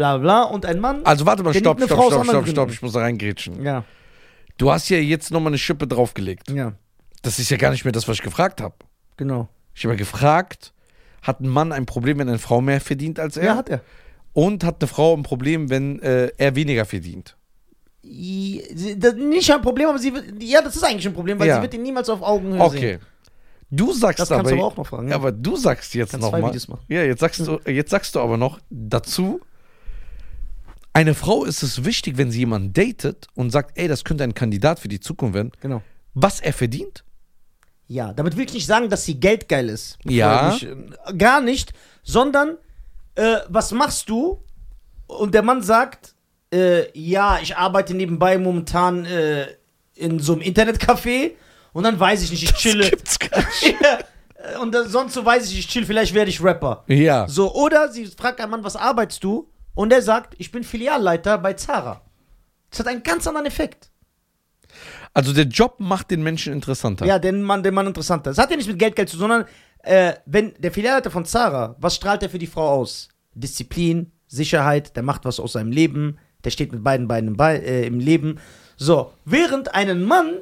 bla 0.03 0.19
bla, 0.19 0.43
und 0.45 0.67
ein 0.67 0.81
Mann. 0.81 1.01
Also 1.05 1.25
warte 1.27 1.43
mal, 1.43 1.55
stopp, 1.55 1.79
stopp, 1.83 1.91
Frau 1.99 2.11
stopp, 2.11 2.25
stopp, 2.27 2.49
stopp, 2.49 2.71
ich 2.71 2.83
muss 2.83 2.93
da 2.93 3.01
reingrätschen. 3.01 3.63
ja, 3.63 3.85
Du 4.59 4.71
hast 4.71 4.89
ja 4.91 4.99
jetzt 4.99 5.31
nochmal 5.31 5.51
eine 5.53 5.59
Schippe 5.59 5.87
draufgelegt. 5.87 6.51
ja, 6.51 6.73
Das 7.23 7.39
ist 7.39 7.51
ja 7.51 7.57
gar 7.57 7.71
nicht 7.71 7.85
mehr 7.85 7.93
das, 7.93 8.07
was 8.09 8.17
ich 8.17 8.23
gefragt 8.23 8.61
habe. 8.61 8.75
genau. 9.17 9.49
Ich 9.75 9.85
habe 9.87 9.97
gefragt, 9.97 10.73
hat 11.23 11.41
ein 11.41 11.49
Mann 11.49 11.73
ein 11.73 11.87
Problem, 11.87 12.19
wenn 12.19 12.29
eine 12.29 12.39
Frau 12.39 12.61
mehr 12.61 12.81
verdient 12.81 13.19
als 13.19 13.37
er? 13.39 13.45
Ja, 13.45 13.57
hat 13.57 13.71
er. 13.71 13.81
Und 14.35 14.65
hat 14.65 14.77
eine 14.83 14.89
Frau 14.89 15.15
ein 15.17 15.23
Problem, 15.23 15.71
wenn 15.71 15.99
äh, 16.01 16.31
er 16.37 16.55
weniger 16.55 16.85
verdient? 16.85 17.37
I- 18.05 18.63
sie- 18.75 18.99
das- 18.99 19.15
Nicht 19.15 19.51
ein 19.53 19.63
Problem, 19.63 19.89
aber 19.89 19.99
sie 19.99 20.13
wird, 20.13 20.25
ja, 20.43 20.61
das 20.61 20.77
ist 20.77 20.83
eigentlich 20.85 21.07
ein 21.07 21.15
Problem, 21.15 21.39
weil 21.39 21.49
Ja. 21.49 21.57
sie 21.57 21.63
wird 21.63 21.75
ihn 21.75 21.83
niemals 21.83 22.09
auf 22.11 22.21
Augenhöhe 22.23 22.59
sehen. 22.71 22.79
Okay. 22.79 22.99
Du 23.71 23.93
sagst 23.95 24.21
Das 24.21 24.29
kannst 24.29 24.41
aber, 24.41 24.51
du 24.51 24.57
aber 24.57 24.67
auch 24.67 24.77
noch 24.77 24.87
fragen. 24.87 25.09
Ja, 25.09 25.15
aber 25.15 25.33
du 25.33 25.57
sagst 25.57 25.95
jetzt 25.95 26.11
Kannst 26.11 26.23
noch 26.25 26.31
zwei 26.33 26.41
mal. 26.43 26.49
Videos 26.49 26.69
machen. 26.69 26.85
Ja, 26.89 27.03
jetzt 27.05 27.21
sagst 27.21 27.41
du, 27.47 27.59
jetzt 27.67 27.91
sagst 27.91 28.15
du 28.15 28.21
aber 28.21 28.37
noch 28.37 28.59
dazu. 28.69 29.41
Eine 30.95 31.15
Frau 31.15 31.45
ist 31.45 31.63
es 31.63 31.85
wichtig, 31.85 32.19
wenn 32.19 32.31
sie 32.31 32.41
jemanden 32.41 32.73
datet 32.73 33.27
und 33.35 33.51
sagt, 33.51 33.79
ey, 33.79 33.89
das 33.89 34.05
könnte 34.05 34.25
ein 34.25 34.35
Kandidat 34.35 34.79
für 34.79 34.89
die 34.89 35.01
Zukunft 35.01 35.35
werden, 35.35 35.53
Genau. 35.61 35.83
was 36.15 36.41
er 36.41 36.53
verdient. 36.53 37.05
Ja, 37.89 38.13
damit 38.13 38.37
will 38.37 38.45
ich 38.45 38.53
nicht 38.55 38.67
sagen, 38.67 38.89
dass 38.91 39.05
sie 39.05 39.19
geldgeil 39.19 39.69
ist. 39.69 39.99
Ja. 40.05 40.55
Ich, 40.55 40.65
äh, 40.67 40.77
gar 41.17 41.41
nicht, 41.41 41.73
sondern 42.03 42.57
äh, 43.15 43.37
was 43.49 43.73
machst 43.73 44.09
du? 44.09 44.43
Und 45.07 45.35
der 45.35 45.43
Mann 45.43 45.63
sagt, 45.63 46.15
äh, 46.53 46.87
ja, 46.99 47.39
ich 47.43 47.57
arbeite 47.57 47.95
nebenbei 47.95 48.39
momentan 48.39 49.05
äh, 49.05 49.47
in 49.95 50.19
so 50.21 50.33
einem 50.35 50.43
Internetcafé 50.43 51.33
und 51.73 51.85
dann 51.85 51.99
weiß 51.99 52.23
ich 52.23 52.31
nicht, 52.31 52.43
ich 52.45 52.53
chille. 52.55 52.89
Gibt's 52.91 53.19
gar 53.19 53.39
nicht. 53.63 53.77
Ja, 53.83 54.59
und 54.61 54.73
dann, 54.75 54.89
sonst 54.89 55.15
so 55.15 55.25
weiß 55.25 55.51
ich, 55.51 55.59
ich 55.59 55.69
chill, 55.69 55.85
vielleicht 55.87 56.15
werde 56.15 56.31
ich 56.31 56.43
Rapper. 56.43 56.85
Ja. 56.87 57.27
So, 57.29 57.55
oder 57.55 57.91
sie 57.93 58.07
fragt 58.07 58.41
einen 58.41 58.51
Mann, 58.51 58.65
was 58.65 58.77
arbeitest 58.77 59.23
du? 59.25 59.49
Und 59.75 59.91
der 59.91 60.03
sagt, 60.03 60.35
ich 60.39 60.53
bin 60.53 60.65
Filialleiter 60.65 61.39
bei 61.39 61.55
Zara. 61.55 62.03
Das 62.71 62.81
hat 62.81 62.89
einen 62.89 63.03
ganz 63.03 63.27
anderen 63.27 63.47
Effekt. 63.47 63.91
Also 65.15 65.33
der 65.33 65.45
Job 65.45 65.77
macht 65.79 66.11
den 66.11 66.23
Menschen 66.23 66.53
interessanter. 66.53 67.05
Ja, 67.05 67.19
den 67.19 67.43
Mann, 67.43 67.63
den 67.63 67.75
Mann 67.75 67.87
interessanter. 67.87 68.31
Das 68.31 68.39
hat 68.39 68.51
ja 68.51 68.57
nicht 68.57 68.69
mit 68.69 68.79
Geld, 68.79 68.97
Geld 68.97 69.09
zu 69.09 69.17
tun, 69.17 69.29
sondern 69.29 69.45
äh, 69.83 70.15
wenn 70.27 70.55
der 70.59 70.73
Filialleiter 70.73 71.11
von 71.11 71.25
Zara, 71.25 71.77
was 71.79 71.97
strahlt 71.97 72.23
er 72.23 72.31
für 72.31 72.39
die 72.39 72.47
Frau 72.47 72.69
aus? 72.69 73.09
Disziplin, 73.35 74.13
Sicherheit, 74.27 74.97
der 74.97 75.03
macht 75.03 75.25
was 75.25 75.41
aus 75.41 75.53
seinem 75.53 75.73
Leben, 75.73 76.19
der 76.45 76.51
steht 76.51 76.73
mit 76.73 76.83
beiden 76.83 77.09
Beinen 77.09 77.29
im, 77.29 77.37
Be 77.37 77.63
äh, 77.63 77.87
im 77.87 77.99
Leben. 77.99 78.39
So, 78.77 79.13
während 79.25 79.75
einen 79.75 80.05
Mann, 80.05 80.39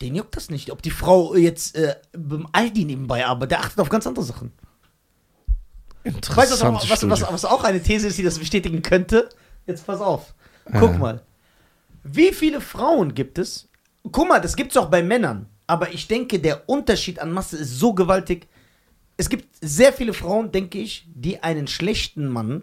den 0.00 0.16
juckt 0.16 0.36
das 0.36 0.50
nicht, 0.50 0.72
ob 0.72 0.82
die 0.82 0.90
Frau 0.90 1.34
jetzt 1.36 1.76
äh, 1.76 1.94
beim 2.12 2.48
Aldi 2.52 2.84
nebenbei 2.84 3.24
arbeitet, 3.24 3.52
der 3.52 3.60
achtet 3.60 3.80
auf 3.80 3.88
ganz 3.88 4.06
andere 4.06 4.24
Sachen. 4.24 4.52
Interessant. 6.04 6.36
Weißt 6.36 6.62
du, 6.62 6.66
was, 7.08 7.10
was, 7.10 7.20
was, 7.22 7.32
was 7.32 7.44
auch 7.44 7.64
eine 7.64 7.82
These 7.82 8.08
ist, 8.08 8.18
die 8.18 8.22
das 8.22 8.38
bestätigen 8.38 8.82
könnte? 8.82 9.28
Jetzt 9.66 9.86
pass 9.86 10.00
auf. 10.00 10.34
Guck 10.72 10.92
Ja. 10.92 10.98
mal. 10.98 11.22
Wie 12.04 12.32
viele 12.32 12.60
Frauen 12.60 13.14
gibt 13.14 13.38
es? 13.38 13.68
Guck 14.10 14.28
mal, 14.28 14.40
das 14.40 14.56
gibt 14.56 14.72
es 14.72 14.76
auch 14.76 14.86
bei 14.90 15.02
Männern. 15.02 15.46
Aber 15.68 15.92
ich 15.92 16.08
denke, 16.08 16.38
der 16.40 16.68
Unterschied 16.68 17.20
an 17.20 17.30
Masse 17.32 17.56
ist 17.56 17.78
so 17.78 17.94
gewaltig. 17.94 18.48
Es 19.16 19.28
gibt 19.28 19.46
sehr 19.60 19.92
viele 19.92 20.12
Frauen, 20.12 20.50
denke 20.50 20.78
ich, 20.78 21.06
die 21.14 21.42
einen 21.42 21.68
schlechten 21.68 22.26
Mann, 22.26 22.62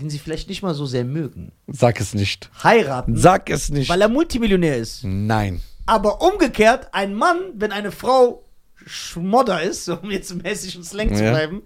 den 0.00 0.08
sie 0.10 0.20
vielleicht 0.20 0.48
nicht 0.48 0.62
mal 0.62 0.74
so 0.74 0.86
sehr 0.86 1.04
mögen, 1.04 1.50
Sag 1.66 2.00
es 2.00 2.14
nicht. 2.14 2.48
heiraten, 2.62 3.16
Sag 3.16 3.50
es 3.50 3.68
nicht. 3.70 3.88
weil 3.88 4.00
er 4.00 4.08
Multimillionär 4.08 4.76
ist. 4.76 5.02
Nein. 5.02 5.60
Aber 5.86 6.22
umgekehrt, 6.22 6.88
ein 6.92 7.14
Mann, 7.14 7.38
wenn 7.54 7.72
eine 7.72 7.90
Frau 7.90 8.44
Schmodder 8.86 9.60
ist, 9.62 9.88
um 10.02 10.10
jetzt 10.10 10.30
im 10.30 10.40
hessischen 10.42 10.84
Slang 10.84 11.12
zu 11.14 11.24
Ja. 11.24 11.30
bleiben, 11.32 11.62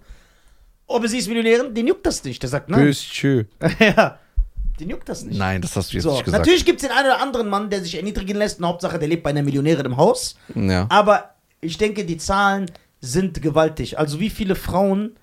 ob 0.93 1.07
sie 1.07 1.17
ist 1.17 1.27
Millionärin, 1.27 1.73
den 1.73 1.87
juckt 1.87 2.05
das 2.05 2.23
nicht. 2.23 2.41
Der 2.41 2.49
sagt, 2.49 2.69
nein. 2.69 2.81
Bös, 2.81 3.01
tschö. 3.01 3.43
ja, 3.79 4.17
den 4.79 4.89
juckt 4.89 5.07
das 5.09 5.23
nicht. 5.23 5.37
Nein, 5.37 5.61
das 5.61 5.75
hast 5.75 5.91
du 5.91 5.97
jetzt 5.97 6.03
So, 6.03 6.11
nicht 6.11 6.25
gesagt. 6.25 6.39
natürlich 6.39 6.65
gibt 6.65 6.81
es 6.81 6.87
den 6.87 6.95
einen 6.97 7.07
oder 7.07 7.21
anderen 7.21 7.49
Mann, 7.49 7.69
der 7.69 7.81
sich 7.81 7.95
erniedrigen 7.95 8.37
lässt. 8.37 8.59
Und 8.59 8.65
Hauptsache, 8.65 8.97
der 8.99 9.07
lebt 9.07 9.23
bei 9.23 9.29
einer 9.31 9.43
Millionärin 9.43 9.85
im 9.85 9.97
Haus. 9.97 10.35
Ja. 10.55 10.87
Aber 10.89 11.35
ich 11.61 11.77
denke, 11.77 12.05
die 12.05 12.17
Zahlen 12.17 12.71
sind 13.01 13.41
gewaltig. 13.41 13.99
Also 13.99 14.19
wie 14.19 14.29
viele 14.29 14.55
Frauen 14.55 15.15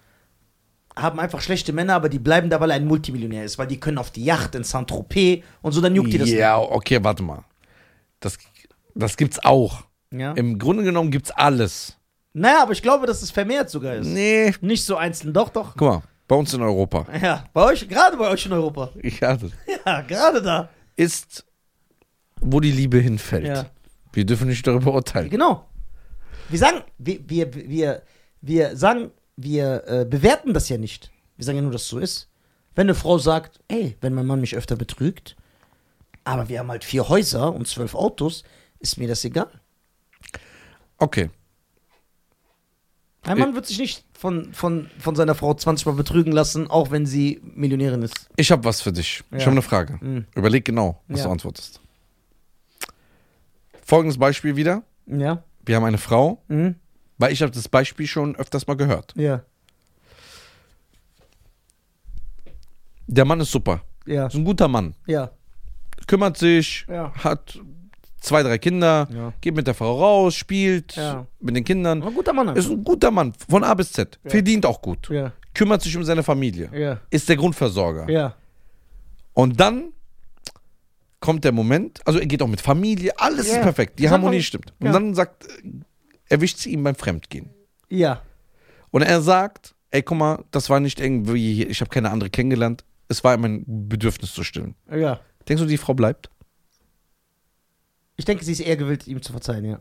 haben 0.96 1.18
einfach 1.20 1.40
schlechte 1.40 1.72
Männer, 1.72 1.94
aber 1.94 2.08
die 2.08 2.18
bleiben 2.18 2.50
da, 2.50 2.60
weil 2.60 2.70
er 2.70 2.76
ein 2.76 2.86
Multimillionär 2.86 3.44
ist. 3.44 3.58
Weil 3.58 3.66
die 3.68 3.80
können 3.80 3.98
auf 3.98 4.10
die 4.10 4.24
Yacht 4.24 4.54
in 4.54 4.64
Saint-Tropez 4.64 5.42
und 5.62 5.72
so, 5.72 5.80
dann 5.80 5.94
juckt 5.94 6.12
die 6.12 6.18
das 6.18 6.28
Ja, 6.30 6.58
okay, 6.58 6.98
warte 7.02 7.22
mal. 7.22 7.44
Das, 8.20 8.36
das 8.94 9.16
gibt's 9.16 9.38
auch. 9.42 9.84
nicht. 10.10 10.20
Ja. 10.20 10.32
Im 10.32 10.58
Grunde 10.58 10.82
genommen 10.82 11.10
gibt's 11.10 11.30
alles. 11.30 11.96
Naja, 12.32 12.62
aber 12.62 12.72
ich 12.72 12.82
glaube, 12.82 13.06
dass 13.06 13.22
es 13.22 13.30
vermehrt 13.30 13.70
sogar 13.70 13.96
ist. 13.96 14.06
Nee. 14.06 14.54
Nicht 14.60 14.84
so 14.84 14.96
einzeln, 14.96 15.32
doch, 15.32 15.48
doch. 15.48 15.76
Guck 15.76 15.88
mal, 15.88 16.02
bei 16.28 16.36
uns 16.36 16.54
in 16.54 16.62
Europa. 16.62 17.06
Ja, 17.20 17.44
bei 17.52 17.64
euch, 17.64 17.88
gerade 17.88 18.16
bei 18.16 18.28
euch 18.28 18.46
in 18.46 18.52
Europa. 18.52 18.90
Ja, 19.02 19.36
das 19.36 19.50
Ja, 19.86 20.00
gerade 20.02 20.40
da. 20.40 20.68
ist, 20.96 21.44
wo 22.40 22.60
die 22.60 22.70
Liebe 22.70 22.98
hinfällt. 22.98 23.46
Ja. 23.46 23.66
Wir 24.12 24.24
dürfen 24.24 24.48
nicht 24.48 24.66
darüber 24.66 24.94
urteilen. 24.94 25.30
Genau. 25.30 25.66
Wir 26.48 26.58
sagen, 26.58 26.82
wir, 26.98 27.18
wir, 27.28 27.52
wir, 27.54 28.02
wir 28.40 28.76
sagen, 28.76 29.10
wir 29.36 29.84
äh, 29.86 30.04
bewerten 30.04 30.52
das 30.54 30.68
ja 30.68 30.78
nicht. 30.78 31.10
Wir 31.36 31.44
sagen 31.44 31.56
ja 31.56 31.62
nur, 31.62 31.72
dass 31.72 31.82
es 31.82 31.88
so 31.88 31.98
ist. 31.98 32.28
Wenn 32.74 32.86
eine 32.86 32.94
Frau 32.94 33.18
sagt, 33.18 33.60
ey, 33.68 33.96
wenn 34.00 34.14
mein 34.14 34.26
Mann 34.26 34.40
mich 34.40 34.56
öfter 34.56 34.76
betrügt, 34.76 35.36
aber 36.24 36.48
wir 36.48 36.60
haben 36.60 36.70
halt 36.70 36.84
vier 36.84 37.08
Häuser 37.08 37.52
und 37.52 37.66
zwölf 37.66 37.94
Autos, 37.94 38.44
ist 38.78 38.98
mir 38.98 39.08
das 39.08 39.24
egal. 39.24 39.50
Okay. 40.98 41.30
Ein 43.22 43.38
Mann 43.38 43.54
wird 43.54 43.66
sich 43.66 43.78
nicht 43.78 44.04
von, 44.14 44.52
von, 44.54 44.88
von 44.98 45.14
seiner 45.14 45.34
Frau 45.34 45.52
20 45.52 45.86
Mal 45.86 45.92
betrügen 45.92 46.32
lassen, 46.32 46.68
auch 46.70 46.90
wenn 46.90 47.04
sie 47.04 47.40
Millionärin 47.42 48.02
ist. 48.02 48.28
Ich 48.36 48.50
habe 48.50 48.64
was 48.64 48.80
für 48.80 48.92
dich. 48.92 49.22
Ich 49.30 49.38
Ja. 49.38 49.40
habe 49.40 49.50
eine 49.52 49.62
Frage. 49.62 49.98
Mhm. 50.00 50.24
Überleg 50.34 50.64
genau, 50.64 51.02
was 51.08 51.20
Ja. 51.20 51.26
du 51.26 51.32
antwortest. 51.32 51.80
Folgendes 53.84 54.18
Beispiel 54.18 54.56
wieder. 54.56 54.82
Ja. 55.06 55.42
Wir 55.66 55.76
haben 55.76 55.84
eine 55.84 55.98
Frau, 55.98 56.42
Mhm. 56.48 56.76
weil 57.18 57.32
ich 57.32 57.42
habe 57.42 57.52
das 57.52 57.68
Beispiel 57.68 58.06
schon 58.06 58.36
öfters 58.36 58.66
mal 58.66 58.74
gehört. 58.76 59.12
Ja. 59.16 59.42
Der 63.06 63.24
Mann 63.24 63.40
ist 63.40 63.50
super. 63.50 63.82
Ja. 64.06 64.26
Ist 64.28 64.34
ein 64.34 64.44
guter 64.44 64.68
Mann. 64.68 64.94
Ja. 65.06 65.30
Kümmert 66.06 66.38
sich, 66.38 66.86
Ja. 66.88 67.12
hat 67.22 67.60
zwei, 68.20 68.42
drei 68.42 68.58
Kinder, 68.58 69.08
Ja. 69.12 69.32
geht 69.40 69.54
mit 69.54 69.66
der 69.66 69.74
Frau 69.74 69.98
raus, 69.98 70.34
spielt 70.34 70.94
Ja. 70.96 71.26
mit 71.40 71.56
den 71.56 71.64
Kindern. 71.64 72.02
Ein 72.02 72.14
guter 72.14 72.32
Mann. 72.32 72.54
Ist 72.56 72.70
ein 72.70 72.84
guter 72.84 73.10
Mann, 73.10 73.32
von 73.48 73.64
A 73.64 73.74
bis 73.74 73.92
Z. 73.92 74.18
Ja. 74.24 74.30
Verdient 74.30 74.66
auch 74.66 74.80
gut. 74.80 75.10
Kümmert 75.54 75.82
sich 75.82 75.96
um 75.96 76.04
seine 76.04 76.22
Familie. 76.22 77.00
Ist 77.10 77.28
der 77.28 77.36
Grundversorger. 77.36 78.34
Und 79.32 79.58
dann 79.58 79.92
kommt 81.20 81.44
der 81.44 81.52
Moment, 81.52 82.00
also 82.06 82.18
er 82.18 82.26
geht 82.26 82.42
auch 82.42 82.46
mit 82.48 82.60
Familie, 82.60 83.12
alles 83.18 83.46
ist 83.48 83.60
perfekt, 83.60 83.98
die 83.98 84.08
Harmonie 84.08 84.42
stimmt. 84.42 84.72
Und 84.80 84.92
dann 84.92 85.14
sagt, 85.14 85.46
erwischt 86.28 86.58
sie 86.58 86.70
ihn 86.72 86.82
beim 86.82 86.94
Fremdgehen. 86.94 87.50
Ja. 87.88 88.22
Und 88.90 89.02
er 89.02 89.20
sagt, 89.20 89.74
ey, 89.90 90.02
guck 90.02 90.16
mal, 90.18 90.44
das 90.50 90.70
war 90.70 90.80
nicht 90.80 90.98
irgendwie, 91.00 91.64
ich 91.64 91.80
habe 91.80 91.90
keine 91.90 92.10
andere 92.10 92.30
kennengelernt, 92.30 92.84
es 93.08 93.22
war 93.24 93.36
mein 93.36 93.64
Bedürfnis 93.66 94.32
zu 94.32 94.44
stillen. 94.44 94.74
Ja. 94.90 95.20
Denkst 95.48 95.62
du, 95.62 95.68
die 95.68 95.76
Frau 95.78 95.94
bleibt? 95.94 96.30
Ich 98.20 98.26
denke, 98.26 98.44
sie 98.44 98.52
ist 98.52 98.60
eher 98.60 98.76
gewillt, 98.76 99.06
ihm 99.06 99.22
zu 99.22 99.32
verzeihen, 99.32 99.64
ja. 99.64 99.80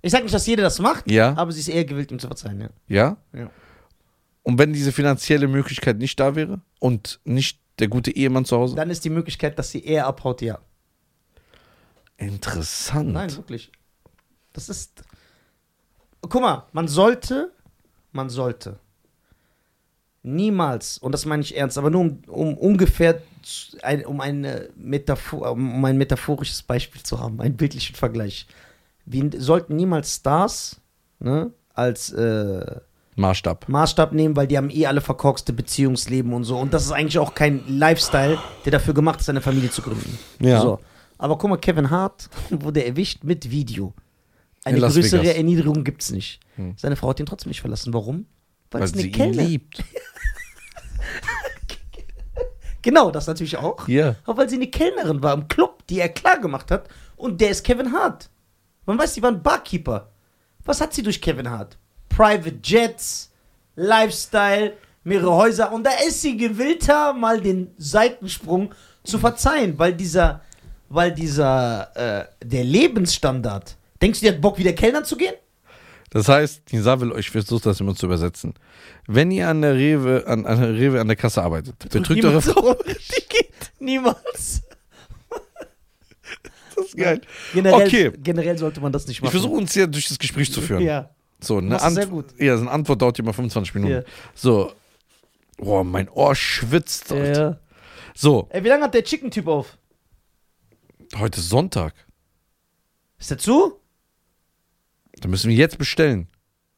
Ich 0.00 0.10
sage 0.10 0.22
nicht, 0.24 0.34
dass 0.34 0.46
jeder 0.46 0.62
das 0.62 0.78
macht, 0.78 1.10
Ja. 1.10 1.36
aber 1.36 1.52
sie 1.52 1.60
ist 1.60 1.68
eher 1.68 1.84
gewillt, 1.84 2.10
ihm 2.10 2.18
zu 2.18 2.28
verzeihen, 2.28 2.62
ja. 2.62 2.70
Ja? 2.88 3.16
Ja. 3.38 3.50
Und 4.42 4.58
wenn 4.58 4.72
diese 4.72 4.90
finanzielle 4.90 5.46
Möglichkeit 5.46 5.98
nicht 5.98 6.18
da 6.18 6.34
wäre 6.34 6.62
und 6.80 7.20
nicht 7.24 7.60
der 7.78 7.88
gute 7.88 8.10
Ehemann 8.10 8.46
zu 8.46 8.56
Hause? 8.56 8.74
Dann 8.74 8.88
ist 8.88 9.04
die 9.04 9.10
Möglichkeit, 9.10 9.58
dass 9.58 9.70
sie 9.70 9.84
eher 9.84 10.06
abhaut, 10.06 10.40
ja. 10.40 10.60
Interessant. 12.16 13.12
Nein, 13.12 13.36
wirklich. 13.36 13.70
Das 14.54 14.70
ist. 14.70 15.02
Guck 16.22 16.40
mal, 16.40 16.66
man 16.72 16.88
sollte, 16.88 17.52
man 18.12 18.30
sollte 18.30 18.78
niemals, 20.24 20.98
und 20.98 21.12
das 21.12 21.26
meine 21.26 21.42
ich 21.42 21.56
ernst, 21.56 21.78
aber 21.78 21.90
nur 21.90 22.00
um, 22.00 22.18
um 22.26 22.58
ungefähr, 22.58 23.22
ein, 23.82 24.04
um, 24.06 24.20
eine 24.20 24.70
Metaphor, 24.74 25.52
um 25.52 25.84
ein 25.84 25.98
metaphorisches 25.98 26.62
Beispiel 26.62 27.02
zu 27.02 27.20
haben, 27.20 27.40
einen 27.40 27.56
bildlichen 27.56 27.94
Vergleich. 27.94 28.46
Wir 29.04 29.30
sollten 29.36 29.76
niemals 29.76 30.16
Stars 30.16 30.80
ne, 31.20 31.52
als 31.74 32.10
äh, 32.12 32.80
Maßstab. 33.16 33.68
Maßstab 33.68 34.12
nehmen, 34.12 34.34
weil 34.34 34.46
die 34.46 34.56
haben 34.56 34.70
eh 34.70 34.86
alle 34.86 35.02
verkorkste 35.02 35.52
Beziehungsleben 35.52 36.32
und 36.32 36.44
so. 36.44 36.58
Und 36.58 36.72
das 36.72 36.84
ist 36.86 36.92
eigentlich 36.92 37.18
auch 37.18 37.34
kein 37.34 37.62
Lifestyle, 37.68 38.38
der 38.64 38.72
dafür 38.72 38.94
gemacht 38.94 39.20
ist, 39.20 39.28
eine 39.28 39.42
Familie 39.42 39.70
zu 39.70 39.82
gründen. 39.82 40.18
Ja. 40.40 40.60
So. 40.60 40.80
Aber 41.18 41.36
guck 41.36 41.50
mal, 41.50 41.58
Kevin 41.58 41.90
Hart 41.90 42.28
wurde 42.50 42.84
erwischt 42.84 43.22
mit 43.22 43.50
Video. 43.50 43.92
Eine 44.64 44.80
größere 44.80 45.22
Vegas. 45.22 45.36
Erniedrigung 45.36 45.84
gibt's 45.84 46.10
nicht. 46.10 46.40
Hm. 46.56 46.74
Seine 46.78 46.96
Frau 46.96 47.10
hat 47.10 47.20
ihn 47.20 47.26
trotzdem 47.26 47.50
nicht 47.50 47.60
verlassen. 47.60 47.92
Warum? 47.92 48.24
Weil, 48.80 48.84
es 48.84 48.92
eine 48.92 49.02
sie 49.02 49.08
ihn 49.08 49.14
Kellner. 49.14 49.42
liebt. 49.42 49.82
Genau, 52.84 53.10
das 53.10 53.26
natürlich 53.26 53.56
auch. 53.56 53.88
Ja. 53.88 54.14
Aber 54.24 54.42
weil 54.42 54.48
sie 54.50 54.56
eine 54.56 54.66
Kellnerin 54.66 55.22
war 55.22 55.32
im 55.32 55.48
Club, 55.48 55.86
die 55.86 56.00
er 56.00 56.10
klar 56.10 56.38
gemacht 56.38 56.70
hat. 56.70 56.86
Und 57.16 57.40
der 57.40 57.48
ist 57.48 57.64
Kevin 57.64 57.92
Hart. 57.92 58.28
Man 58.84 58.98
weiß, 58.98 59.14
die 59.14 59.22
war 59.22 59.30
ein 59.30 59.42
Barkeeper. 59.42 60.10
Was 60.66 60.82
hat 60.82 60.92
sie 60.92 61.02
durch 61.02 61.22
Kevin 61.22 61.48
Hart? 61.48 61.78
Private 62.10 62.58
Jets, 62.62 63.32
Lifestyle, 63.74 64.74
mehrere 65.02 65.34
Häuser. 65.34 65.72
Und 65.72 65.84
da 65.84 65.92
ist 66.06 66.20
sie 66.20 66.36
gewillter, 66.36 67.14
mal 67.14 67.40
den 67.40 67.70
Seitensprung 67.78 68.74
zu 69.02 69.18
verzeihen, 69.18 69.78
weil 69.78 69.94
dieser, 69.94 70.42
weil 70.90 71.10
dieser, 71.12 71.90
äh, 71.96 72.26
der 72.44 72.64
Lebensstandard. 72.64 73.78
Denkst 74.02 74.20
du, 74.20 74.26
die 74.26 74.32
hat 74.34 74.42
Bock, 74.42 74.58
wieder 74.58 74.74
Kellner 74.74 75.04
zu 75.04 75.16
gehen? 75.16 75.34
Das 76.14 76.28
heißt, 76.28 76.72
Nisa 76.72 77.00
will 77.00 77.10
euch 77.12 77.28
versucht 77.28 77.66
das 77.66 77.80
immer 77.80 77.94
zu 77.94 78.06
übersetzen. 78.06 78.54
Wenn 79.08 79.30
ihr 79.32 79.48
an 79.48 79.60
der 79.62 79.74
Rewe, 79.74 80.24
an, 80.26 80.46
an 80.46 80.60
der 80.60 80.72
Rewe 80.74 81.00
an 81.00 81.08
der 81.08 81.16
Kasse 81.16 81.42
arbeitet, 81.42 81.76
betrügt 81.90 82.24
eure. 82.24 82.40
Frau. 82.40 82.74
Die 82.74 83.28
geht 83.28 83.50
niemals. 83.80 84.62
Das 86.76 86.86
ist 86.86 86.96
geil. 86.96 87.20
Generell, 87.52 87.86
Okay. 87.86 88.12
generell 88.22 88.58
sollte 88.58 88.80
man 88.80 88.92
das 88.92 89.06
nicht 89.06 89.18
Ich 89.18 89.22
machen. 89.22 89.32
versuche 89.32 89.54
uns 89.56 89.72
hier 89.74 89.86
durch 89.86 90.08
das 90.08 90.18
Gespräch 90.18 90.52
zu 90.52 90.60
führen. 90.60 90.82
Ja. 90.82 91.10
So, 91.40 91.58
eine 91.58 91.70
du 91.70 91.78
sehr 91.78 91.82
Antwort. 91.84 92.08
gut. 92.10 92.40
Ja, 92.40 92.56
so 92.56 92.62
eine 92.62 92.70
Antwort 92.70 93.02
dauert 93.02 93.18
immer 93.18 93.32
25 93.32 93.74
Minuten. 93.74 93.92
Ja. 93.92 94.02
So. 94.34 94.72
Boah, 95.58 95.84
mein 95.84 96.08
Ohr 96.08 96.34
schwitzt. 96.34 97.12
Alter. 97.12 97.42
Ja. 97.42 97.58
So, 98.14 98.46
Ey, 98.50 98.62
wie 98.64 98.68
lange 98.68 98.84
hat 98.84 98.94
der 98.94 99.04
Chicken-Typ 99.04 99.46
auf? 99.48 99.76
heute 101.18 101.40
ist 101.40 101.48
Sonntag. 101.48 101.94
Ist 103.18 103.30
der 103.30 103.38
zu? 103.38 103.80
Dann 105.20 105.30
müssen 105.30 105.48
wir 105.48 105.56
jetzt 105.56 105.78
bestellen. 105.78 106.28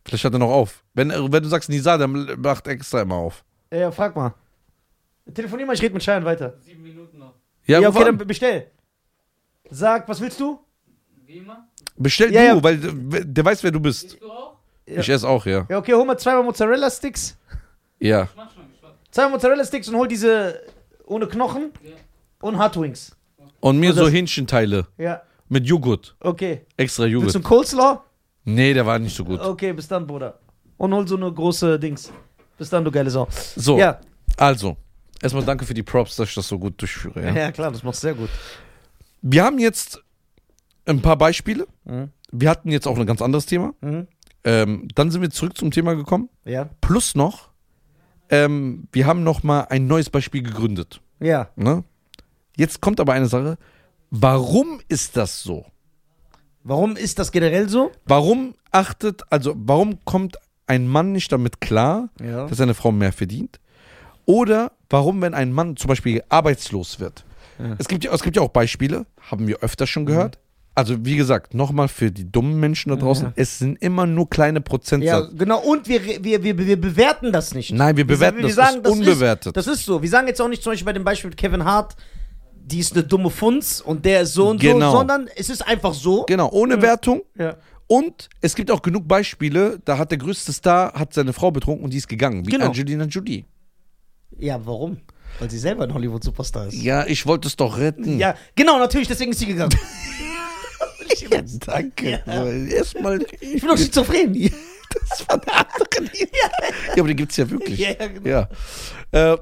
Vielleicht 0.05 0.25
hat 0.25 0.33
er 0.33 0.39
noch 0.39 0.51
auf. 0.51 0.85
Wenn, 0.95 1.11
wenn 1.11 1.43
du 1.43 1.49
sagst 1.49 1.69
Nisa, 1.69 1.99
dann 1.99 2.41
macht 2.41 2.67
extra 2.69 3.03
immer 3.03 3.17
auf. 3.17 3.45
Ja, 3.73 3.91
frag 3.91 4.15
mal. 4.15 4.35
Telefonier 5.35 5.67
mal, 5.67 5.73
ich 5.75 5.83
rede 5.83 5.95
mit 5.95 6.03
Cheyenne 6.05 6.25
weiter. 6.25 6.55
Sieben 6.61 6.83
Minuten 6.83 7.19
noch. 7.19 7.35
Ja, 7.67 7.81
Ja, 7.81 7.89
okay, 7.89 8.05
an. 8.05 8.19
dann 8.19 8.27
bestell. 8.27 8.71
Sag, 9.71 10.09
was 10.09 10.21
willst 10.21 10.39
du? 10.39 10.61
Wie 11.25 11.39
immer? 11.39 11.67
bestell 11.97 12.33
Ja, 12.33 12.51
du, 12.53 12.57
ja. 12.59 12.63
weil 12.63 12.77
der 12.79 13.25
der 13.25 13.45
weiß, 13.45 13.65
wer 13.65 13.73
du 13.73 13.81
bist. 13.81 14.17
Du 14.21 14.31
auch? 14.31 14.57
Ja. 14.87 15.01
Ich 15.01 15.09
esse 15.09 15.27
auch, 15.29 15.45
ja. 15.47 15.67
Ja, 15.69 15.79
okay, 15.79 15.93
hol 15.95 16.05
mal 16.05 16.17
zweimal 16.17 16.45
Mozzarella-Sticks. 16.45 17.37
Ja. 17.99 18.29
Zweimal 19.11 19.33
Mozzarella-Sticks 19.33 19.89
und 19.89 19.97
hol 19.97 20.07
diese 20.07 20.61
ohne 21.07 21.27
Knochen 21.27 21.73
Ja. 21.83 21.91
und 22.43 22.59
Hot 22.63 22.81
Wings. 22.81 23.17
Und 23.59 23.81
mir 23.81 23.91
Und 23.91 23.97
so 23.97 24.09
Hähnchenteile 24.09 24.87
Ja, 24.99 25.23
mit 25.49 25.67
Joghurt. 25.67 26.15
okay. 26.21 26.61
Extra 26.77 27.03
Willst 27.05 27.15
du 27.15 27.19
Joghurt. 27.19 27.35
einen 27.35 27.45
Coleslaw? 27.45 27.99
Nee, 28.47 28.73
der 28.73 28.87
war 28.87 28.99
nicht 28.99 29.15
so 29.15 29.25
gut. 29.25 29.41
Okay, 29.41 29.73
bis 29.75 29.89
dann, 29.89 30.07
Bruder. 30.07 30.39
Und 30.79 30.95
hol 30.95 31.07
so 31.07 31.17
eine 31.17 31.31
große 31.31 31.79
Dings. 31.79 32.11
Bis 32.57 32.71
dann, 32.71 32.85
du 32.85 32.91
geile 32.91 33.11
Sau. 33.11 33.29
So, 33.57 33.79
Ja. 33.79 34.01
also. 34.39 34.77
Erstmal 35.23 35.45
danke 35.45 35.65
für 35.65 35.75
die 35.75 35.83
Props, 35.83 36.17
dass 36.17 36.29
ich 36.29 36.35
das 36.35 36.47
so 36.49 36.59
gut 36.59 36.81
durchführe. 36.81 37.23
Ja. 37.25 37.35
Ja. 37.35 37.53
klar, 37.53 37.71
das 37.73 37.83
machst 37.83 38.03
du 38.03 38.07
sehr 38.09 38.15
gut. 38.15 38.31
Wir 39.23 39.45
haben 39.45 39.59
jetzt 39.59 40.03
ein 40.87 41.03
paar 41.03 41.17
Beispiele. 41.17 41.67
Mhm. 41.85 42.11
Wir 42.31 42.49
hatten 42.51 42.71
jetzt 42.71 42.87
auch 42.87 42.99
ein 42.99 43.07
ganz 43.07 43.21
anderes 43.21 43.47
Thema. 43.47 43.75
Mhm. 43.81 44.07
Ähm, 44.45 44.89
dann 44.95 45.11
sind 45.11 45.23
wir 45.23 45.31
zurück 45.31 45.57
zum 45.59 45.71
Thema 45.73 45.95
gekommen. 45.97 46.29
Ja. 46.45 46.69
Plus 46.81 47.15
noch, 47.17 47.49
ähm, 48.31 48.87
wir 48.93 49.07
haben 49.07 49.25
noch 49.25 49.43
mal 49.43 49.63
ein 49.71 49.87
neues 49.87 50.09
Beispiel 50.11 50.43
gegründet. 50.43 51.01
Ja. 51.19 51.49
Ne? 51.57 51.83
Jetzt 52.57 52.81
kommt 52.81 53.01
aber 53.01 53.13
eine 53.15 53.27
Sache. 53.27 53.59
Warum 54.11 54.81
ist 54.89 55.17
das 55.17 55.43
so? 55.43 55.67
Warum 56.69 56.97
ist 56.97 57.19
das 57.19 57.31
generell 57.31 57.69
so? 57.69 57.93
Warum 58.07 58.55
achtet, 58.73 59.23
also 59.31 59.55
warum 59.57 60.05
kommt 60.05 60.37
ein 60.67 60.89
Mann 60.89 61.13
nicht 61.13 61.31
damit 61.31 61.61
klar, 61.61 62.09
Ja. 62.21 62.47
dass 62.47 62.59
seine 62.59 62.75
Frau 62.75 62.91
mehr 62.93 63.13
verdient? 63.13 63.61
Oder 64.25 64.73
warum, 64.91 65.23
wenn 65.23 65.33
ein 65.35 65.53
Mann 65.53 65.77
zum 65.77 65.89
Beispiel 65.89 66.23
arbeitslos 66.29 66.99
wird? 66.99 67.25
Ja. 67.59 67.77
Es, 67.79 67.87
gibt 67.89 68.05
ja, 68.05 68.13
es 68.13 68.23
gibt 68.23 68.37
ja 68.37 68.43
auch 68.43 68.49
Beispiele, 68.51 69.07
haben 69.31 69.47
wir 69.47 69.61
öfter 69.61 69.87
schon 69.87 70.07
gehört. 70.07 70.39
Also 70.75 71.07
wie 71.07 71.17
gesagt, 71.17 71.55
nochmal 71.55 71.89
für 71.89 72.11
die 72.11 72.31
dummen 72.31 72.61
Menschen 72.61 72.91
da 72.91 72.97
draußen, 72.97 73.29
Ja. 73.29 73.33
es 73.37 73.59
sind 73.61 73.81
immer 73.81 74.05
nur 74.05 74.29
kleine 74.29 74.59
Ja, 74.59 74.63
Prozentsätze. 74.63 75.31
genau. 75.35 75.61
Und 75.61 75.89
wir, 75.89 76.05
wir, 76.05 76.43
wir, 76.43 76.59
wir 76.59 76.79
bewerten 76.81 77.33
das 77.33 77.55
nicht. 77.55 77.73
Nein, 77.73 77.97
wir 77.97 78.07
bewerten 78.07 78.39
wir 78.39 78.45
das, 78.49 78.57
sagen, 78.57 78.83
das 78.83 78.93
ist 78.93 78.99
unbewertet. 78.99 79.57
Das 79.57 79.67
ist 79.69 79.85
so. 79.87 80.03
Wir 80.03 80.11
sagen 80.11 80.27
jetzt 80.27 80.41
auch 80.43 80.49
nicht 80.49 80.63
zum 80.63 80.73
Beispiel 80.73 80.85
bei 80.87 80.93
dem 80.93 81.05
Beispiel 81.05 81.31
mit 81.31 81.39
Kevin 81.39 81.65
Hart, 81.65 81.97
die 82.69 82.81
ist 82.81 82.93
eine 82.95 83.05
dumme 83.05 83.31
Funz 83.31 83.81
und 83.81 84.05
der 84.05 84.23
ist 84.23 84.35
so 84.35 84.49
und 84.49 84.61
Genau. 84.61 84.91
so, 84.91 84.99
sondern 84.99 85.29
es 85.37 85.49
ist 85.51 85.67
einfach 85.67 85.95
so. 85.95 86.25
genau, 86.25 86.51
ohne 86.51 86.83
Wertung. 86.83 87.23
Ja. 87.39 87.57
Und 87.87 88.29
es 88.41 88.57
gibt 88.57 88.71
auch 88.73 88.83
genug 88.83 89.07
Beispiele, 89.07 89.79
da 89.85 89.97
hat 89.99 90.11
der 90.11 90.19
größte 90.19 90.53
Star 90.53 90.93
hat 90.95 91.15
seine 91.15 91.33
Frau 91.33 91.53
betrunken 91.53 91.85
und 91.85 91.93
die 91.93 91.99
ist 91.99 92.09
gegangen, 92.09 92.45
wie 92.45 92.51
Genau. 92.51 92.67
Angelina 92.67 93.05
Jolie. 93.05 93.45
ja, 94.39 94.59
warum? 94.67 94.99
Weil 95.39 95.51
sie 95.51 95.59
selber 95.59 95.85
ein 95.85 95.95
Hollywood-Superstar 95.95 96.67
ist. 96.69 96.75
Ja, 96.75 97.07
ich 97.07 97.27
wollte 97.27 97.47
es 97.47 97.55
doch 97.57 97.79
retten. 97.79 98.19
Ja, 98.19 98.35
genau, 98.57 98.79
natürlich, 98.79 99.07
deswegen 99.07 99.31
ist 99.33 99.39
sie 99.39 99.47
gegangen. 99.47 99.75
Ja, 101.31 101.41
danke. 101.67 102.23
Ja. 102.27 102.47
Erstmal. 102.47 103.25
Ich 103.41 103.61
bin 103.61 103.69
doch 103.71 103.79
schizophren. 103.79 104.35
Ja, 104.35 104.51
das 105.09 105.27
war 105.29 105.35
eine 105.43 105.53
andere 105.53 106.01
Linie. 106.13 106.29
Ja, 106.95 106.99
aber 106.99 107.09
die 107.09 107.17
gibt 107.17 107.31
es 107.33 107.39
ja 107.39 107.49
wirklich. 107.51 107.79
Ja, 107.81 107.89
ja, 107.99 108.07
genau. 108.07 108.29
Ja. 108.29 108.49
Äh, 109.33 109.39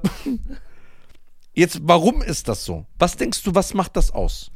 jetzt, 1.55 1.79
warum 1.83 2.21
ist 2.21 2.47
das 2.47 2.65
so? 2.65 2.85
Was 2.99 3.17
denkst 3.17 3.43
du, 3.43 3.55
was 3.55 3.73
macht 3.73 3.97
das 3.97 4.11
aus? 4.11 4.51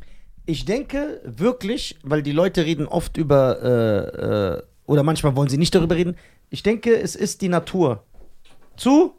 Ich 0.45 0.65
denke 0.65 1.21
wirklich, 1.23 1.97
weil 2.03 2.23
die 2.23 2.31
Leute 2.31 2.65
reden 2.65 2.87
oft 2.87 3.17
über, 3.17 3.61
äh, 3.61 4.57
äh, 4.57 4.63
oder 4.85 5.03
manchmal 5.03 5.35
wollen 5.35 5.49
sie 5.49 5.57
nicht 5.57 5.73
darüber 5.75 5.95
reden. 5.95 6.17
Ich 6.49 6.63
denke, 6.63 6.95
es 6.99 7.15
ist 7.15 7.41
die 7.41 7.49
Natur. 7.49 8.03
Zu? 8.75 9.13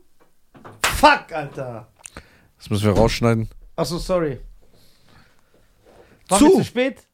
Fuck, 0.84 1.32
Alter. 1.32 1.88
Das 2.58 2.70
müssen 2.70 2.86
wir 2.86 2.92
rausschneiden. 2.92 3.48
Achso, 3.76 3.98
sorry. 3.98 4.40
War 6.28 6.38
Zu. 6.38 6.50
zu 6.56 6.64
spät? 6.64 7.06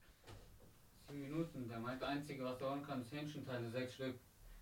Minuten. 1.12 1.68
Der 1.68 1.78
meint, 1.78 2.02
einzige, 2.02 2.44
was 2.44 2.58
du 2.58 2.64
hören 2.64 2.82
kannst, 2.86 3.12
Hähnchenteile, 3.12 3.70
sechs 3.70 3.94
Stück. 3.94 4.14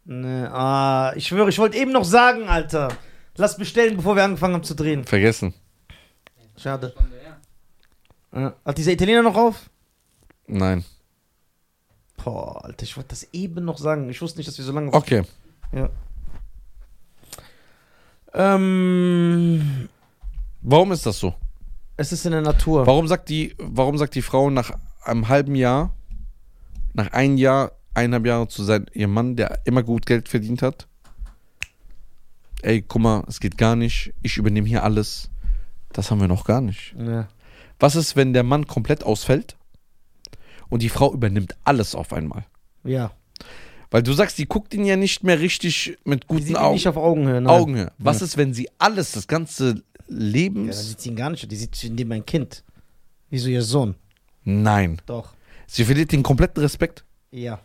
Ne, 0.05 0.51
ah, 0.53 1.13
ich 1.17 1.29
schwöre, 1.29 1.49
ich 1.49 1.59
wollte 1.59 1.79
eben 1.79 1.93
noch 1.93 2.05
sagen, 2.05 2.49
Alter. 2.49 2.89
Lass 3.37 3.57
bestellen, 3.57 3.97
bevor 3.97 4.17
wir 4.17 4.25
angefangen 4.25 4.55
haben 4.55 4.63
zu 4.63 4.75
drehen. 4.75 5.05
Vergessen. 5.05 5.55
Schade. 6.65 6.95
Ja. 8.33 8.55
Hat 8.65 8.79
dieser 8.79 8.93
Italiener 8.93 9.23
noch 9.23 9.37
auf? 9.37 9.69
Nein. 10.47 10.83
Boah, 12.17 12.65
Alter, 12.65 12.85
ich 12.85 12.97
wollte 12.97 13.11
das 13.11 13.29
eben 13.35 13.67
noch 13.67 13.77
sagen. 13.77 14.09
Ich 14.09 14.23
wusste 14.23 14.39
nicht, 14.39 14.49
dass 14.49 14.57
wir 14.57 14.65
so 14.65 14.73
lange. 14.73 14.91
Okay. 14.91 15.25
Ja. 15.73 15.91
Ähm, 18.33 19.91
Warum 20.63 20.93
ist 20.93 21.05
das 21.05 21.19
so? 21.19 21.35
es 21.99 22.13
ist 22.13 22.25
in 22.25 22.33
der 22.33 22.41
Natur. 22.41 22.87
Warum 22.87 23.09
sagt 23.09 23.29
die, 23.29 23.55
warum 23.59 23.99
sagt 23.99 24.15
die 24.15 24.23
Frau 24.23 24.49
nach 24.49 24.71
einem 25.03 25.29
halben 25.29 25.55
Jahr, 25.57 25.95
nach 26.95 27.13
einem 27.13 27.37
Jahr, 27.37 27.73
eineinhalb 27.93 28.25
Jahre 28.25 28.49
zu 28.49 28.65
sein, 28.65 28.87
ihrem 28.95 29.13
Mann, 29.13 29.37
der 29.37 29.61
immer 29.67 29.83
gut 29.83 30.07
Geld 30.07 30.31
verdient 30.31 30.63
hat, 30.63 30.89
ey, 32.63 32.81
guck 32.81 33.03
mal, 33.03 33.23
es 33.29 33.39
geht 33.39 33.59
gar 33.59 33.77
nicht, 33.77 34.15
ich 34.23 34.39
übernehme 34.39 34.67
hier 34.67 34.83
alles. 34.83 35.29
Das 35.95 36.11
haben 36.11 36.21
wir 36.21 36.29
noch 36.29 36.45
gar 36.45 36.61
nicht. 36.61 36.95
Ja. 36.99 37.29
Was 37.81 37.97
ist, 37.97 38.15
wenn 38.17 38.33
der 38.35 38.43
Mann 38.43 38.67
komplett 38.67 39.03
ausfällt 39.03 39.57
und 40.69 40.83
die 40.83 40.89
Frau 40.91 41.13
übernimmt 41.13 41.57
alles 41.65 41.95
auf 41.95 42.13
einmal? 42.13 42.45
ja. 42.85 43.11
Weil 43.91 44.03
du 44.03 44.13
sagst, 44.13 44.39
die 44.39 44.47
guckt 44.47 44.75
ihn 44.75 44.85
ja 44.85 44.97
nicht 44.97 45.23
mehr 45.23 45.39
richtig 45.39 45.97
mit 46.05 46.25
Die 46.25 46.27
guten 46.27 46.47
ihn 46.49 46.57
Augen. 46.57 46.75
nicht 46.75 46.89
auf 46.89 46.97
Augenhöhe. 46.97 47.41
Nein. 47.41 47.47
Augenhöhe. 47.47 47.93
Was 47.99 48.19
Ja. 48.19 48.25
ist, 48.27 48.37
wenn 48.37 48.53
sie 48.53 48.69
alles, 48.79 49.13
das 49.13 49.29
ganze 49.29 49.85
Ja, 50.09 50.49
dann 50.49 50.73
sieht 50.73 51.01
sie 51.01 51.11
ihn 51.11 51.17
gar 51.17 51.31
nicht. 51.31 51.49
Die 51.49 51.55
sieht 51.55 51.85
in 51.85 51.97
dem 51.97 52.11
ein 52.11 52.27
Kind. 52.27 52.65
Wie 53.31 53.39
so 53.39 53.49
ihr 53.49 53.63
Sohn. 53.63 53.95
Nein. 54.43 55.01
Doch. 55.07 55.35
Sie 55.69 55.85
verliert 55.85 56.11
den 56.11 56.25
kompletten 56.25 56.61
Respekt. 56.61 57.05
Ja. 57.31 57.61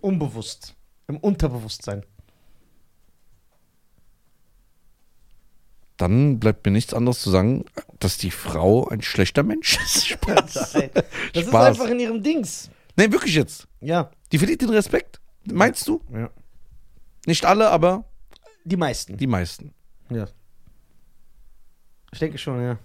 Unbewusst. 0.00 0.74
Im 1.06 1.18
Unterbewusstsein. 1.18 2.02
Dann 5.96 6.38
bleibt 6.38 6.64
mir 6.66 6.72
nichts 6.72 6.92
anderes 6.92 7.20
zu 7.20 7.30
sagen, 7.30 7.64
dass 8.00 8.18
die 8.18 8.30
Frau 8.30 8.86
ein 8.88 9.00
schlechter 9.02 9.42
Mensch 9.42 9.78
ist. 9.82 10.06
Spaß. 10.08 10.74
Nein. 10.74 10.90
Das 11.32 11.42
ist 11.44 11.48
Spaß. 11.48 11.66
einfach 11.66 11.86
in 11.86 12.00
ihrem 12.00 12.22
Dings. 12.22 12.70
Nein, 12.96 13.12
wirklich 13.12 13.34
jetzt. 13.34 13.66
Ja. 13.80 14.10
Die 14.32 14.38
verliert 14.38 14.60
den 14.62 14.70
Respekt. 14.70 15.20
Meinst 15.44 15.86
du? 15.88 16.00
ja. 16.12 16.30
Nicht 17.26 17.44
alle, 17.44 17.70
aber 17.70 18.04
Die 18.64 18.76
meisten. 18.76 19.16
die 19.16 19.26
meisten. 19.26 19.72
Ja. 20.10 20.28
Ich 22.12 22.18
denke 22.20 22.38
schon, 22.38 22.62
ja. 22.62 22.78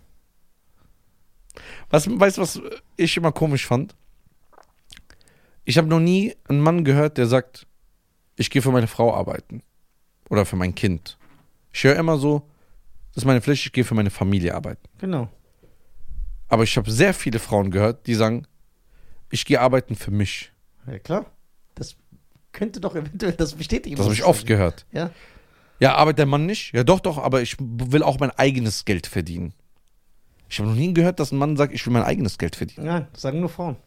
Was, 1.90 2.08
weißt 2.10 2.38
du, 2.38 2.42
was 2.42 2.62
ich 2.98 3.16
immer 3.18 3.32
komisch 3.32 3.68
fand? 3.68 3.96
Ich 5.64 5.78
habe 5.78 5.88
noch 5.88 6.00
nie 6.00 6.36
einen 6.48 6.62
Mann 6.62 6.84
gehört, 6.84 7.18
der 7.18 7.28
sagt, 7.28 7.68
ich 8.36 8.50
gehe 8.50 8.62
für 8.64 8.72
meine 8.72 8.88
Frau 8.88 9.14
arbeiten. 9.14 9.62
Oder 10.30 10.46
für 10.46 10.56
mein 10.56 10.74
Kind. 10.74 11.18
Ich 11.72 11.84
höre 11.84 11.96
immer 11.98 12.18
so, 12.18 12.50
das 13.14 13.24
ist 13.24 13.26
meine 13.26 13.42
Pflicht, 13.42 13.66
ich 13.66 13.72
gehe 13.72 13.84
für 13.84 13.96
meine 13.96 14.10
Familie 14.10 14.56
arbeiten. 14.56 14.88
Genau. 15.00 15.30
Aber 16.48 16.64
ich 16.64 16.76
habe 16.78 16.90
sehr 16.90 17.14
viele 17.14 17.40
Frauen 17.40 17.72
gehört, 17.72 18.08
die 18.08 18.16
sagen, 18.16 18.48
ich 19.30 19.46
gehe 19.46 19.60
arbeiten 19.60 19.96
für 19.96 20.12
mich. 20.12 20.52
Ja, 20.88 21.00
klar. 21.00 21.26
Das 21.76 21.96
könnte 22.52 22.80
doch 22.80 22.96
eventuell 22.96 23.34
das 23.34 23.54
bestätigen. 23.54 23.96
Das 23.96 24.06
habe 24.06 24.14
ich 24.14 24.24
oft 24.24 24.46
gehört. 24.46 24.86
Ja. 24.92 25.12
Ja, 25.80 25.96
arbeitet 25.96 26.20
der 26.20 26.26
Mann 26.26 26.46
nicht? 26.46 26.74
Ja, 26.74 26.84
doch, 26.84 27.00
doch, 27.00 27.18
aber 27.18 27.42
ich 27.42 27.58
will 27.60 28.04
auch 28.04 28.20
mein 28.20 28.32
eigenes 28.32 28.86
Geld 28.86 29.08
verdienen. 29.08 29.54
Ich 30.48 30.60
habe 30.60 30.70
noch 30.70 30.76
nie 30.76 30.94
gehört, 30.94 31.20
dass 31.20 31.32
ein 31.32 31.38
Mann 31.38 31.58
sagt, 31.58 31.74
ich 31.74 31.86
will 31.86 31.94
mein 31.94 32.04
eigenes 32.04 32.38
Geld 32.38 32.56
verdienen. 32.56 32.86
Nein, 32.86 33.08
das 33.14 33.22
sagen 33.22 33.40
nur 33.40 33.50
Frauen. 33.50 33.78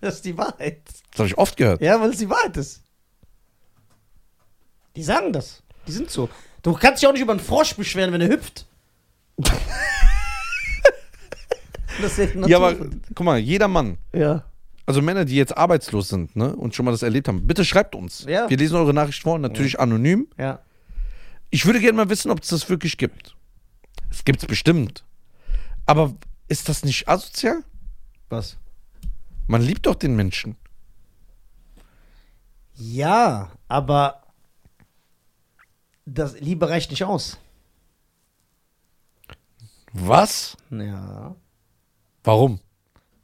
Das 0.00 0.16
ist 0.16 0.24
die 0.24 0.38
Wahrheit. 0.38 0.82
Das 1.10 1.18
habe 1.18 1.28
ich 1.28 1.38
oft 1.38 1.56
gehört. 1.56 1.80
Ja, 1.80 2.00
weil 2.00 2.10
es 2.10 2.18
die 2.18 2.28
Wahrheit 2.28 2.56
ist. 2.56 2.82
Die 4.96 5.02
sagen 5.02 5.32
das. 5.32 5.62
Die 5.86 5.92
sind 5.92 6.10
so. 6.10 6.28
Du 6.64 6.72
kannst 6.72 7.00
dich 7.02 7.08
auch 7.08 7.12
nicht 7.12 7.22
über 7.22 7.32
einen 7.32 7.40
Frosch 7.40 7.74
beschweren, 7.76 8.12
wenn 8.12 8.20
er 8.22 8.28
hüpft. 8.28 8.66
das 12.00 12.18
ist 12.18 12.34
ja, 12.34 12.46
Ja, 12.46 12.56
aber 12.56 12.74
guck 13.14 13.24
mal, 13.24 13.38
jeder 13.38 13.68
Mann, 13.68 13.98
Ja. 14.12 14.44
also 14.86 15.02
Männer, 15.02 15.24
die 15.24 15.36
jetzt 15.36 15.56
arbeitslos 15.56 16.08
sind 16.08 16.34
ne, 16.36 16.54
und 16.56 16.74
schon 16.74 16.84
mal 16.84 16.90
das 16.92 17.02
erlebt 17.02 17.28
haben, 17.28 17.46
bitte 17.46 17.64
schreibt 17.64 17.94
uns. 17.94 18.24
Ja. 18.26 18.48
Wir 18.50 18.56
lesen 18.56 18.76
eure 18.76 18.94
Nachricht 18.94 19.22
vor, 19.22 19.38
natürlich 19.38 19.78
anonym. 19.78 20.26
Ja. 20.38 20.60
Ich 21.50 21.66
würde 21.66 21.80
gerne 21.80 21.96
mal 21.96 22.08
wissen, 22.08 22.30
ob 22.30 22.42
es 22.42 22.48
das 22.48 22.68
wirklich 22.68 22.96
gibt. 22.98 23.36
Es 24.10 24.24
gibt 24.24 24.40
es 24.42 24.46
bestimmt. 24.46 25.04
Aber 25.86 26.14
ist 26.48 26.68
das 26.68 26.82
nicht 26.84 27.08
asozial? 27.08 27.62
Was? 28.30 28.56
Man 29.46 29.60
liebt 29.62 29.86
doch 29.86 29.94
den 29.94 30.16
Menschen. 30.16 30.56
Ja, 32.74 33.52
aber 33.68 34.23
das 36.06 36.38
Liebe 36.40 36.68
reicht 36.68 36.90
nicht 36.90 37.04
aus. 37.04 37.38
Was? 39.92 40.56
Ja. 40.70 41.34
Warum? 42.24 42.60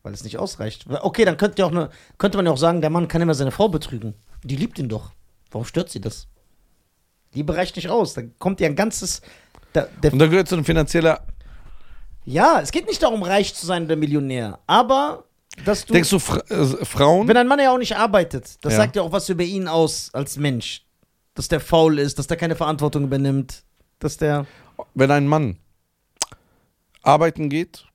weil 0.03 0.14
es 0.14 0.24
nicht 0.24 0.39
ausreicht. 0.39 0.87
Okay, 0.89 1.26
dann 1.26 1.37
könnte, 1.37 1.59
ja 1.61 1.66
auch 1.66 1.70
eine, 1.70 1.91
könnte 2.16 2.39
man 2.39 2.47
ja 2.47 2.53
auch 2.53 2.57
sagen, 2.57 2.81
der 2.81 2.89
Mann 2.89 3.07
kann 3.07 3.20
immer 3.20 3.35
seine 3.35 3.51
Frau 3.51 3.68
betrügen. 3.68 4.14
Die 4.43 4.57
liebt 4.57 4.78
ihn 4.78 4.89
doch. 4.89 5.11
Warum 5.51 5.66
stört 5.66 5.91
sie 5.91 6.01
das? 6.01 6.26
Liebe 7.35 7.55
reicht 7.55 7.76
nicht 7.76 7.91
aus. 7.91 8.14
Da 8.14 8.22
kommt 8.39 8.61
ja 8.61 8.66
ein 8.66 8.76
ganzes. 8.76 9.20
Da, 9.74 9.89
der, 10.03 10.14
Und 10.14 10.18
da 10.18 10.26
gehört 10.26 10.49
so 10.49 10.57
ein 10.57 10.64
finanzieller. 10.64 11.22
ja, 12.24 12.61
es 12.62 12.72
geht 12.72 12.87
nicht 12.87 13.03
darum, 13.03 13.22
reich 13.22 13.55
zu 13.55 13.66
sein 13.66 13.85
oder 13.85 13.95
Millionär. 13.97 14.59
Aber, 14.66 15.24
dass 15.66 15.85
du. 15.85 15.93
Denkst 15.93 16.09
du, 16.09 16.18
Fra 16.18 16.39
äh, 16.49 16.64
Frauen. 16.87 17.28
wenn 17.28 17.37
ein 17.37 17.47
Mann 17.47 17.59
ja 17.59 17.70
auch 17.70 17.76
nicht 17.78 17.95
arbeitet, 17.95 18.57
das 18.64 18.72
Ja. 18.72 18.78
sagt 18.78 18.97
ja 18.97 19.03
auch 19.03 19.12
was 19.12 19.28
über 19.28 19.43
ihn 19.45 19.68
aus 19.68 20.09
als 20.14 20.39
Mensch. 20.39 20.87
Dass 21.41 21.49
der 21.49 21.61
faul 21.61 21.99
ist, 21.99 22.18
dass 22.18 22.26
der 22.26 22.36
keine 22.36 22.55
Verantwortung 22.55 23.05
übernimmt. 23.05 23.62
Dass 23.99 24.18
der. 24.18 24.45
wenn 24.93 25.11
ein 25.11 25.26
Mann 25.26 25.57
arbeiten 27.01 27.49
geht 27.49 27.86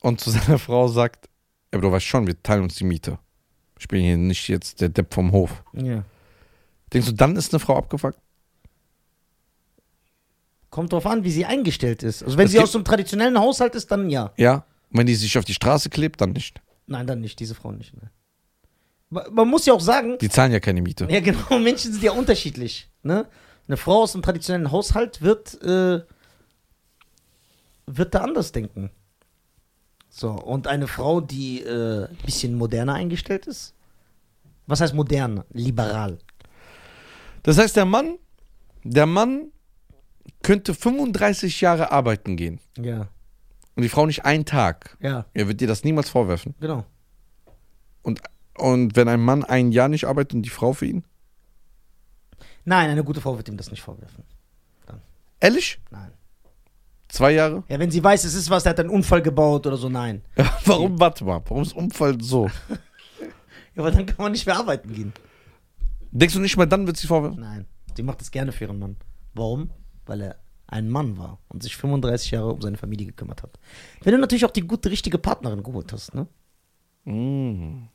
und 0.00 0.20
zu 0.20 0.28
seiner 0.32 0.58
Frau 0.58 0.86
sagt, 0.86 1.30
aber 1.72 1.80
du 1.80 1.92
weißt 1.92 2.04
schon, 2.04 2.26
wir 2.26 2.42
teilen 2.42 2.64
uns 2.64 2.74
die 2.74 2.84
Miete. 2.84 3.18
Ich 3.78 3.88
bin 3.88 4.02
hier 4.02 4.18
nicht 4.18 4.48
jetzt 4.48 4.82
der 4.82 4.90
Depp 4.90 5.14
vom 5.14 5.32
Hof. 5.32 5.64
Ja. 5.72 6.04
Denkst 6.92 7.06
du, 7.08 7.14
dann 7.14 7.36
ist 7.36 7.54
eine 7.54 7.58
Frau 7.58 7.78
abgefuckt? 7.78 8.18
Kommt 10.68 10.92
drauf 10.92 11.06
an, 11.06 11.24
wie 11.24 11.30
sie 11.30 11.46
eingestellt 11.46 12.02
ist. 12.02 12.22
Also, 12.22 12.36
wenn 12.36 12.44
Es 12.44 12.52
sie 12.52 12.60
aus 12.60 12.72
so 12.72 12.76
einem 12.76 12.84
traditionellen 12.84 13.38
Haushalt 13.38 13.74
ist, 13.74 13.90
dann 13.90 14.10
ja. 14.10 14.34
Ja. 14.36 14.66
Und 14.90 14.98
wenn 14.98 15.06
die 15.06 15.14
sich 15.14 15.38
auf 15.38 15.46
die 15.46 15.54
Straße 15.54 15.88
klebt, 15.88 16.20
dann 16.20 16.32
nicht. 16.32 16.60
Nein, 16.86 17.06
dann 17.06 17.22
nicht, 17.22 17.40
diese 17.40 17.54
Frau 17.54 17.72
nicht. 17.72 17.94
Ne. 17.94 18.10
Ma- 19.10 19.26
Man 19.30 19.48
muss 19.48 19.66
ja 19.66 19.72
auch 19.74 19.80
sagen, 19.80 20.18
Die 20.18 20.28
zahlen 20.28 20.52
ja 20.52 20.60
keine 20.60 20.82
Miete. 20.82 21.06
ja 21.10 21.20
genau, 21.20 21.58
Menschen 21.58 21.92
sind 21.92 22.02
ja 22.02 22.12
unterschiedlich. 22.12 22.90
Ne? 23.02 23.26
Eine 23.68 23.76
Frau 23.76 24.02
aus 24.02 24.14
einem 24.14 24.22
traditionellen 24.22 24.70
Haushalt 24.72 25.22
wird, 25.22 25.60
äh, 25.62 26.00
wird 27.86 28.14
da 28.14 28.20
anders 28.22 28.52
denken. 28.52 28.90
So, 30.08 30.30
und 30.30 30.66
eine 30.66 30.86
Frau, 30.88 31.20
die 31.20 31.60
äh, 31.62 32.06
ein 32.08 32.16
bisschen 32.24 32.56
moderner 32.56 32.94
eingestellt 32.94 33.46
ist. 33.46 33.74
Was 34.66 34.80
heißt 34.80 34.94
modern? 34.94 35.44
Liberal. 35.52 36.18
Das 37.42 37.58
heißt, 37.58 37.76
der 37.76 37.84
Mann, 37.84 38.18
der 38.82 39.06
Mann 39.06 39.52
könnte 40.42 40.74
35 40.74 41.60
Jahre 41.60 41.92
arbeiten 41.92 42.36
gehen 42.36 42.60
Ja. 42.78 43.08
und 43.76 43.82
die 43.82 43.88
Frau 43.88 44.06
nicht 44.06 44.24
einen 44.24 44.44
Tag. 44.44 44.96
Ja, 45.00 45.26
Er 45.34 45.46
wird 45.48 45.60
dir 45.60 45.68
das 45.68 45.84
niemals 45.84 46.08
vorwerfen. 46.08 46.54
genau. 46.60 46.84
Und, 48.02 48.20
und 48.58 48.96
wenn 48.96 49.08
ein 49.08 49.20
Mann 49.20 49.44
ein 49.44 49.72
Jahr 49.72 49.88
nicht 49.88 50.06
arbeitet 50.06 50.34
und 50.34 50.42
die 50.42 50.50
Frau 50.50 50.72
für 50.72 50.86
ihn? 50.86 51.04
Nein, 52.64 52.90
eine 52.90 53.04
gute 53.04 53.20
Frau 53.20 53.36
wird 53.36 53.48
ihm 53.48 53.56
das 53.56 53.70
nicht 53.70 53.82
vorwerfen. 53.82 54.24
Ehrlich? 55.40 55.80
Nein. 55.90 56.12
Zwei 57.08 57.32
Jahre? 57.32 57.62
Ja, 57.68 57.78
wenn 57.78 57.90
sie 57.90 58.02
weiß, 58.02 58.24
es 58.24 58.34
ist 58.34 58.50
was, 58.50 58.64
der 58.64 58.70
hat 58.70 58.80
einen 58.80 58.90
Unfall 58.90 59.22
gebaut 59.22 59.66
oder 59.66 59.76
so, 59.76 59.88
nein. 59.88 60.22
Warum, 60.64 60.98
warte 60.98 61.24
mal, 61.24 61.40
warum 61.46 61.62
ist 61.62 61.74
Unfall 61.74 62.20
so? 62.20 62.50
Ja, 63.74 63.82
aber 63.82 63.90
dann 63.90 64.06
kann 64.06 64.16
man 64.16 64.32
nicht 64.32 64.46
mehr 64.46 64.56
arbeiten 64.56 64.90
gehen. 64.94 65.12
Denkst 66.10 66.34
du 66.34 66.40
nicht 66.40 66.56
mal 66.56 66.64
dann 66.64 66.86
wird 66.86 66.96
sie 66.96 67.06
vorwerfen? 67.06 67.40
Nein, 67.40 67.66
die 67.98 68.02
macht 68.02 68.22
das 68.22 68.30
gerne 68.30 68.50
für 68.50 68.64
ihren 68.64 68.78
Mann. 68.78 68.96
Warum? 69.34 69.68
Weil 70.06 70.22
er 70.22 70.36
ein 70.66 70.88
Mann 70.88 71.18
war 71.18 71.40
und 71.48 71.62
sich 71.62 71.76
35 71.76 72.30
Jahre 72.30 72.54
um 72.54 72.62
seine 72.62 72.78
Familie 72.78 73.06
gekümmert 73.06 73.42
hat. 73.42 73.58
Wenn 74.02 74.12
du 74.12 74.18
natürlich 74.18 74.46
auch 74.46 74.50
die 74.50 74.66
gute, 74.66 74.90
richtige 74.90 75.18
Partnerin 75.18 75.62
geholt 75.62 75.92
hast, 75.92 76.14
ne? 76.14 76.26
Mm. 77.04 77.88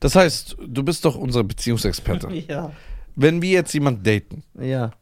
Das 0.00 0.14
heißt, 0.14 0.56
du 0.66 0.82
bist 0.82 1.04
doch 1.04 1.16
unser 1.16 1.44
Beziehungsexperte. 1.44 2.28
Ja. 2.48 2.72
Wenn 3.16 3.42
wir 3.42 3.50
jetzt 3.50 3.72
jemanden 3.74 4.04
daten, 4.04 4.44
Ja. 4.60 4.92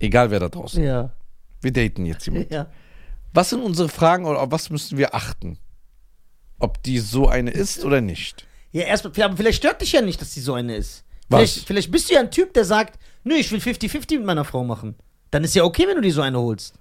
egal 0.00 0.30
wer 0.32 0.40
da 0.40 0.48
draußen, 0.48 0.82
Ja. 0.82 1.12
wir 1.60 1.72
daten 1.72 2.04
jetzt 2.06 2.26
jemanden. 2.26 2.52
Ja. 2.52 2.66
Was 3.32 3.50
sind 3.50 3.62
unsere 3.62 3.88
Fragen 3.88 4.24
oder 4.26 4.40
auf 4.40 4.50
was 4.50 4.68
müssen 4.68 4.98
wir 4.98 5.14
achten? 5.14 5.58
Ob 6.58 6.82
die 6.82 6.98
so 6.98 7.28
eine 7.28 7.50
ist 7.50 7.84
oder 7.84 8.00
nicht? 8.00 8.46
Ja, 8.72 8.82
erstmal, 8.82 9.12
aber 9.22 9.36
vielleicht 9.36 9.58
stört 9.58 9.80
dich 9.80 9.92
ja 9.92 10.00
nicht, 10.00 10.20
dass 10.20 10.34
die 10.34 10.40
so 10.40 10.54
eine 10.54 10.74
ist. 10.76 11.04
Was? 11.28 11.38
Vielleicht, 11.52 11.66
vielleicht 11.66 11.90
bist 11.92 12.10
du 12.10 12.14
ja 12.14 12.20
ein 12.20 12.30
Typ, 12.30 12.52
der 12.54 12.64
sagt, 12.64 12.98
nö, 13.24 13.34
ich 13.34 13.50
will 13.52 13.60
50-50 13.60 14.16
mit 14.18 14.24
meiner 14.26 14.44
Frau 14.44 14.64
machen. 14.64 14.94
Dann 15.30 15.44
ist 15.44 15.54
ja 15.54 15.64
okay, 15.64 15.86
wenn 15.86 15.94
du 15.96 16.02
die 16.02 16.10
so 16.10 16.20
eine 16.20 16.38
holst. 16.38 16.74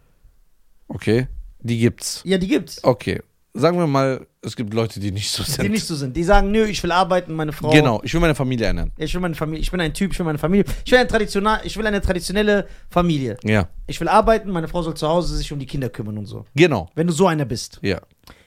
Okay, 0.87 1.27
die 1.59 1.77
gibt's. 1.77 2.21
Ja, 2.25 2.37
die 2.37 2.47
gibt's. 2.47 2.83
Okay, 2.83 3.21
sagen 3.53 3.77
wir 3.77 3.87
mal, 3.87 4.25
es 4.41 4.55
gibt 4.55 4.73
Leute, 4.73 4.99
die 4.99 5.11
nicht 5.11 5.29
so 5.29 5.43
sind. 5.43 5.61
Die 5.63 5.69
nicht 5.69 5.85
so 5.85 5.95
sind. 5.95 6.15
Die 6.15 6.23
sagen, 6.23 6.51
nö, 6.51 6.65
ich 6.65 6.81
will 6.83 6.91
arbeiten, 6.91 7.33
meine 7.33 7.51
Frau. 7.51 7.69
Genau, 7.71 8.01
ich 8.03 8.13
will 8.13 8.21
meine 8.21 8.35
Familie 8.35 8.67
ernähren. 8.67 8.91
Ich 8.97 9.13
will 9.13 9.21
meine 9.21 9.35
Familie, 9.35 9.61
ich 9.61 9.69
bin 9.71 9.81
ein 9.81 9.93
Typ, 9.93 10.11
ich 10.13 10.19
will 10.19 10.25
meine 10.25 10.37
Familie. 10.37 10.65
Ich 10.85 10.91
will, 10.91 10.99
ein 10.99 11.07
traditional, 11.07 11.61
ich 11.63 11.75
will 11.77 11.85
eine 11.85 12.01
traditionelle 12.01 12.67
Familie. 12.89 13.37
Ja, 13.43 13.67
Ich 13.87 13.99
will 13.99 14.07
arbeiten, 14.07 14.49
meine 14.51 14.67
Frau 14.67 14.81
soll 14.81 14.95
zu 14.95 15.07
Hause 15.07 15.35
sich 15.37 15.51
um 15.51 15.59
die 15.59 15.65
Kinder 15.65 15.89
kümmern 15.89 16.17
und 16.17 16.25
so. 16.25 16.45
genau. 16.55 16.89
Wenn 16.95 17.07
du 17.07 17.13
so 17.13 17.27
einer 17.27 17.45
bist. 17.45 17.79
Ja, 17.81 18.01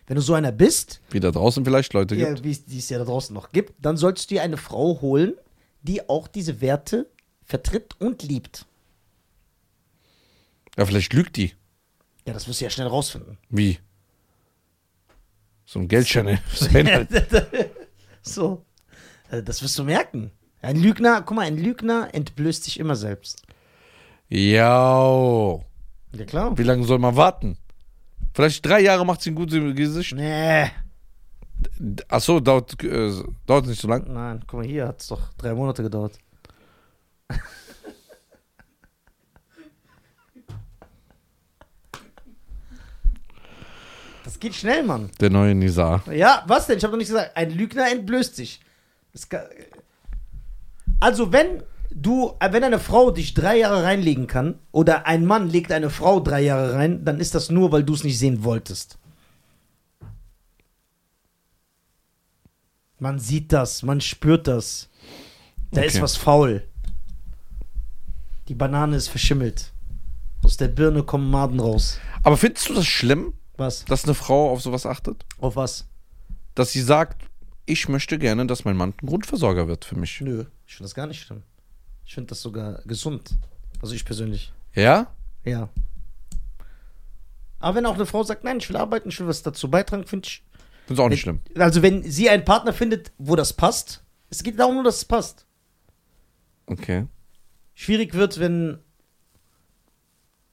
Wenn 0.07 0.17
du 0.17 0.23
so 0.23 0.35
einer 0.35 0.53
bist, 0.53 1.01
wie 1.11 1.21
da 1.21 1.31
draußen 1.31 1.65
vielleicht 1.65 1.93
Leute 1.93 2.17
gibt. 2.17 2.39
ja, 2.39 2.45
wie 2.45 2.51
es 2.51 2.65
die 2.65 2.79
es 2.79 2.89
ja 2.89 2.99
da 2.99 3.05
draußen 3.05 3.33
noch 3.35 3.51
gibt, 3.53 3.73
dann 3.85 3.97
solltest 3.97 4.31
du 4.31 4.35
dir 4.37 4.43
eine 4.43 4.57
Frau 4.57 5.01
holen, 5.01 5.35
die 5.83 6.09
auch 6.09 6.29
diese 6.29 6.61
Werte 6.61 7.07
vertritt 7.45 7.95
und 8.01 8.23
liebt. 8.23 8.65
Ja, 10.77 10.87
vielleicht 10.87 11.13
lügt 11.13 11.37
die. 11.37 11.53
Ja, 12.27 12.33
das 12.33 12.49
wirst 12.49 12.61
du 12.61 12.65
ja 12.65 12.71
schnell 12.71 12.87
rausfinden. 12.89 13.39
Wie? 13.51 13.79
So 15.67 15.79
ein 15.81 15.89
Geldschein. 15.89 16.39
Sein 16.55 16.87
halt. 16.87 17.09
so. 18.23 18.65
Äh, 19.31 19.43
Das 19.43 19.63
wirst 19.63 19.79
du 19.79 19.85
merken. 19.85 20.31
Ein 20.63 20.77
Lügner, 20.77 21.23
guck 21.23 21.37
mal, 21.37 21.47
ein 21.47 21.59
Lügner 21.59 22.09
entblößt 22.13 22.65
sich 22.65 22.81
immer 22.81 22.97
selbst. 22.97 23.43
Ja. 24.29 25.61
Ja, 26.13 26.25
klar. 26.27 26.57
Wie 26.57 26.63
lange 26.63 26.85
soll 26.85 26.99
man 26.99 27.17
warten? 27.17 27.59
Vielleicht 28.33 28.65
drei 28.65 28.81
Jahre 28.81 29.05
macht 29.05 29.21
sie 29.23 29.31
ein 29.31 29.35
gutes 29.35 29.59
Gesicht. 29.77 30.15
Nee. 30.15 30.71
Achso, 32.09 32.41
dauert, 32.41 32.83
äh, 32.83 33.13
dauert 33.47 33.67
nicht 33.67 33.81
so 33.81 33.89
lang. 33.89 34.13
Nein, 34.13 34.43
guck 34.47 34.61
mal, 34.61 34.67
hier 34.67 34.89
hat 34.89 35.01
es 35.01 35.09
doch 35.09 35.33
drei 35.35 35.55
Monate 35.55 35.83
gedauert. 35.83 36.19
Das 44.25 44.41
geht 44.41 44.55
schnell, 44.55 44.83
Mann. 44.83 45.11
Der 45.21 45.31
neue 45.31 45.55
Nizar. 45.55 46.03
Ja, 46.11 46.43
was 46.47 46.67
denn? 46.67 46.79
Ich 46.79 46.85
habe 46.85 46.93
doch 46.93 46.99
nicht 46.99 47.09
gesagt, 47.09 47.37
ein 47.37 47.51
Lügner 47.51 47.91
entblößt 47.93 48.35
sich. 48.35 48.61
Kann, 49.29 49.43
also, 50.99 51.31
wenn 51.33 51.63
du, 51.91 52.35
äh, 52.41 52.51
wenn 52.53 52.65
eine 52.65 52.79
Frau 52.81 53.11
dich 53.11 53.35
drei 53.35 53.59
Jahre 53.59 53.83
reinlegen 53.85 54.27
kann, 54.27 54.59
oder 54.73 55.07
ein 55.07 55.27
Mann 55.27 55.49
legt 55.51 55.71
eine 55.71 55.91
Frau 55.91 56.21
drei 56.21 56.41
Jahre 56.41 56.75
rein, 56.75 57.05
dann 57.05 57.21
ist 57.21 57.35
das 57.35 57.51
nur, 57.51 57.71
weil 57.71 57.85
du 57.85 57.93
es 57.95 58.03
nicht 58.03 58.19
sehen 58.19 58.43
wolltest. 58.45 58.99
Man 62.99 63.19
sieht 63.19 63.53
das, 63.53 63.83
man 63.83 64.01
spürt 64.01 64.47
das. 64.49 64.89
Da 65.71 65.83
ist 65.83 65.95
Okay. 65.97 66.03
was 66.03 66.17
faul. 66.17 66.63
Die 68.49 68.55
Banane 68.55 68.97
ist 68.97 69.09
verschimmelt. 69.09 69.73
Aus 70.43 70.57
der 70.57 70.69
Birne 70.69 71.03
kommen 71.03 71.31
Maden 71.31 71.61
raus. 71.61 71.99
Aber 72.23 72.37
findest 72.37 72.69
du 72.69 72.75
das 72.75 72.87
schlimm, 72.87 73.35
Was? 73.57 73.85
dass 73.85 74.05
eine 74.05 74.15
Frau 74.15 74.51
auf 74.51 74.63
sowas 74.63 74.87
achtet? 74.87 75.25
Auf 75.39 75.57
was? 75.57 75.87
Dass 76.55 76.73
sie 76.73 76.81
sagt, 76.81 77.23
ich 77.67 77.89
möchte 77.89 78.19
gerne, 78.19 78.47
dass 78.47 78.65
mein 78.65 78.77
Mann 78.77 78.95
ein 79.01 79.07
Grundversorger 79.07 79.69
wird 79.69 79.85
für 79.85 79.97
mich. 79.97 80.21
Nö, 80.21 80.45
ich 80.67 80.75
finde 80.75 80.85
das 80.89 80.95
gar 80.95 81.07
nicht 81.07 81.21
schlimm. 81.21 81.43
Ich 82.05 82.15
finde 82.15 82.29
das 82.29 82.43
sogar 82.43 82.83
gesund. 82.85 83.37
Also 83.81 83.95
ich 83.95 84.05
persönlich. 84.05 84.53
Ja? 84.75 85.09
Ja. 85.45 85.69
Aber 87.61 87.77
wenn 87.77 87.87
auch 87.87 87.95
eine 87.95 88.07
Frau 88.07 88.23
sagt, 88.23 88.45
nein, 88.45 88.59
ich 88.59 88.69
will 88.69 88.77
arbeiten, 88.77 89.09
ich 89.09 89.19
will 89.21 89.27
was 89.27 89.43
dazu 89.43 89.71
beitragen, 89.71 90.07
finde 90.07 90.27
ich. 90.27 90.45
Find's 90.87 91.01
auch 91.01 91.09
nicht 91.09 91.23
schlimm. 91.23 91.41
Also 91.57 91.81
wenn 91.81 92.03
sie 92.03 92.29
einen 92.29 92.45
Partner 92.45 92.75
findet, 92.75 93.13
wo 93.17 93.37
das 93.37 93.55
passt, 93.55 94.05
es 94.29 94.43
geht 94.43 94.59
darum 94.59 94.75
nur, 94.75 94.85
dass 94.85 94.99
es 94.99 95.05
passt. 95.05 95.47
Okay. 96.67 97.07
Schwierig 97.75 98.15
wird, 98.15 98.39
wenn 98.39 98.79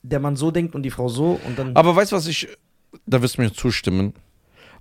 der 0.03 0.19
Mann 0.19 0.35
so 0.35 0.51
denkt 0.51 0.73
und 0.73 0.83
die 0.83 0.91
Frau 0.91 1.09
so 1.09 1.39
und 1.45 1.59
dann. 1.59 1.75
Aber 1.75 1.95
weißt 1.95 2.11
du, 2.11 2.15
was 2.15 2.27
ich, 2.27 2.47
da 3.05 3.21
wirst 3.21 3.37
du 3.37 3.41
mir 3.41 3.53
zustimmen. 3.53 4.13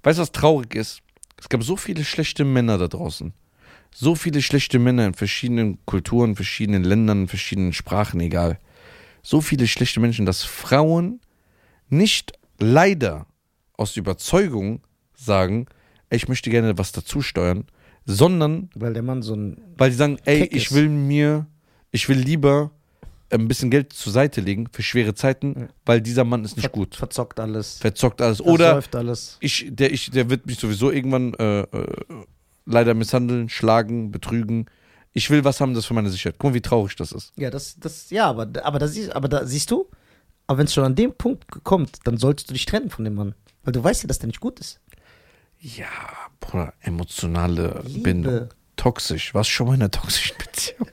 Weißt 0.02 0.18
du, 0.18 0.22
was 0.22 0.32
traurig 0.32 0.74
ist? 0.74 1.02
Es 1.36 1.48
gab 1.48 1.62
so 1.62 1.76
viele 1.76 2.04
schlechte 2.04 2.44
Männer 2.44 2.78
da 2.78 2.88
draußen. 2.88 3.32
So 3.92 4.14
viele 4.14 4.40
schlechte 4.42 4.78
Männer 4.78 5.06
in 5.06 5.14
verschiedenen 5.14 5.84
Kulturen, 5.84 6.36
verschiedenen 6.36 6.84
Ländern, 6.84 7.28
verschiedenen 7.28 7.72
Sprachen, 7.72 8.20
egal. 8.20 8.58
So 9.22 9.40
viele 9.40 9.66
schlechte 9.66 10.00
Menschen, 10.00 10.26
dass 10.26 10.44
Frauen 10.44 11.20
nicht 11.88 12.32
leider 12.58 13.26
aus 13.76 13.96
Überzeugung 13.96 14.82
sagen, 15.14 15.66
ey, 16.08 16.16
ich 16.16 16.28
möchte 16.28 16.50
gerne 16.50 16.78
was 16.78 16.92
dazu 16.92 17.20
steuern, 17.20 17.64
sondern 18.06 18.70
weil 18.74 18.92
der 18.92 19.02
Mann 19.02 19.22
so 19.22 19.34
ein. 19.34 19.60
weil 19.76 19.90
sie 19.90 19.96
sagen, 19.96 20.18
ey, 20.24 20.40
Keck 20.40 20.54
ich 20.54 20.66
ist. 20.66 20.74
will 20.74 20.88
mir, 20.88 21.46
ich 21.90 22.08
will 22.08 22.18
lieber 22.18 22.70
ein 23.32 23.48
bisschen 23.48 23.70
Geld 23.70 23.92
zur 23.92 24.12
Seite 24.12 24.40
legen 24.40 24.68
für 24.72 24.82
schwere 24.82 25.14
Zeiten, 25.14 25.54
Ja. 25.58 25.68
weil 25.86 26.00
dieser 26.00 26.24
Mann 26.24 26.44
ist 26.44 26.56
nicht 26.56 26.64
ver 26.66 26.72
gut. 26.72 26.96
Verzockt 26.96 27.38
alles. 27.40 27.78
Verzockt 27.78 28.20
alles. 28.22 28.40
Oder 28.40 28.82
alles. 28.94 29.36
ich, 29.40 29.66
der, 29.70 29.92
ich, 29.92 30.10
der 30.10 30.28
wird 30.30 30.46
mich 30.46 30.58
sowieso 30.58 30.90
irgendwann 30.90 31.34
äh, 31.34 31.60
äh, 31.62 31.86
leider 32.66 32.94
misshandeln, 32.94 33.48
schlagen, 33.48 34.10
betrügen. 34.10 34.66
Ich 35.12 35.30
will 35.30 35.44
was 35.44 35.60
haben, 35.60 35.74
das 35.74 35.86
für 35.86 35.94
meine 35.94 36.10
Sicherheit. 36.10 36.36
Guck 36.38 36.50
mal, 36.50 36.54
wie 36.54 36.60
traurig 36.60 36.94
das 36.96 37.12
ist. 37.12 37.32
Ja, 37.36 37.50
das, 37.50 37.76
das, 37.78 38.10
ja, 38.10 38.26
aber, 38.28 38.48
aber, 38.62 38.78
da, 38.78 38.86
siehst, 38.88 39.14
aber 39.14 39.28
da 39.28 39.44
siehst 39.46 39.70
du, 39.70 39.88
aber 40.46 40.58
wenn 40.58 40.66
es 40.66 40.74
schon 40.74 40.84
an 40.84 40.94
dem 40.94 41.12
Punkt 41.14 41.46
kommt, 41.64 41.98
dann 42.04 42.16
solltest 42.16 42.50
du 42.50 42.54
dich 42.54 42.66
trennen 42.66 42.90
von 42.90 43.04
dem 43.04 43.14
Mann. 43.14 43.34
Weil 43.64 43.72
du 43.72 43.82
weißt 43.82 44.02
ja, 44.02 44.06
dass 44.06 44.18
der 44.18 44.28
nicht 44.28 44.40
gut 44.40 44.60
ist. 44.60 44.80
Ja, 45.58 45.86
Bruder, 46.40 46.72
emotionale 46.80 47.82
Liebe. 47.86 48.00
Bindung. 48.02 48.48
Toxisch. 48.76 49.34
Warst 49.34 49.50
du 49.50 49.52
schon 49.54 49.66
mal 49.66 49.74
in 49.74 49.82
einer 49.82 49.90
toxischen 49.90 50.36
Beziehung? 50.38 50.88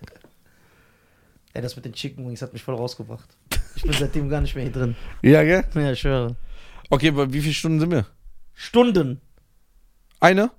Ey, 1.58 1.64
das 1.64 1.76
mit 1.76 1.86
den 1.86 1.94
Chicken 1.94 2.28
Wings 2.28 2.44
hat 2.44 2.54
mich 2.54 2.62
voll 2.62 2.76
rausgebracht. 2.76 3.36
Ich 3.76 3.82
bin 3.82 3.92
seitdem 3.94 4.30
gar 4.30 4.42
nicht 4.42 4.54
mehr 4.54 4.66
hier 4.66 4.72
drin. 4.72 4.96
Ja, 5.24 5.42
gell? 5.42 5.64
Ja, 5.74 5.92
ich 5.92 6.00
schwöre. 6.00 6.36
Okay, 6.92 7.08
aber 7.08 7.34
wie 7.34 7.42
viele 7.42 7.56
Stunden 7.56 7.80
sind 7.80 7.90
wir? 7.90 8.06
Stunden. 8.54 9.22
Eine? 10.20 10.52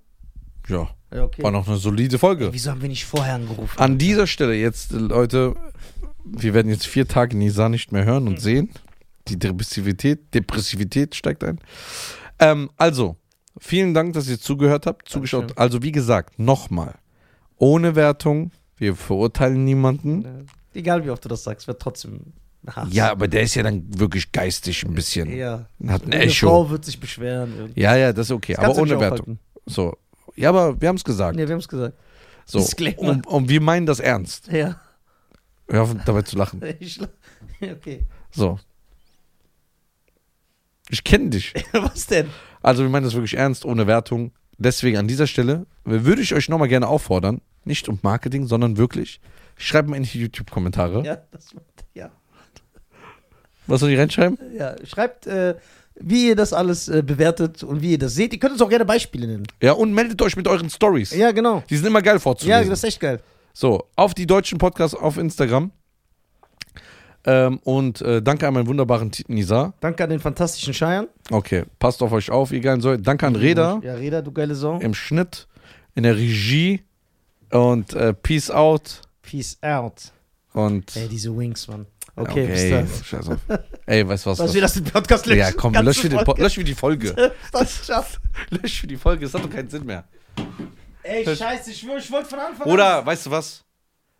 Ja, 0.67 0.89
Ja, 1.15 1.23
okay. 1.23 1.45
war 1.45 1.53
noch 1.53 1.69
eine 1.69 1.77
solide 1.77 2.19
Folge. 2.19 2.47
Ey, 2.47 2.53
wieso 2.53 2.73
haben 2.73 2.83
wir 2.83 2.89
nicht 2.89 3.05
vorher 3.05 3.37
angerufen? 3.37 3.79
An 3.79 3.97
dieser 3.99 4.27
Stelle 4.27 4.55
jetzt, 4.55 4.93
äh, 4.93 4.97
Leute, 4.97 5.55
wir 6.25 6.53
werden 6.53 6.69
jetzt 6.69 6.89
vier 6.89 7.07
Tage 7.07 7.37
Nisa 7.37 7.69
nicht 7.69 7.93
mehr 7.93 8.05
hören 8.05 8.27
und 8.27 8.41
sehen. 8.41 8.71
Die 9.29 9.39
Depressivität, 9.39 10.35
Depressivität 10.35 11.15
steigt 11.15 11.45
ein. 11.45 11.61
Ähm, 12.41 12.71
also, 12.77 13.15
vielen 13.57 13.95
Dank, 13.95 14.15
dass 14.15 14.29
ihr 14.29 14.41
zugehört 14.41 14.87
habt, 14.87 15.09
zugeschaut. 15.09 15.57
Also, 15.59 15.81
wie 15.85 15.93
gesagt, 15.93 16.41
nochmal, 16.41 16.97
ohne 17.57 17.95
Wertung, 17.95 18.51
wir 18.77 18.97
verurteilen 18.97 19.65
niemanden. 19.65 20.49
Ja. 20.73 20.81
Egal 20.81 21.05
wie 21.05 21.11
oft 21.11 21.25
du 21.25 21.29
das 21.29 21.45
sagst, 21.45 21.67
wird 21.67 21.81
trotzdem 21.81 22.33
Hass. 22.67 22.89
Ja, 22.93 23.11
aber 23.11 23.29
der 23.29 23.43
ist 23.43 23.55
ja 23.55 23.63
dann 23.63 23.87
wirklich 23.99 24.33
geistig 24.33 24.85
ein 24.85 24.95
bisschen. 24.95 25.35
Ja. 25.35 25.67
Hat 25.87 26.05
ein 26.05 26.13
Eine 26.13 26.25
Echo. 26.25 26.49
Frau 26.49 26.71
wird 26.71 26.85
sich 26.85 26.99
beschweren. 27.01 27.53
irgendwie. 27.57 27.81
Ja, 27.81 27.97
ja, 27.97 28.13
das 28.13 28.27
ist 28.27 28.33
okay, 28.33 28.55
Das 28.55 28.65
aber 28.65 28.79
ohne 28.79 29.01
Wertung. 29.01 29.39
So. 29.67 29.97
Ja, 30.37 30.51
aber 30.51 30.81
wir 30.81 30.89
haben 30.89 30.97
es 30.97 31.05
gesagt. 31.05 31.37
Nee, 31.37 31.47
wir 31.47 31.53
haben 31.55 31.61
es 31.61 31.69
gesagt. 31.69 31.97
So. 32.45 32.67
Und, 32.97 33.27
und 33.27 33.49
wir 33.49 33.61
meinen 33.61 33.87
das 33.87 34.01
ernst. 34.01 34.49
Ja. 34.49 34.81
Hör 35.69 35.83
auf 35.83 35.95
dabei 36.05 36.23
zu 36.23 36.37
lachen. 36.37 36.63
Ich, 36.81 36.99
okay. 37.63 38.07
So. 38.31 38.59
Ich 40.91 41.05
kenne 41.05 41.31
dich. 41.31 41.55
Was 41.73 42.07
denn? 42.07 42.29
Also 42.63 42.83
wir 42.83 42.91
meinen 42.91 43.05
das 43.05 43.15
wirklich 43.15 43.35
ernst, 43.37 43.65
ohne 43.65 43.87
Wertung. 43.87 44.33
Deswegen 44.57 44.97
an 44.97 45.07
dieser 45.09 45.27
Stelle 45.27 45.67
würde 45.85 46.23
ich 46.23 46.35
euch 46.35 46.49
nochmal 46.49 46.69
gerne 46.69 46.89
auffordern, 46.89 47.41
nicht 47.65 47.89
um 47.89 47.99
Marketing, 48.03 48.47
sondern 48.47 48.77
wirklich, 48.77 49.21
schreibt 49.59 49.89
mal 49.89 49.97
in 49.97 50.05
die 50.05 50.19
YouTube-Kommentare. 50.21 51.05
Ja, 51.05 51.19
das, 51.31 51.49
ja. 51.95 52.11
Was 53.67 53.81
soll 53.81 53.91
ich 53.91 53.99
reinschreiben? 53.99 54.39
ja. 54.57 54.75
Schreibt, 54.87 55.27
äh, 55.27 55.55
wie 56.01 56.29
ihr 56.29 56.37
das 56.37 56.53
alles 56.53 56.89
äh, 56.89 57.03
bewertet 57.03 57.63
und 57.65 57.83
wie 57.83 57.93
ihr 57.93 57.99
das 57.99 58.15
seht. 58.15 58.33
Ihr 58.33 58.39
könnt 58.39 58.53
uns 58.53 58.63
auch 58.63 58.69
gerne 58.71 58.85
Beispiele 58.85 59.27
nennen. 59.27 59.47
Ja, 59.63 59.73
und 59.73 59.93
meldet 59.93 60.23
euch 60.23 60.37
mit 60.37 60.47
euren 60.49 60.71
Stories. 60.71 61.11
Ja, 61.15 61.33
genau. 61.33 61.63
Die 61.69 61.77
sind 61.77 61.87
immer 61.87 62.01
geil 62.03 62.15
Ja, 62.15 62.21
vorzulesen. 62.21 62.71
das 62.71 62.79
ist 62.79 62.85
echt 62.85 63.01
geil. 63.01 63.21
so, 63.53 63.85
auf 63.97 64.15
die 64.15 64.27
deutschen 64.27 64.59
Podcasts 64.59 64.97
auf 64.97 65.19
Instagram. 65.19 65.73
Ähm, 67.25 67.59
und 67.65 68.01
äh, 68.01 68.23
danke 68.23 68.47
an 68.47 68.55
meinen 68.55 68.69
wunderbaren 68.69 69.11
T- 69.11 69.25
Nisa. 69.27 69.75
Danke 69.81 70.05
an 70.05 70.11
den 70.11 70.21
fantastischen 70.21 70.73
Scheiern. 70.73 71.09
Okay, 71.31 71.65
passt 71.81 72.01
auf 72.03 72.13
euch 72.13 72.31
auf, 72.31 72.53
ihr 72.53 72.61
geilen 72.61 72.81
Säue. 72.81 72.99
Danke 72.99 73.27
an 73.27 73.35
Reda 73.37 73.81
Ja, 73.83 73.95
Reda, 73.95 74.23
du 74.23 74.31
geile 74.33 74.55
Sau. 74.55 74.79
im 74.79 74.95
Schnitt, 74.95 75.49
in 75.97 76.05
der 76.05 76.17
Regie 76.17 76.85
und 77.51 77.93
äh, 77.95 78.15
Peace 78.15 78.51
out. 78.51 79.03
Peace 79.29 79.59
out. 79.63 80.13
Und 80.55 80.97
Ey, 80.97 81.07
diese 81.09 81.37
Wings, 81.37 81.69
Mann. 81.69 81.87
Okay, 82.17 82.47
bis 82.47 82.71
dann. 82.71 82.89
Scheiß 83.05 83.29
auf. 83.29 83.39
Ey, 83.87 84.09
weißt 84.09 84.25
du 84.25 84.31
was? 84.31 84.39
Was 84.39 84.55
wir 84.55 84.61
das 84.63 84.75
den 84.75 84.85
Podcast 84.85 85.27
löschen? 85.27 85.39
ja, 85.39 85.53
komm, 85.53 85.75
lösch 85.75 86.01
die, 86.01 86.09
Folge. 86.09 86.35
lösch 86.43 86.55
für 86.55 86.65
die 86.65 86.75
Folge. 86.75 87.33
Das 87.53 87.87
schafft. 87.87 88.21
lösch 88.51 88.81
für 88.81 88.87
die 88.87 88.97
Folge, 88.97 89.27
das 89.27 89.35
hat 89.35 89.45
doch 89.45 89.51
keinen 89.51 89.69
Sinn 89.69 89.85
mehr. 89.85 90.05
Ey, 91.03 91.25
scheiße, 91.25 91.71
ich 91.71 91.87
ich 91.87 92.11
wollte 92.11 92.29
von 92.29 92.39
Anfang 92.39 92.67
Oder, 92.67 93.05
weißt 93.05 93.27
du 93.27 93.31
was? 93.31 93.65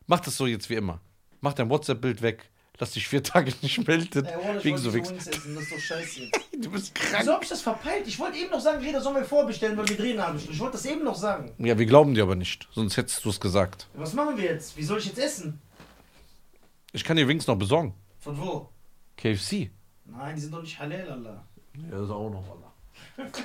Mach 0.07 0.21
das 0.21 0.37
so 0.37 0.47
jetzt 0.47 0.69
wie 0.71 0.75
immer. 0.75 1.01
Mach 1.41 1.55
dein 1.55 1.69
WhatsApp-Bild 1.71 2.23
weg. 2.23 2.51
Lass 2.81 2.93
dich 2.93 3.09
vier 3.09 3.23
Tage 3.23 3.53
nicht 3.61 3.87
melden. 3.87 4.25
Ey, 4.25 4.59
ich 4.59 4.65
wegen 4.65 4.79
so 4.79 4.95
Wichs. 4.95 5.11
Wings 5.11 5.27
essen, 5.27 5.55
das 5.55 5.65
ist 5.65 5.73
doch 5.73 5.79
scheiße 5.79 6.21
jetzt. 6.25 6.41
Du 6.59 6.71
bist 6.73 6.93
krank. 6.93 7.21
Wieso 7.21 7.33
hab 7.35 7.43
ich 7.45 7.49
das 7.49 7.63
verpeilt? 7.63 8.07
Ich 8.09 8.19
wollte 8.19 8.37
eben 8.37 8.51
noch 8.51 8.61
sagen, 8.61 8.83
Reda, 8.85 9.01
sollen 9.01 9.15
wir 9.17 9.25
vorbestellen, 9.25 9.77
weil 9.77 9.89
wir 9.89 9.97
drehen 9.97 10.21
haben. 10.21 10.39
Ich 10.39 10.59
wollte 10.59 10.73
das 10.73 10.87
eben 10.87 11.05
noch 11.05 11.15
sagen. 11.15 11.53
Ja, 11.59 11.79
wir 11.79 11.87
glauben 11.87 12.15
dir 12.15 12.25
aber 12.25 12.35
nicht. 12.35 12.69
Sonst 12.73 12.97
hättest 12.97 13.25
du 13.25 13.31
es 13.31 13.39
gesagt. 13.39 13.87
Was 13.95 14.13
machen 14.13 14.37
wir 14.37 14.45
jetzt? 14.45 14.77
Wie 14.77 14.83
soll 14.83 14.99
ich 14.99 15.07
jetzt 15.07 15.19
essen? 15.19 15.61
Ich 16.93 17.05
kann 17.05 17.17
dir 17.17 17.29
Wings 17.29 17.47
noch 17.47 17.57
besorgen. 17.57 17.95
Von 18.19 18.39
wo? 18.41 18.69
KFC. 19.17 19.71
Nein, 20.05 20.35
die 20.35 20.41
sind 20.41 20.53
doch 20.53 20.63
nicht 20.63 20.79
halal, 20.79 21.09
Allah. 21.11 21.45
Ja, 21.77 21.91
das 21.91 22.03
ist 22.03 22.11
auch 22.11 22.31
noch, 22.31 22.45
Alter. 22.49 23.39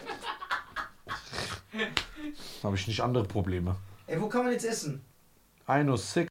Habe 2.64 2.76
ich 2.76 2.88
nicht 2.88 3.02
andere 3.02 3.26
Probleme. 3.26 3.76
Ey, 4.08 4.20
wo 4.20 4.28
kann 4.28 4.44
man 4.44 4.54
jetzt 4.54 4.66
essen? 4.66 5.02
I 5.70 5.82
know 5.84 5.98
sick. 5.98 6.28